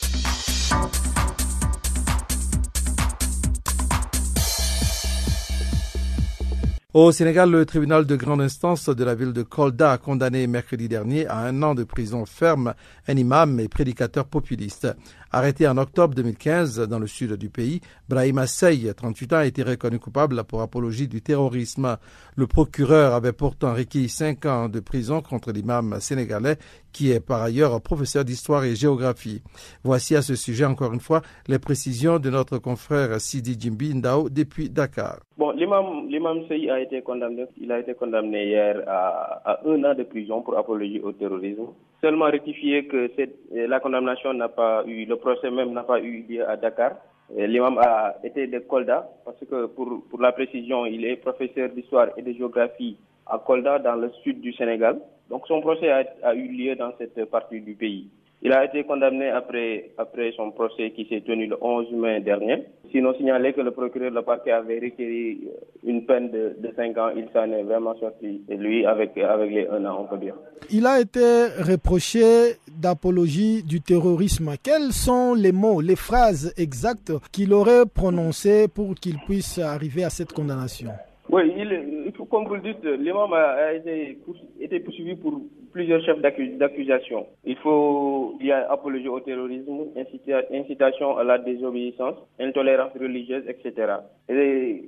Au 6.94 7.10
Sénégal, 7.10 7.50
le 7.50 7.64
tribunal 7.64 8.04
de 8.04 8.16
grande 8.16 8.42
instance 8.42 8.90
de 8.90 9.02
la 9.02 9.14
ville 9.14 9.32
de 9.32 9.42
Kolda 9.42 9.92
a 9.92 9.96
condamné 9.96 10.46
mercredi 10.46 10.88
dernier 10.88 11.26
à 11.26 11.38
un 11.38 11.62
an 11.62 11.74
de 11.74 11.84
prison 11.84 12.26
ferme 12.26 12.74
un 13.08 13.16
imam 13.16 13.58
et 13.60 13.68
prédicateur 13.68 14.26
populiste. 14.26 14.88
Arrêté 15.34 15.66
en 15.66 15.78
octobre 15.78 16.14
2015 16.14 16.86
dans 16.90 16.98
le 16.98 17.06
sud 17.06 17.32
du 17.38 17.48
pays, 17.48 17.80
Brahim 18.06 18.44
Sey, 18.44 18.92
38 18.94 19.32
ans, 19.32 19.36
a 19.36 19.46
été 19.46 19.62
reconnu 19.62 19.98
coupable 19.98 20.44
pour 20.44 20.60
apologie 20.60 21.08
du 21.08 21.22
terrorisme. 21.22 21.96
Le 22.36 22.46
procureur 22.46 23.14
avait 23.14 23.32
pourtant 23.32 23.72
requis 23.72 24.10
5 24.10 24.44
ans 24.44 24.68
de 24.68 24.80
prison 24.80 25.22
contre 25.22 25.50
l'imam 25.50 25.96
sénégalais 26.00 26.56
qui 26.92 27.10
est 27.12 27.26
par 27.26 27.40
ailleurs 27.40 27.80
professeur 27.80 28.26
d'histoire 28.26 28.64
et 28.64 28.74
géographie. 28.74 29.42
Voici 29.84 30.14
à 30.16 30.20
ce 30.20 30.34
sujet 30.34 30.66
encore 30.66 30.92
une 30.92 31.00
fois 31.00 31.22
les 31.48 31.58
précisions 31.58 32.18
de 32.18 32.28
notre 32.28 32.58
confrère 32.58 33.18
Sidi 33.18 33.56
Jimbi 33.58 33.94
Ndao 33.94 34.28
depuis 34.28 34.68
Dakar. 34.68 35.20
Bon, 35.38 35.52
l'imam, 35.52 36.46
Sey 36.46 36.68
a 36.68 36.78
été 36.78 37.00
condamné, 37.00 37.46
il 37.58 37.72
a 37.72 37.80
été 37.80 37.94
condamné 37.94 38.48
hier 38.48 38.82
à, 38.86 39.40
à 39.50 39.60
un 39.66 39.82
an 39.82 39.94
de 39.94 40.02
prison 40.02 40.42
pour 40.42 40.58
apologie 40.58 41.00
au 41.00 41.12
terrorisme. 41.12 41.68
Seulement 42.02 42.24
rectifier 42.30 42.86
que 42.86 43.10
cette, 43.16 43.36
la 43.52 43.78
condamnation 43.78 44.34
n'a 44.34 44.48
pas 44.48 44.82
eu, 44.86 45.04
le 45.04 45.14
procès 45.16 45.50
même 45.52 45.72
n'a 45.72 45.84
pas 45.84 46.00
eu 46.00 46.24
lieu 46.28 46.48
à 46.48 46.56
Dakar. 46.56 46.96
L'imam 47.36 47.78
a 47.78 48.16
été 48.24 48.48
de 48.48 48.58
Kolda 48.58 49.08
parce 49.24 49.38
que 49.48 49.66
pour, 49.66 50.02
pour 50.10 50.20
la 50.20 50.32
précision, 50.32 50.84
il 50.84 51.04
est 51.04 51.16
professeur 51.16 51.68
d'histoire 51.70 52.08
et 52.16 52.22
de 52.22 52.32
géographie 52.32 52.96
à 53.26 53.38
Kolda 53.38 53.78
dans 53.78 53.94
le 53.94 54.10
sud 54.24 54.40
du 54.40 54.52
Sénégal. 54.52 55.00
Donc 55.30 55.46
son 55.46 55.60
procès 55.60 55.90
a, 55.90 56.02
a, 56.24 56.34
eu 56.34 56.48
lieu 56.48 56.74
dans 56.74 56.92
cette 56.98 57.24
partie 57.30 57.60
du 57.60 57.74
pays. 57.74 58.08
Il 58.44 58.52
a 58.52 58.64
été 58.64 58.82
condamné 58.82 59.28
après, 59.28 59.90
après 59.98 60.32
son 60.36 60.50
procès 60.50 60.90
qui 60.90 61.06
s'est 61.06 61.20
tenu 61.20 61.46
le 61.46 61.56
11 61.60 61.92
mai 61.92 62.20
dernier. 62.20 62.64
Sinon, 62.90 63.14
signaler 63.14 63.52
que 63.52 63.60
le 63.60 63.70
procureur 63.70 64.10
de 64.10 64.16
la 64.16 64.22
parquet 64.22 64.50
avait 64.50 64.80
requis 64.80 65.48
une 65.84 66.04
peine 66.06 66.30
de, 66.30 66.56
de 66.58 66.74
5 66.74 66.98
ans. 66.98 67.10
Il 67.16 67.28
s'en 67.32 67.44
est 67.44 67.62
vraiment 67.62 67.94
sorti, 68.00 68.42
et 68.48 68.56
lui, 68.56 68.84
avec, 68.84 69.16
avec 69.16 69.48
les 69.48 69.68
1 69.68 69.84
an, 69.84 70.00
on 70.00 70.04
peut 70.12 70.20
dire. 70.20 70.34
Il 70.72 70.86
a 70.86 71.00
été 71.00 71.46
reproché 71.60 72.56
d'apologie 72.68 73.62
du 73.62 73.80
terrorisme. 73.80 74.50
Quels 74.60 74.92
sont 74.92 75.34
les 75.34 75.52
mots, 75.52 75.80
les 75.80 75.96
phrases 75.96 76.52
exactes 76.58 77.12
qu'il 77.30 77.54
aurait 77.54 77.86
prononcées 77.86 78.66
pour 78.66 78.96
qu'il 78.96 79.18
puisse 79.18 79.60
arriver 79.60 80.02
à 80.02 80.10
cette 80.10 80.32
condamnation? 80.32 80.90
Oui, 81.30 81.42
il, 81.56 82.12
comme 82.28 82.46
vous 82.46 82.56
le 82.56 82.60
dites, 82.60 82.84
l'imam 82.84 83.32
a, 83.32 83.68
a 83.68 83.72
été, 83.72 84.18
été 84.60 84.80
poursuivi 84.80 85.14
pour 85.14 85.40
plusieurs 85.72 86.02
chefs 86.04 86.20
d'accusation. 86.20 87.26
Il 87.44 87.56
faut, 87.56 88.36
il 88.40 88.46
y 88.46 88.52
apologie 88.52 89.08
au 89.08 89.20
terrorisme, 89.20 89.86
incita, 89.96 90.42
incitation 90.52 91.16
à 91.16 91.24
la 91.24 91.38
désobéissance, 91.38 92.16
intolérance 92.38 92.92
religieuse, 92.98 93.44
etc. 93.48 93.94
Et 94.28 94.84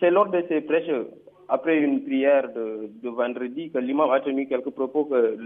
c'est 0.00 0.10
lors 0.10 0.28
de 0.28 0.42
ces 0.48 0.60
prêches, 0.60 0.90
après 1.48 1.78
une 1.78 2.02
prière 2.02 2.52
de, 2.52 3.08
vendredi, 3.08 3.70
que 3.70 3.78
l'imam 3.78 4.10
a 4.10 4.20
tenu 4.20 4.46
quelques 4.46 4.70
propos 4.70 5.04
que 5.04 5.36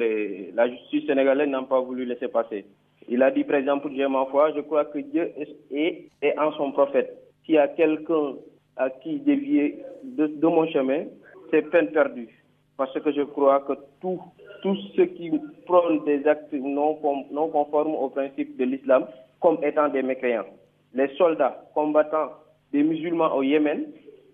la 0.55 0.68
justice 0.68 1.07
sénégalaise 1.07 1.49
n'a 1.49 1.62
pas 1.62 1.81
voulu 1.81 2.05
laisser 2.05 2.28
passer. 2.28 2.64
Il 3.09 3.22
a 3.22 3.31
dit, 3.31 3.45
par 3.45 3.57
exemple, 3.57 3.91
j'ai 3.95 4.07
ma 4.09 4.24
foi, 4.26 4.53
je 4.55 4.61
crois 4.61 4.85
que 4.87 4.99
Dieu 4.99 5.31
est, 5.70 6.39
en 6.39 6.53
son 6.53 6.72
prophète. 6.72 7.16
S'il 7.45 7.57
y 7.57 7.59
a 7.59 7.68
quelqu'un 7.68 8.35
à 8.76 8.89
qui 8.91 9.18
dévier 9.20 9.78
de 10.05 10.47
mon 10.47 10.66
chemin, 10.68 11.05
c'est 11.51 11.62
peine 11.70 11.89
perdue. 11.89 12.28
Parce 12.76 12.99
que 12.99 13.12
je 13.12 13.22
crois 13.22 13.61
que 13.61 13.74
tout, 14.01 14.20
tous 14.62 14.76
ceux 14.96 15.06
qui 15.06 15.30
prônent 15.66 16.04
des 16.04 16.26
actes 16.26 16.52
non, 16.52 16.98
non 17.30 17.48
conformes 17.48 17.94
aux 17.94 18.08
principes 18.08 18.56
de 18.56 18.64
l'islam 18.64 19.06
comme 19.40 19.58
étant 19.62 19.88
des 19.88 20.02
mécréants. 20.02 20.46
Les 20.94 21.08
soldats 21.16 21.64
combattants 21.74 22.30
des 22.72 22.82
musulmans 22.82 23.34
au 23.34 23.42
Yémen 23.42 23.86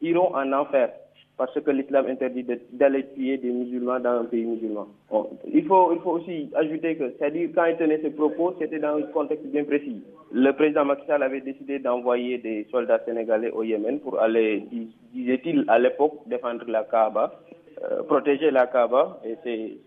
iront 0.03 0.35
en 0.35 0.53
enfer 0.53 0.91
parce 1.37 1.59
que 1.61 1.71
l'islam 1.71 2.07
interdit 2.07 2.47
d'aller 2.73 3.05
tuer 3.15 3.37
des 3.37 3.51
musulmans 3.51 4.01
dans 4.01 4.21
un 4.21 4.25
pays 4.25 4.45
musulman. 4.45 4.87
Bon, 5.11 5.29
il, 5.53 5.65
faut, 5.67 5.93
il 5.93 6.01
faut 6.01 6.13
aussi 6.13 6.51
ajouter 6.55 6.97
que, 6.97 7.11
c'est-à-dire 7.11 7.51
quand 7.55 7.67
il 7.67 7.77
tenait 7.77 8.01
ses 8.01 8.11
propos, 8.11 8.55
c'était 8.59 8.79
dans 8.79 8.97
un 8.97 9.03
contexte 9.03 9.45
bien 9.47 9.65
précis. 9.65 10.03
Le 10.33 10.51
président 10.53 10.87
Macky 10.87 11.07
Sall 11.07 11.23
avait 11.23 11.43
décidé 11.43 11.79
d'envoyer 11.79 12.39
des 12.39 12.67
soldats 12.71 13.05
sénégalais 13.05 13.51
au 13.51 13.63
Yémen 13.65 14.01
pour 14.01 14.19
aller, 14.19 14.65
disait-il 15.13 15.65
à 15.69 15.79
l'époque, 15.79 16.15
défendre 16.27 16.65
la 16.69 16.85
Kaaba, 16.85 17.39
euh, 17.83 18.03
protéger 18.05 18.51
la 18.51 18.67
Kaaba, 18.67 19.21
et 19.25 19.37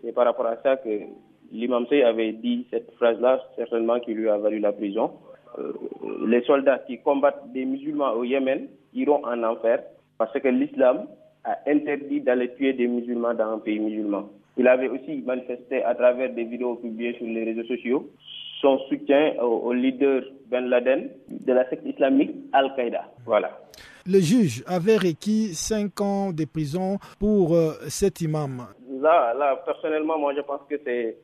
c'est 0.02 0.12
par 0.12 0.24
rapport 0.24 0.46
à 0.46 0.56
ça 0.62 0.76
que 0.76 0.88
l'imam 1.50 1.86
Sey 1.88 2.02
avait 2.02 2.32
dit 2.32 2.66
cette 2.70 2.90
phrase-là, 2.94 3.40
certainement 3.56 3.98
qui 4.00 4.14
lui 4.14 4.28
a 4.28 4.38
valu 4.38 4.60
la 4.60 4.72
prison. 4.72 5.12
Euh, 5.58 5.72
les 6.26 6.42
soldats 6.42 6.78
qui 6.86 6.98
combattent 6.98 7.52
des 7.52 7.64
musulmans 7.64 8.12
au 8.12 8.24
Yémen 8.24 8.68
iront 8.94 9.24
en 9.24 9.42
enfer 9.42 9.82
parce 10.18 10.32
que 10.38 10.48
l'islam 10.48 11.06
a 11.44 11.58
interdit 11.66 12.20
d'aller 12.20 12.54
tuer 12.54 12.74
des 12.74 12.86
musulmans 12.86 13.34
dans 13.34 13.54
un 13.54 13.58
pays 13.58 13.80
musulman. 13.80 14.28
Il 14.56 14.68
avait 14.68 14.88
aussi 14.88 15.22
manifesté 15.26 15.82
à 15.82 15.94
travers 15.94 16.32
des 16.32 16.44
vidéos 16.44 16.76
publiées 16.76 17.14
sur 17.14 17.26
les 17.26 17.44
réseaux 17.44 17.64
sociaux 17.64 18.10
son 18.60 18.78
soutien 18.88 19.34
au, 19.40 19.68
au 19.68 19.72
leader 19.72 20.22
Ben 20.50 20.66
Laden 20.68 21.10
de 21.28 21.52
la 21.52 21.68
secte 21.70 21.86
islamique 21.86 22.30
Al-Qaïda. 22.52 23.04
Voilà. 23.24 23.58
Le 24.06 24.18
juge 24.20 24.64
avait 24.66 24.96
requis 24.96 25.54
5 25.54 26.00
ans 26.00 26.32
de 26.32 26.44
prison 26.44 26.98
pour 27.18 27.54
euh, 27.54 27.72
cet 27.88 28.20
imam. 28.20 28.66
Là, 29.00 29.34
là, 29.34 29.56
personnellement, 29.64 30.18
moi, 30.18 30.34
je 30.36 30.40
pense 30.42 30.60
que 30.68 30.76
c'est 30.84 31.16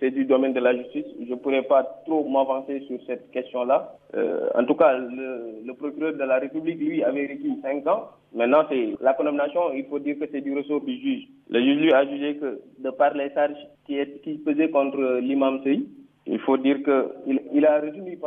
c'est 0.00 0.10
du 0.10 0.24
domaine 0.24 0.52
de 0.54 0.60
la 0.60 0.76
justice. 0.76 1.04
Je 1.20 1.30
ne 1.30 1.36
pourrais 1.36 1.62
pas 1.62 1.84
trop 2.04 2.28
m'avancer 2.28 2.80
sur 2.88 2.98
cette 3.06 3.30
question-là. 3.30 3.96
Euh, 4.16 4.48
en 4.54 4.64
tout 4.64 4.74
cas, 4.74 4.98
le, 4.98 5.60
le, 5.64 5.74
procureur 5.74 6.14
de 6.14 6.24
la 6.24 6.38
République, 6.38 6.80
lui, 6.80 7.04
avait 7.04 7.26
requis 7.28 7.58
5 7.62 7.86
ans. 7.86 8.10
Maintenant, 8.34 8.64
c'est 8.68 8.94
la 9.00 9.14
condamnation, 9.14 9.72
il 9.72 9.84
faut 9.86 9.98
dire 10.00 10.18
que 10.18 10.24
c'est 10.32 10.40
du 10.40 10.56
ressort 10.56 10.80
du 10.80 10.98
juge. 11.00 11.28
Le 11.48 11.60
juge, 11.62 11.78
lui, 11.78 11.92
a 11.92 12.04
jugé 12.06 12.36
que, 12.36 12.60
de 12.78 12.90
par 12.90 13.14
les 13.14 13.30
charges 13.34 13.56
qui, 13.86 13.98
est, 13.98 14.20
qui 14.22 14.38
pesaient 14.38 14.70
contre 14.70 15.18
l'imam 15.20 15.60
Sey, 15.62 15.84
il 16.26 16.40
faut 16.40 16.56
dire 16.56 16.78
qu'il 16.82 17.40
il 17.54 17.64
a 17.64 17.80
retenu, 17.80 18.18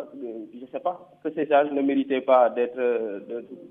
je 0.54 0.62
ne 0.62 0.68
sais 0.68 0.80
pas, 0.80 1.10
que 1.24 1.30
ces 1.32 1.45
charges 1.47 1.72
ne 1.72 1.82
méritaient 1.82 2.22
pas 2.22 2.50
d'être, 2.50 2.80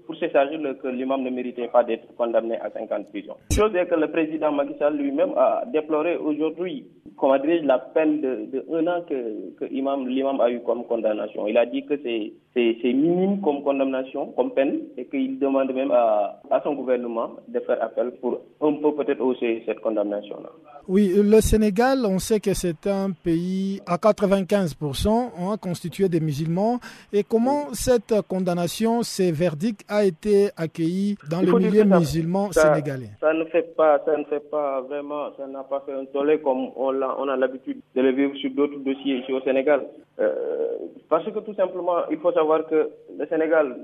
pour 0.07 0.15
ces 0.17 0.29
charges, 0.31 0.51
que 0.83 0.89
l'imam 0.89 1.23
ne 1.23 1.31
méritait 1.31 1.69
pas 1.69 1.83
d'être 1.83 2.15
condamné 2.15 2.57
à 2.61 2.71
50 2.71 2.93
ans 2.93 2.99
de 3.01 3.05
prison. 3.09 3.35
Chose 3.53 3.75
est 3.75 3.87
que 3.87 3.95
le 3.95 4.11
président 4.11 4.53
Macky 4.53 4.75
lui-même 4.93 5.33
a 5.37 5.65
déploré 5.73 6.17
aujourd'hui, 6.17 6.87
comment 7.17 7.39
dirais 7.39 7.61
la 7.63 7.79
peine 7.79 8.21
de, 8.21 8.47
de, 8.53 8.65
un 8.75 8.87
an 8.87 9.03
que, 9.09 9.55
que 9.59 9.65
l'imam 9.65 10.41
a 10.41 10.51
eu 10.51 10.61
comme 10.61 10.85
condamnation. 10.85 11.47
Il 11.47 11.57
a 11.57 11.65
dit 11.65 11.85
que 11.87 11.95
c'est, 12.03 12.33
c'est, 12.83 12.93
minime 12.93 13.41
comme 13.41 13.63
condamnation, 13.63 14.33
comme 14.37 14.51
peine, 14.53 14.81
et 14.97 15.07
qu'il 15.07 15.39
demande 15.39 15.73
même 15.73 15.91
à, 15.91 16.41
à 16.51 16.61
son 16.63 16.75
gouvernement 16.75 17.31
de 17.49 17.61
faire 17.61 17.83
appel 17.83 18.13
pour 18.21 18.41
un 18.61 18.73
peu 18.75 18.93
peut-être 18.95 19.21
hausser 19.21 19.63
cette 19.67 19.81
condamnation-là. 19.81 20.51
Oui, 20.89 21.13
le 21.15 21.41
Sénégal, 21.43 21.99
on 22.07 22.19
sait 22.19 22.41
que 22.41 22.55
c'est 22.55 22.87
un 22.87 23.11
pays 23.11 23.81
à 23.87 23.97
95% 23.97 25.09
hein, 25.11 25.57
constitué 25.61 26.09
des 26.09 26.19
musulmans. 26.19 26.79
Et 27.13 27.23
comment 27.23 27.75
cette 27.75 28.15
condamnation, 28.27 29.03
ces 29.03 29.31
verdicts, 29.31 29.85
a 29.89 30.05
été 30.05 30.49
accueilli 30.57 31.17
dans 31.31 31.43
le 31.43 31.53
milieu 31.59 31.87
ça, 31.87 31.99
musulman 31.99 32.53
ça, 32.53 32.73
sénégalais? 32.73 33.11
Ça 33.21 33.35
ne 33.35 33.45
fait 33.45 33.75
pas, 33.77 34.01
ça 34.07 34.17
ne 34.17 34.25
fait 34.25 34.41
pas 34.51 34.81
vraiment, 34.81 35.27
ça 35.37 35.47
n'a 35.47 35.63
pas 35.63 35.83
fait 35.85 35.93
un 35.93 36.07
tollé 36.07 36.41
comme 36.41 36.69
on 36.75 37.03
a, 37.03 37.17
on 37.19 37.29
a 37.29 37.37
l'habitude 37.37 37.81
de 37.95 38.01
le 38.01 38.13
vivre 38.13 38.35
sur 38.37 38.51
d'autres 38.53 38.79
dossiers 38.79 39.19
ici 39.19 39.31
au 39.33 39.43
Sénégal. 39.43 39.83
Euh, 40.21 40.79
parce 41.09 41.25
que 41.27 41.39
tout 41.41 41.55
simplement, 41.55 42.09
il 42.11 42.17
faut 42.19 42.33
savoir 42.33 42.48
que 42.69 42.91
le 43.19 43.27
Sénégal, 43.27 43.77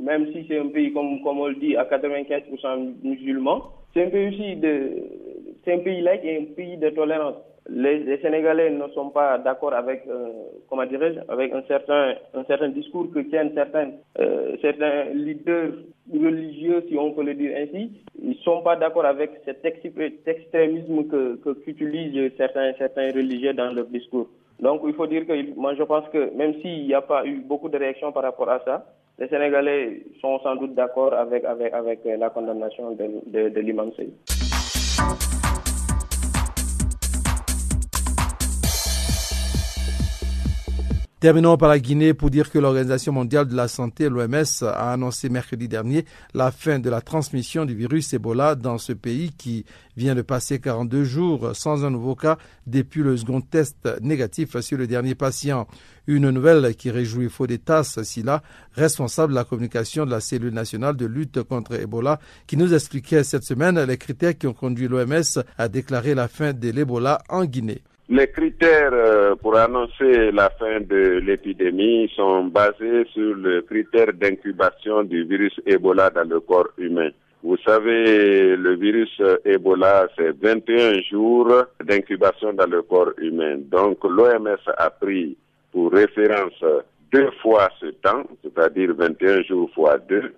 même 0.00 0.32
si 0.32 0.44
c'est 0.48 0.58
un 0.58 0.68
pays, 0.68 0.92
comme, 0.92 1.22
comme 1.22 1.40
on 1.40 1.48
le 1.48 1.54
dit, 1.56 1.76
à 1.76 1.84
95% 1.84 2.94
musulman, 3.02 3.62
c'est 3.94 4.04
un 4.04 4.10
pays 4.10 4.28
aussi 4.28 4.56
de, 4.56 4.90
c'est 5.64 5.74
un 5.74 5.78
pays 5.78 6.00
laïque 6.00 6.24
et 6.24 6.38
un 6.38 6.54
pays 6.54 6.76
de 6.76 6.90
tolérance. 6.90 7.36
les, 7.68 8.18
Sénégalais 8.18 8.70
ne 8.70 8.86
sont 8.88 9.10
pas 9.10 9.38
d'accord 9.38 9.74
avec, 9.74 10.04
euh, 10.08 10.28
comment 10.68 10.86
dirais-je, 10.86 11.20
avec 11.28 11.52
un 11.52 11.62
certain, 11.66 12.14
un 12.34 12.44
certain 12.44 12.68
discours 12.68 13.10
que 13.12 13.20
tiennent 13.20 13.52
certains, 13.54 13.90
euh, 14.18 14.56
certains 14.62 15.04
leaders 15.12 15.72
religieux, 16.12 16.84
si 16.88 16.96
on 16.96 17.12
peut 17.12 17.24
le 17.24 17.34
dire 17.34 17.52
ainsi. 17.56 17.90
Ils 18.22 18.30
ne 18.30 18.34
sont 18.34 18.62
pas 18.62 18.76
d'accord 18.76 19.04
avec 19.04 19.30
cet 19.44 19.64
extrémisme 19.64 21.06
que, 21.08 21.52
qu'utilisent 21.64 22.32
certains, 22.36 22.72
certains 22.78 23.08
religieux 23.12 23.52
dans 23.52 23.72
leur 23.72 23.86
discours. 23.86 24.28
Donc 24.60 24.82
il 24.86 24.94
faut 24.94 25.06
dire 25.06 25.26
que 25.26 25.54
moi 25.54 25.74
je 25.74 25.82
pense 25.82 26.08
que 26.08 26.34
même 26.34 26.54
s'il 26.60 26.86
n'y 26.86 26.94
a 26.94 27.02
pas 27.02 27.26
eu 27.26 27.40
beaucoup 27.40 27.68
de 27.68 27.76
réactions 27.78 28.12
par 28.12 28.22
rapport 28.22 28.48
à 28.48 28.60
ça, 28.64 28.86
les 29.18 29.28
Sénégalais 29.28 30.02
sont 30.20 30.38
sans 30.40 30.56
doute 30.56 30.74
d'accord 30.74 31.14
avec, 31.14 31.44
avec, 31.44 31.72
avec 31.72 32.00
la 32.04 32.30
condamnation 32.30 32.90
de, 32.92 33.06
de, 33.26 33.48
de 33.48 33.60
Terminons 41.26 41.56
par 41.56 41.68
la 41.70 41.80
Guinée 41.80 42.14
pour 42.14 42.30
dire 42.30 42.52
que 42.52 42.58
l'Organisation 42.60 43.10
mondiale 43.10 43.48
de 43.48 43.56
la 43.56 43.66
santé, 43.66 44.08
l'OMS, 44.08 44.44
a 44.62 44.92
annoncé 44.92 45.28
mercredi 45.28 45.66
dernier 45.66 46.04
la 46.34 46.52
fin 46.52 46.78
de 46.78 46.88
la 46.88 47.00
transmission 47.00 47.64
du 47.64 47.74
virus 47.74 48.14
Ebola 48.14 48.54
dans 48.54 48.78
ce 48.78 48.92
pays 48.92 49.32
qui 49.32 49.64
vient 49.96 50.14
de 50.14 50.22
passer 50.22 50.60
42 50.60 51.02
jours 51.02 51.50
sans 51.56 51.84
un 51.84 51.90
nouveau 51.90 52.14
cas 52.14 52.38
depuis 52.68 53.02
le 53.02 53.16
second 53.16 53.40
test 53.40 53.88
négatif 54.02 54.56
sur 54.60 54.78
le 54.78 54.86
dernier 54.86 55.16
patient. 55.16 55.66
Une 56.06 56.30
nouvelle 56.30 56.76
qui 56.76 56.92
réjouit 56.92 57.28
Fodetas 57.28 57.98
Silla, 58.04 58.44
responsable 58.74 59.32
de 59.32 59.38
la 59.38 59.42
communication 59.42 60.06
de 60.06 60.12
la 60.12 60.20
cellule 60.20 60.54
nationale 60.54 60.94
de 60.94 61.06
lutte 61.06 61.42
contre 61.42 61.74
Ebola, 61.74 62.20
qui 62.46 62.56
nous 62.56 62.72
expliquait 62.72 63.24
cette 63.24 63.42
semaine 63.42 63.82
les 63.82 63.98
critères 63.98 64.38
qui 64.38 64.46
ont 64.46 64.54
conduit 64.54 64.86
l'OMS 64.86 65.42
à 65.58 65.66
déclarer 65.68 66.14
la 66.14 66.28
fin 66.28 66.52
de 66.52 66.70
l'Ebola 66.70 67.20
en 67.28 67.46
Guinée. 67.46 67.82
Les 68.08 68.28
critères 68.28 68.92
euh, 68.92 69.34
pour 69.34 69.56
annoncer 69.56 70.30
la 70.30 70.48
fin 70.50 70.80
de 70.80 71.18
l'épidémie 71.18 72.08
sont 72.14 72.44
basés 72.44 73.04
sur 73.12 73.34
le 73.34 73.62
critère 73.62 74.12
d'incubation 74.12 75.02
du 75.02 75.24
virus 75.24 75.60
Ebola 75.66 76.10
dans 76.10 76.22
le 76.28 76.38
corps 76.38 76.68
humain. 76.78 77.10
Vous 77.42 77.56
savez, 77.66 78.54
le 78.56 78.76
virus 78.76 79.10
Ebola, 79.44 80.06
c'est 80.16 80.30
21 80.40 81.02
jours 81.10 81.64
d'incubation 81.84 82.52
dans 82.52 82.66
le 82.70 82.82
corps 82.82 83.12
humain. 83.18 83.56
Donc, 83.58 83.98
l'OMS 84.04 84.56
a 84.76 84.90
pris 84.90 85.36
pour 85.72 85.90
référence 85.90 86.62
deux 87.12 87.30
fois 87.42 87.68
ce 87.80 87.86
temps, 87.86 88.22
c'est-à-dire 88.42 88.94
21 88.96 89.42
jours 89.42 89.68
fois 89.74 89.98
deux, 89.98 90.32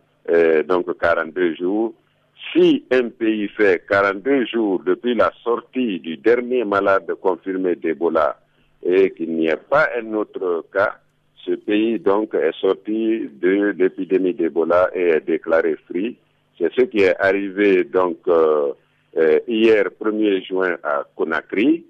donc 0.65 0.87
42 0.99 1.55
jours, 1.57 1.93
si 2.53 2.85
un 2.91 3.11
pays 3.11 3.49
fait 3.49 3.85
42 3.89 4.47
jours 4.47 4.83
depuis 4.85 5.15
la 5.15 5.31
sortie 5.43 6.01
du 6.01 6.17
dernier 6.17 6.65
malade 6.65 7.13
confirmé 7.21 7.77
d'Ebola 7.77 8.39
et 8.83 9.11
qu'il 9.11 9.35
n'y 9.35 9.49
ait 9.49 9.57
pas 9.57 9.89
un 9.99 10.15
autre 10.15 10.65
cas, 10.73 10.99
ce 11.45 11.53
pays 11.53 11.99
donc 11.99 12.35
est 12.35 12.57
sorti 12.61 13.29
de 13.41 13.75
l'épidémie 13.77 14.35
d'Ebola 14.35 14.91
et 14.95 15.09
est 15.09 15.27
déclaré 15.27 15.77
free. 15.89 16.17
C'est 16.59 16.73
ce 16.75 16.83
qui 16.83 16.99
est 16.99 17.17
arrivé 17.21 17.85
donc 17.85 18.19
euh, 18.29 18.73
euh, 19.17 19.39
hier 19.47 19.85
1er 20.01 20.45
juin 20.47 20.77
à 20.83 21.05
Conakry. 21.17 21.85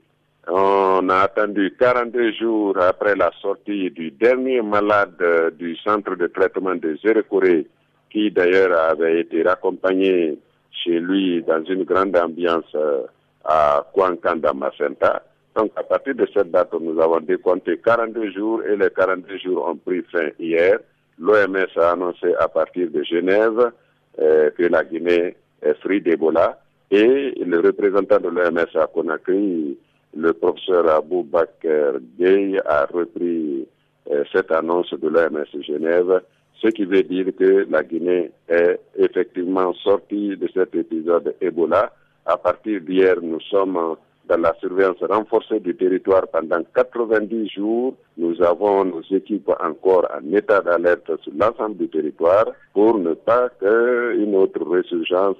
On 0.50 1.08
a 1.10 1.16
attendu 1.20 1.74
42 1.78 2.32
jours 2.32 2.78
après 2.80 3.14
la 3.16 3.30
sortie 3.40 3.90
du 3.90 4.10
dernier 4.10 4.62
malade 4.62 5.16
euh, 5.20 5.50
du 5.50 5.76
centre 5.76 6.16
de 6.16 6.26
traitement 6.26 6.74
de 6.74 6.96
Zérekoré, 7.04 7.66
qui 8.10 8.30
d'ailleurs 8.30 8.78
avait 8.90 9.20
été 9.20 9.42
raccompagné 9.42 10.38
chez 10.70 11.00
lui 11.00 11.42
dans 11.42 11.62
une 11.64 11.84
grande 11.84 12.16
ambiance 12.16 12.72
euh, 12.74 13.02
à 13.44 13.86
Kouankanda 13.92 14.52
Macenta. 14.52 15.22
Donc 15.56 15.72
à 15.76 15.82
partir 15.82 16.14
de 16.14 16.26
cette 16.32 16.50
date, 16.50 16.72
nous 16.80 17.00
avons 17.00 17.20
décompté 17.20 17.78
42 17.78 18.30
jours 18.30 18.62
et 18.64 18.76
les 18.76 18.90
42 18.90 19.38
jours 19.38 19.68
ont 19.68 19.76
pris 19.76 20.02
fin 20.12 20.28
hier. 20.38 20.78
L'OMS 21.18 21.66
a 21.76 21.90
annoncé 21.92 22.32
à 22.38 22.48
partir 22.48 22.88
de 22.90 23.02
Genève 23.02 23.72
euh, 24.20 24.50
que 24.50 24.62
la 24.64 24.84
Guinée 24.84 25.36
est 25.62 25.74
free 25.82 26.00
d'Ebola 26.00 26.60
et 26.90 27.34
le 27.44 27.60
représentant 27.60 28.18
de 28.18 28.28
l'OMS 28.28 28.80
à 28.80 28.86
Conakry, 28.86 29.76
le 30.16 30.32
professeur 30.32 30.88
Abou 30.88 31.22
Bakr 31.22 31.98
Gay, 32.18 32.58
a 32.64 32.86
repris 32.86 33.66
euh, 34.10 34.24
cette 34.32 34.50
annonce 34.52 34.90
de 34.94 35.08
l'OMS 35.08 35.62
Genève 35.66 36.22
ce 36.60 36.68
qui 36.68 36.84
veut 36.84 37.02
dire 37.02 37.26
que 37.38 37.66
la 37.70 37.82
Guinée 37.82 38.30
est 38.48 38.80
effectivement 38.96 39.72
sortie 39.74 40.36
de 40.36 40.48
cet 40.52 40.74
épisode 40.74 41.34
Ebola. 41.40 41.92
À 42.26 42.36
partir 42.36 42.80
d'hier, 42.80 43.16
nous 43.22 43.40
sommes 43.42 43.96
dans 44.28 44.36
la 44.36 44.54
surveillance 44.60 45.02
renforcée 45.08 45.60
du 45.60 45.74
territoire 45.74 46.26
pendant 46.28 46.62
90 46.74 47.48
jours. 47.48 47.94
Nous 48.18 48.42
avons 48.42 48.84
nos 48.84 49.02
équipes 49.10 49.50
encore 49.60 50.06
en 50.12 50.36
état 50.36 50.60
d'alerte 50.60 51.10
sur 51.22 51.32
l'ensemble 51.36 51.76
du 51.78 51.88
territoire 51.88 52.46
pour 52.74 52.98
ne 52.98 53.14
pas 53.14 53.48
qu'une 53.60 54.34
autre 54.34 54.60
résurgence 54.68 55.38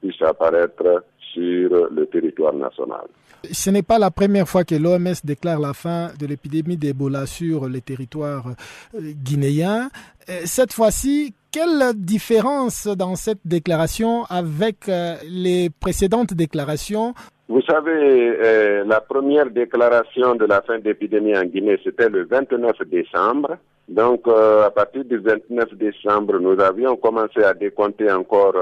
puisse 0.00 0.20
apparaître 0.22 1.04
sur 1.34 1.88
le 1.90 2.06
territoire 2.06 2.54
national. 2.54 3.06
Ce 3.52 3.70
n'est 3.70 3.82
pas 3.82 3.98
la 3.98 4.10
première 4.10 4.48
fois 4.48 4.64
que 4.64 4.74
l'OMS 4.74 5.20
déclare 5.22 5.60
la 5.60 5.74
fin 5.74 6.08
de 6.18 6.26
l'épidémie 6.26 6.76
d'Ebola 6.76 7.26
sur 7.26 7.68
les 7.68 7.80
territoires 7.80 8.46
euh, 8.94 8.98
guinéens. 9.22 9.88
Euh, 10.28 10.40
cette 10.44 10.72
fois-ci, 10.72 11.34
quelle 11.52 11.92
différence 11.94 12.86
dans 12.86 13.16
cette 13.16 13.40
déclaration 13.44 14.24
avec 14.30 14.88
euh, 14.88 15.16
les 15.28 15.68
précédentes 15.68 16.32
déclarations? 16.34 17.12
Vous 17.46 17.60
savez, 17.60 18.84
la 18.86 19.02
première 19.02 19.50
déclaration 19.50 20.34
de 20.34 20.46
la 20.46 20.62
fin 20.62 20.78
d'épidémie 20.78 21.36
en 21.36 21.44
Guinée, 21.44 21.78
c'était 21.84 22.08
le 22.08 22.24
29 22.24 22.72
décembre. 22.90 23.58
Donc, 23.86 24.26
à 24.26 24.70
partir 24.70 25.04
du 25.04 25.18
29 25.18 25.74
décembre, 25.74 26.38
nous 26.40 26.58
avions 26.58 26.96
commencé 26.96 27.44
à 27.44 27.52
décompter 27.52 28.10
encore 28.10 28.54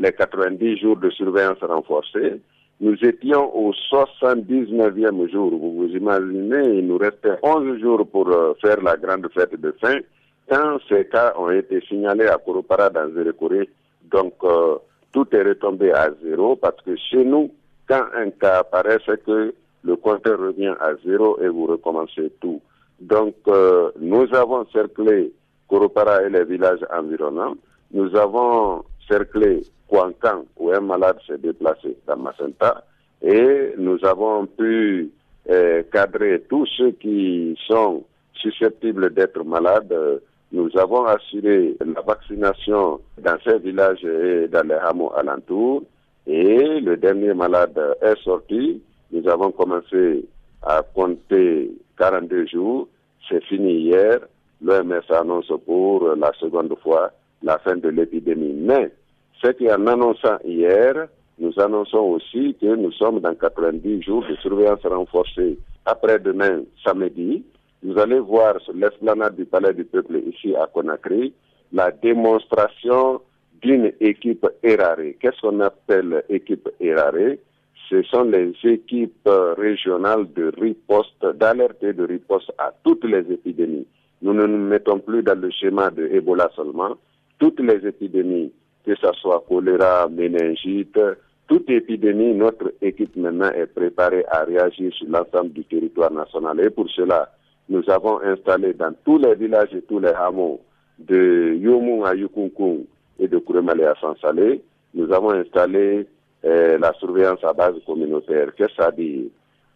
les 0.00 0.12
90 0.12 0.78
jours 0.78 0.96
de 0.96 1.10
surveillance 1.10 1.58
renforcée. 1.60 2.40
Nous 2.80 2.96
étions 3.04 3.54
au 3.54 3.72
79e 3.92 5.30
jour. 5.30 5.50
Vous 5.50 5.74
vous 5.76 5.88
imaginez, 5.94 6.78
il 6.78 6.86
nous 6.86 6.96
restait 6.96 7.36
11 7.42 7.78
jours 7.80 8.06
pour 8.08 8.28
euh, 8.28 8.54
faire 8.62 8.80
la 8.82 8.96
grande 8.96 9.28
fête 9.34 9.60
de 9.60 9.74
fin. 9.78 9.98
Quand 10.48 10.78
ces 10.88 11.04
cas 11.06 11.34
ont 11.38 11.50
été 11.50 11.82
signalés 11.82 12.26
à 12.26 12.38
Koropara 12.38 12.88
dans 12.88 13.12
Zérekoré, 13.12 13.68
donc 14.10 14.32
euh, 14.42 14.76
tout 15.12 15.26
est 15.32 15.42
retombé 15.42 15.92
à 15.92 16.08
zéro 16.24 16.56
parce 16.56 16.80
que 16.82 16.96
chez 16.96 17.22
nous, 17.24 17.50
quand 17.86 18.04
un 18.16 18.30
cas 18.30 18.60
apparaît, 18.60 18.98
c'est 19.04 19.22
que 19.22 19.54
le 19.82 19.96
compteur 19.96 20.38
revient 20.38 20.74
à 20.80 20.92
zéro 21.04 21.38
et 21.40 21.48
vous 21.48 21.66
recommencez 21.66 22.32
tout. 22.40 22.60
Donc, 23.00 23.34
euh, 23.48 23.90
nous 24.00 24.26
avons 24.34 24.66
cerclé 24.72 25.32
Koropara 25.68 26.22
et 26.22 26.30
les 26.30 26.44
villages 26.44 26.84
environnants. 26.90 27.54
Nous 27.92 28.14
avons 28.16 28.84
cerclé 29.10 29.62
Kwankan, 29.88 30.44
où 30.56 30.70
un 30.70 30.80
malade 30.80 31.18
s'est 31.26 31.38
déplacé 31.38 31.96
dans 32.06 32.16
Macenta, 32.16 32.84
et 33.22 33.74
nous 33.76 33.98
avons 34.04 34.46
pu 34.46 35.10
euh, 35.50 35.82
cadrer 35.92 36.40
tous 36.48 36.66
ceux 36.76 36.92
qui 36.92 37.58
sont 37.66 38.04
susceptibles 38.34 39.12
d'être 39.12 39.42
malades. 39.44 39.94
Nous 40.52 40.70
avons 40.78 41.04
assuré 41.04 41.76
la 41.84 42.00
vaccination 42.00 43.00
dans 43.18 43.36
ces 43.44 43.58
villages 43.58 44.04
et 44.04 44.48
dans 44.48 44.66
les 44.66 44.74
hameaux 44.74 45.12
alentours. 45.16 45.82
Et 46.26 46.80
le 46.80 46.96
dernier 46.96 47.34
malade 47.34 47.78
est 48.00 48.18
sorti. 48.22 48.80
Nous 49.12 49.28
avons 49.28 49.50
commencé 49.52 50.24
à 50.62 50.82
compter 50.94 51.70
42 51.98 52.46
jours. 52.46 52.88
C'est 53.28 53.42
fini 53.44 53.72
hier. 53.82 54.20
L'OMS 54.62 55.02
annonce 55.10 55.52
pour 55.64 56.14
la 56.16 56.32
seconde 56.38 56.74
fois 56.82 57.10
la 57.42 57.58
fin 57.58 57.76
de 57.76 57.88
l'épidémie. 57.88 58.54
Ce 59.42 59.72
en 59.72 59.86
annonçant 59.86 60.38
hier, 60.44 61.08
nous 61.38 61.58
annonçons 61.58 61.98
aussi 61.98 62.54
que 62.60 62.74
nous 62.76 62.92
sommes 62.92 63.20
dans 63.20 63.34
90 63.34 64.02
jours 64.02 64.24
de 64.28 64.36
surveillance 64.36 64.84
renforcée. 64.84 65.58
Après-demain, 65.86 66.62
samedi, 66.84 67.42
vous 67.82 67.98
allez 67.98 68.18
voir 68.18 68.60
sur 68.60 68.74
l'esplanade 68.74 69.36
du 69.36 69.46
Palais 69.46 69.72
du 69.72 69.84
Peuple 69.84 70.20
ici 70.26 70.54
à 70.54 70.66
Conakry 70.66 71.32
la 71.72 71.90
démonstration 71.90 73.22
d'une 73.62 73.92
équipe 74.00 74.46
érarée. 74.62 75.16
Qu'est-ce 75.20 75.40
qu'on 75.40 75.60
appelle 75.60 76.24
équipe 76.28 76.68
érarée? 76.80 77.40
Ce 77.88 78.02
sont 78.02 78.24
les 78.24 78.52
équipes 78.64 79.28
régionales 79.56 80.26
de 80.34 80.52
riposte, 80.60 81.24
d'alerte 81.36 81.82
et 81.82 81.92
de 81.92 82.04
riposte 82.04 82.52
à 82.58 82.72
toutes 82.84 83.04
les 83.04 83.20
épidémies. 83.32 83.86
Nous 84.22 84.34
ne 84.34 84.46
nous 84.46 84.58
mettons 84.58 84.98
plus 84.98 85.22
dans 85.22 85.40
le 85.40 85.50
schéma 85.50 85.90
de 85.90 86.06
Ebola 86.06 86.50
seulement. 86.54 86.96
Toutes 87.38 87.60
les 87.60 87.86
épidémies 87.86 88.52
que 88.84 88.94
ce 88.94 89.12
soit 89.20 89.44
choléra, 89.48 90.08
méningite, 90.08 90.98
toute 91.46 91.68
épidémie, 91.68 92.34
notre 92.34 92.72
équipe 92.80 93.16
maintenant 93.16 93.50
est 93.50 93.66
préparée 93.66 94.24
à 94.30 94.44
réagir 94.44 94.92
sur 94.94 95.08
l'ensemble 95.08 95.52
du 95.52 95.64
territoire 95.64 96.12
national. 96.12 96.60
Et 96.60 96.70
pour 96.70 96.88
cela, 96.90 97.28
nous 97.68 97.82
avons 97.88 98.20
installé 98.20 98.72
dans 98.74 98.92
tous 99.04 99.18
les 99.18 99.34
villages 99.34 99.74
et 99.74 99.82
tous 99.82 99.98
les 99.98 100.10
hameaux 100.10 100.60
de 100.98 101.54
Yomou 101.58 102.04
à 102.04 102.14
Yukunkung 102.14 102.84
et 103.18 103.28
de 103.28 103.38
Kuremale 103.38 103.84
à 103.84 103.94
Sansalé, 104.00 104.62
nous 104.94 105.12
avons 105.12 105.30
installé 105.30 106.06
euh, 106.44 106.78
la 106.78 106.92
surveillance 106.94 107.42
à 107.44 107.52
base 107.52 107.74
communautaire. 107.86 108.54
Qu'est-ce 108.56 108.76
que 108.76 108.82
ça 108.82 108.90
dit? 108.90 109.30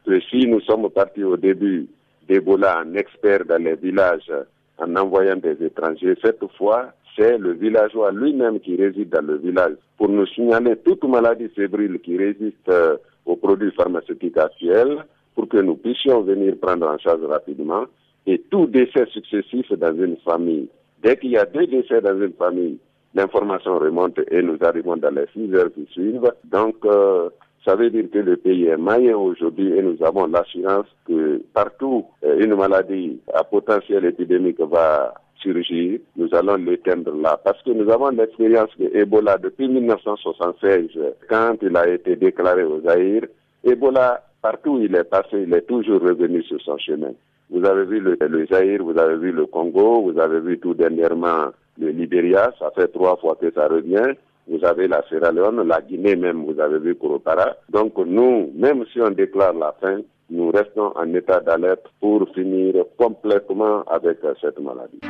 Que 0.06 0.20
si 0.20 0.46
nous 0.46 0.60
sommes 0.60 0.88
partis 0.90 1.24
au 1.24 1.36
début 1.36 1.88
d'Ebola 2.28 2.82
en 2.84 2.94
expert 2.94 3.44
dans 3.44 3.62
les 3.62 3.74
villages 3.74 4.32
en 4.78 4.96
envoyant 4.96 5.36
des 5.36 5.56
étrangers, 5.64 6.14
cette 6.22 6.44
fois, 6.56 6.92
c'est 7.16 7.38
le 7.38 7.52
villageois 7.52 8.12
lui-même 8.12 8.60
qui 8.60 8.76
réside 8.76 9.10
dans 9.10 9.24
le 9.24 9.36
village 9.36 9.74
pour 9.96 10.08
nous 10.08 10.26
signaler 10.26 10.76
toute 10.84 11.04
maladie 11.04 11.48
fébrile 11.48 12.00
qui 12.00 12.16
résiste 12.16 12.68
euh, 12.68 12.96
aux 13.26 13.36
produits 13.36 13.70
pharmaceutiques 13.72 14.36
actuels 14.36 15.04
pour 15.34 15.48
que 15.48 15.58
nous 15.58 15.76
puissions 15.76 16.22
venir 16.22 16.54
prendre 16.60 16.88
en 16.88 16.98
charge 16.98 17.24
rapidement 17.24 17.84
et 18.26 18.40
tout 18.50 18.66
décès 18.66 19.06
successif 19.12 19.70
dans 19.72 19.94
une 19.94 20.16
famille. 20.24 20.68
Dès 21.02 21.16
qu'il 21.16 21.30
y 21.30 21.36
a 21.36 21.44
deux 21.44 21.66
décès 21.66 22.00
dans 22.00 22.18
une 22.18 22.32
famille, 22.32 22.78
l'information 23.14 23.78
remonte 23.78 24.18
et 24.30 24.42
nous 24.42 24.58
arrivons 24.62 24.96
dans 24.96 25.14
les 25.14 25.26
six 25.32 25.54
heures 25.54 25.72
qui 25.72 25.86
suivent. 25.92 26.32
Donc, 26.44 26.76
euh, 26.84 27.28
ça 27.64 27.76
veut 27.76 27.90
dire 27.90 28.04
que 28.12 28.18
le 28.18 28.36
pays 28.36 28.66
est 28.66 28.76
maillé 28.76 29.14
aujourd'hui 29.14 29.72
et 29.72 29.82
nous 29.82 29.96
avons 30.02 30.26
l'assurance 30.26 30.86
que 31.06 31.42
partout 31.52 32.04
euh, 32.24 32.38
une 32.40 32.54
maladie 32.54 33.20
à 33.32 33.44
potentiel 33.44 34.04
épidémique 34.04 34.60
va 34.60 35.14
surgir, 35.44 36.00
nous 36.16 36.28
allons 36.34 36.56
l'éteindre 36.56 37.14
là. 37.14 37.38
Parce 37.44 37.62
que 37.62 37.70
nous 37.70 37.88
avons 37.90 38.08
l'expérience 38.08 38.70
de 38.78 38.90
Ebola 38.94 39.36
depuis 39.38 39.68
1976, 39.68 40.90
quand 41.28 41.56
il 41.62 41.76
a 41.76 41.88
été 41.88 42.16
déclaré 42.16 42.64
aux 42.64 42.80
Zaïre. 42.80 43.26
Ebola, 43.62 44.24
partout 44.42 44.76
où 44.76 44.80
il 44.80 44.94
est 44.96 45.04
passé, 45.04 45.44
il 45.46 45.54
est 45.54 45.66
toujours 45.68 46.00
revenu 46.00 46.42
sur 46.42 46.60
son 46.62 46.78
chemin. 46.78 47.12
Vous 47.50 47.64
avez 47.64 47.84
vu 47.84 48.00
le, 48.00 48.16
le 48.20 48.46
Zaïre, 48.46 48.82
vous 48.82 48.98
avez 48.98 49.16
vu 49.16 49.30
le 49.30 49.46
Congo, 49.46 50.10
vous 50.10 50.18
avez 50.18 50.40
vu 50.40 50.58
tout 50.58 50.74
dernièrement 50.74 51.52
le 51.78 51.88
Libéria, 51.88 52.52
ça 52.58 52.70
fait 52.74 52.88
trois 52.88 53.16
fois 53.16 53.36
que 53.40 53.50
ça 53.52 53.68
revient. 53.68 54.14
Vous 54.46 54.62
avez 54.64 54.88
la 54.88 55.02
Sierra 55.08 55.32
Leone, 55.32 55.66
la 55.66 55.80
Guinée 55.80 56.16
même, 56.16 56.44
vous 56.44 56.60
avez 56.60 56.78
vu 56.78 56.94
Kuropara. 56.96 57.56
Donc 57.70 57.96
nous, 57.98 58.50
même 58.54 58.84
si 58.92 59.00
on 59.00 59.10
déclare 59.10 59.54
la 59.54 59.74
fin, 59.80 60.00
nous 60.30 60.50
restons 60.50 60.92
en 60.96 61.14
état 61.14 61.40
d'alerte 61.40 61.86
pour 62.00 62.28
finir 62.34 62.84
complètement 62.98 63.82
avec 63.84 64.18
cette 64.40 64.58
maladie. 64.60 65.00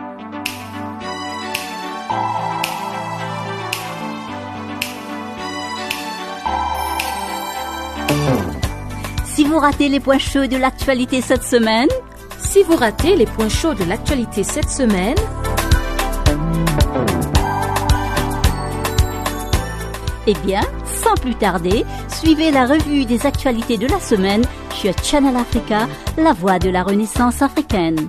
Si 9.24 9.44
vous 9.44 9.58
ratez 9.58 9.88
les 9.88 9.98
points 9.98 10.18
chauds 10.18 10.46
de 10.46 10.56
l'actualité 10.56 11.20
cette 11.20 11.42
semaine, 11.42 11.88
si 12.38 12.62
vous 12.62 12.76
ratez 12.76 13.16
les 13.16 13.26
points 13.26 13.48
chauds 13.48 13.74
de 13.74 13.82
l'actualité 13.88 14.44
cette 14.44 14.70
semaine, 14.70 15.16
Eh 20.26 20.34
bien, 20.44 20.62
sans 20.86 21.14
plus 21.14 21.34
tarder, 21.34 21.84
suivez 22.08 22.50
la 22.50 22.66
revue 22.66 23.04
des 23.04 23.26
actualités 23.26 23.76
de 23.76 23.86
la 23.86 24.00
semaine 24.00 24.42
sur 24.70 24.94
Channel 25.02 25.36
Africa, 25.36 25.86
la 26.16 26.32
voix 26.32 26.58
de 26.58 26.70
la 26.70 26.82
Renaissance 26.82 27.42
africaine. 27.42 28.08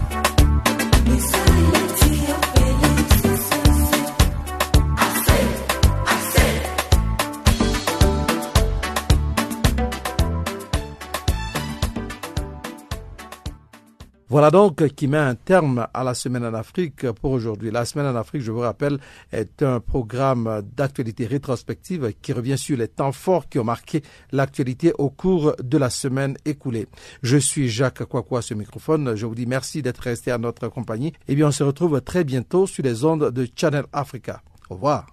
Voilà 14.31 14.49
donc 14.49 14.87
qui 14.95 15.09
met 15.09 15.17
un 15.17 15.35
terme 15.35 15.87
à 15.93 16.05
la 16.05 16.13
Semaine 16.13 16.45
en 16.45 16.53
Afrique 16.53 17.11
pour 17.11 17.31
aujourd'hui. 17.31 17.69
La 17.69 17.83
Semaine 17.83 18.05
en 18.05 18.15
Afrique, 18.15 18.43
je 18.43 18.53
vous 18.53 18.61
rappelle, 18.61 18.97
est 19.33 19.61
un 19.61 19.81
programme 19.81 20.61
d'actualité 20.73 21.25
rétrospective 21.25 22.13
qui 22.21 22.31
revient 22.31 22.57
sur 22.57 22.77
les 22.77 22.87
temps 22.87 23.11
forts 23.11 23.49
qui 23.49 23.59
ont 23.59 23.65
marqué 23.65 24.03
l'actualité 24.31 24.93
au 24.97 25.09
cours 25.09 25.53
de 25.61 25.77
la 25.77 25.89
semaine 25.89 26.37
écoulée. 26.45 26.87
Je 27.21 27.35
suis 27.35 27.67
Jacques 27.67 28.05
Kwakwa 28.05 28.41
ce 28.41 28.53
microphone. 28.53 29.17
Je 29.17 29.25
vous 29.25 29.35
dis 29.35 29.45
merci 29.45 29.81
d'être 29.81 29.99
resté 29.99 30.31
à 30.31 30.37
notre 30.37 30.69
compagnie. 30.69 31.09
Et 31.09 31.33
eh 31.33 31.35
bien, 31.35 31.49
on 31.49 31.51
se 31.51 31.63
retrouve 31.63 31.99
très 31.99 32.23
bientôt 32.23 32.67
sur 32.67 32.85
les 32.85 33.03
ondes 33.03 33.31
de 33.31 33.45
Channel 33.53 33.83
Africa. 33.91 34.41
Au 34.69 34.75
revoir. 34.75 35.07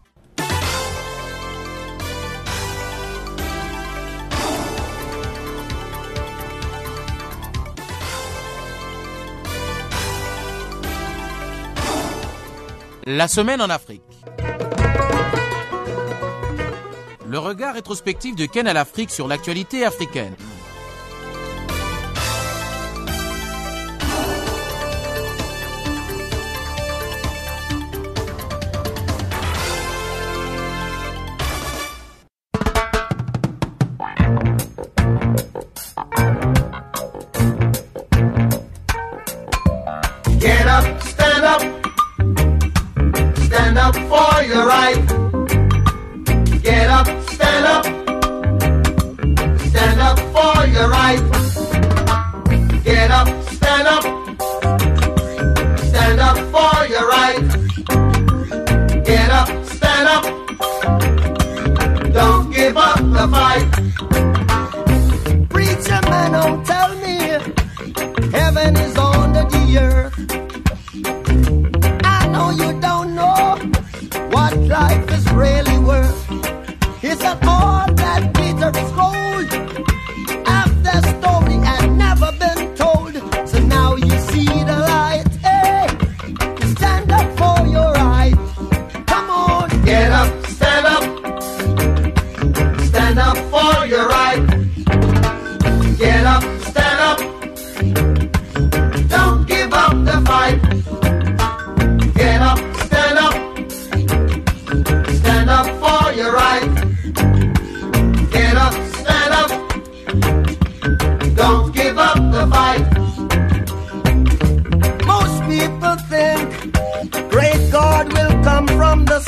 La 13.10 13.26
semaine 13.26 13.62
en 13.62 13.70
Afrique. 13.70 14.02
Le 17.26 17.38
regard 17.38 17.72
rétrospectif 17.72 18.36
de 18.36 18.44
Ken 18.44 18.66
à 18.66 18.74
l'Afrique 18.74 19.10
sur 19.10 19.26
l'actualité 19.26 19.82
africaine. 19.82 20.34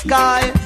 sky. 0.01 0.60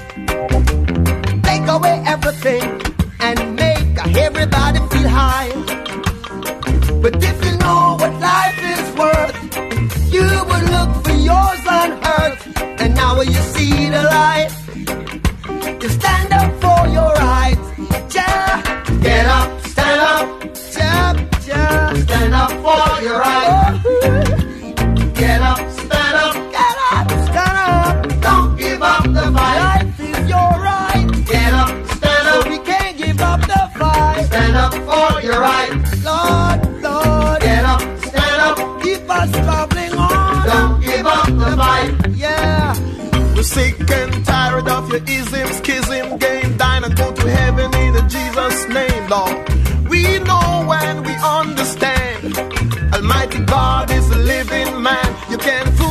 the 44.95 45.11
ism, 45.11 45.49
schism 45.55 46.19
game, 46.19 46.57
dine 46.57 46.85
and 46.85 46.97
go 46.97 47.13
to 47.13 47.29
heaven 47.29 47.75
in 47.75 47.95
the 47.95 48.03
Jesus 48.03 48.69
name, 48.69 49.05
Lord. 49.11 49.91
We 49.91 50.21
know 50.21 50.65
when 50.69 51.03
we 51.03 51.15
understand. 51.15 52.39
Almighty 52.95 53.41
God 53.45 53.91
is 53.91 54.09
a 54.11 54.19
living 54.19 54.83
man. 54.83 55.31
You 55.31 55.39
can't. 55.39 55.84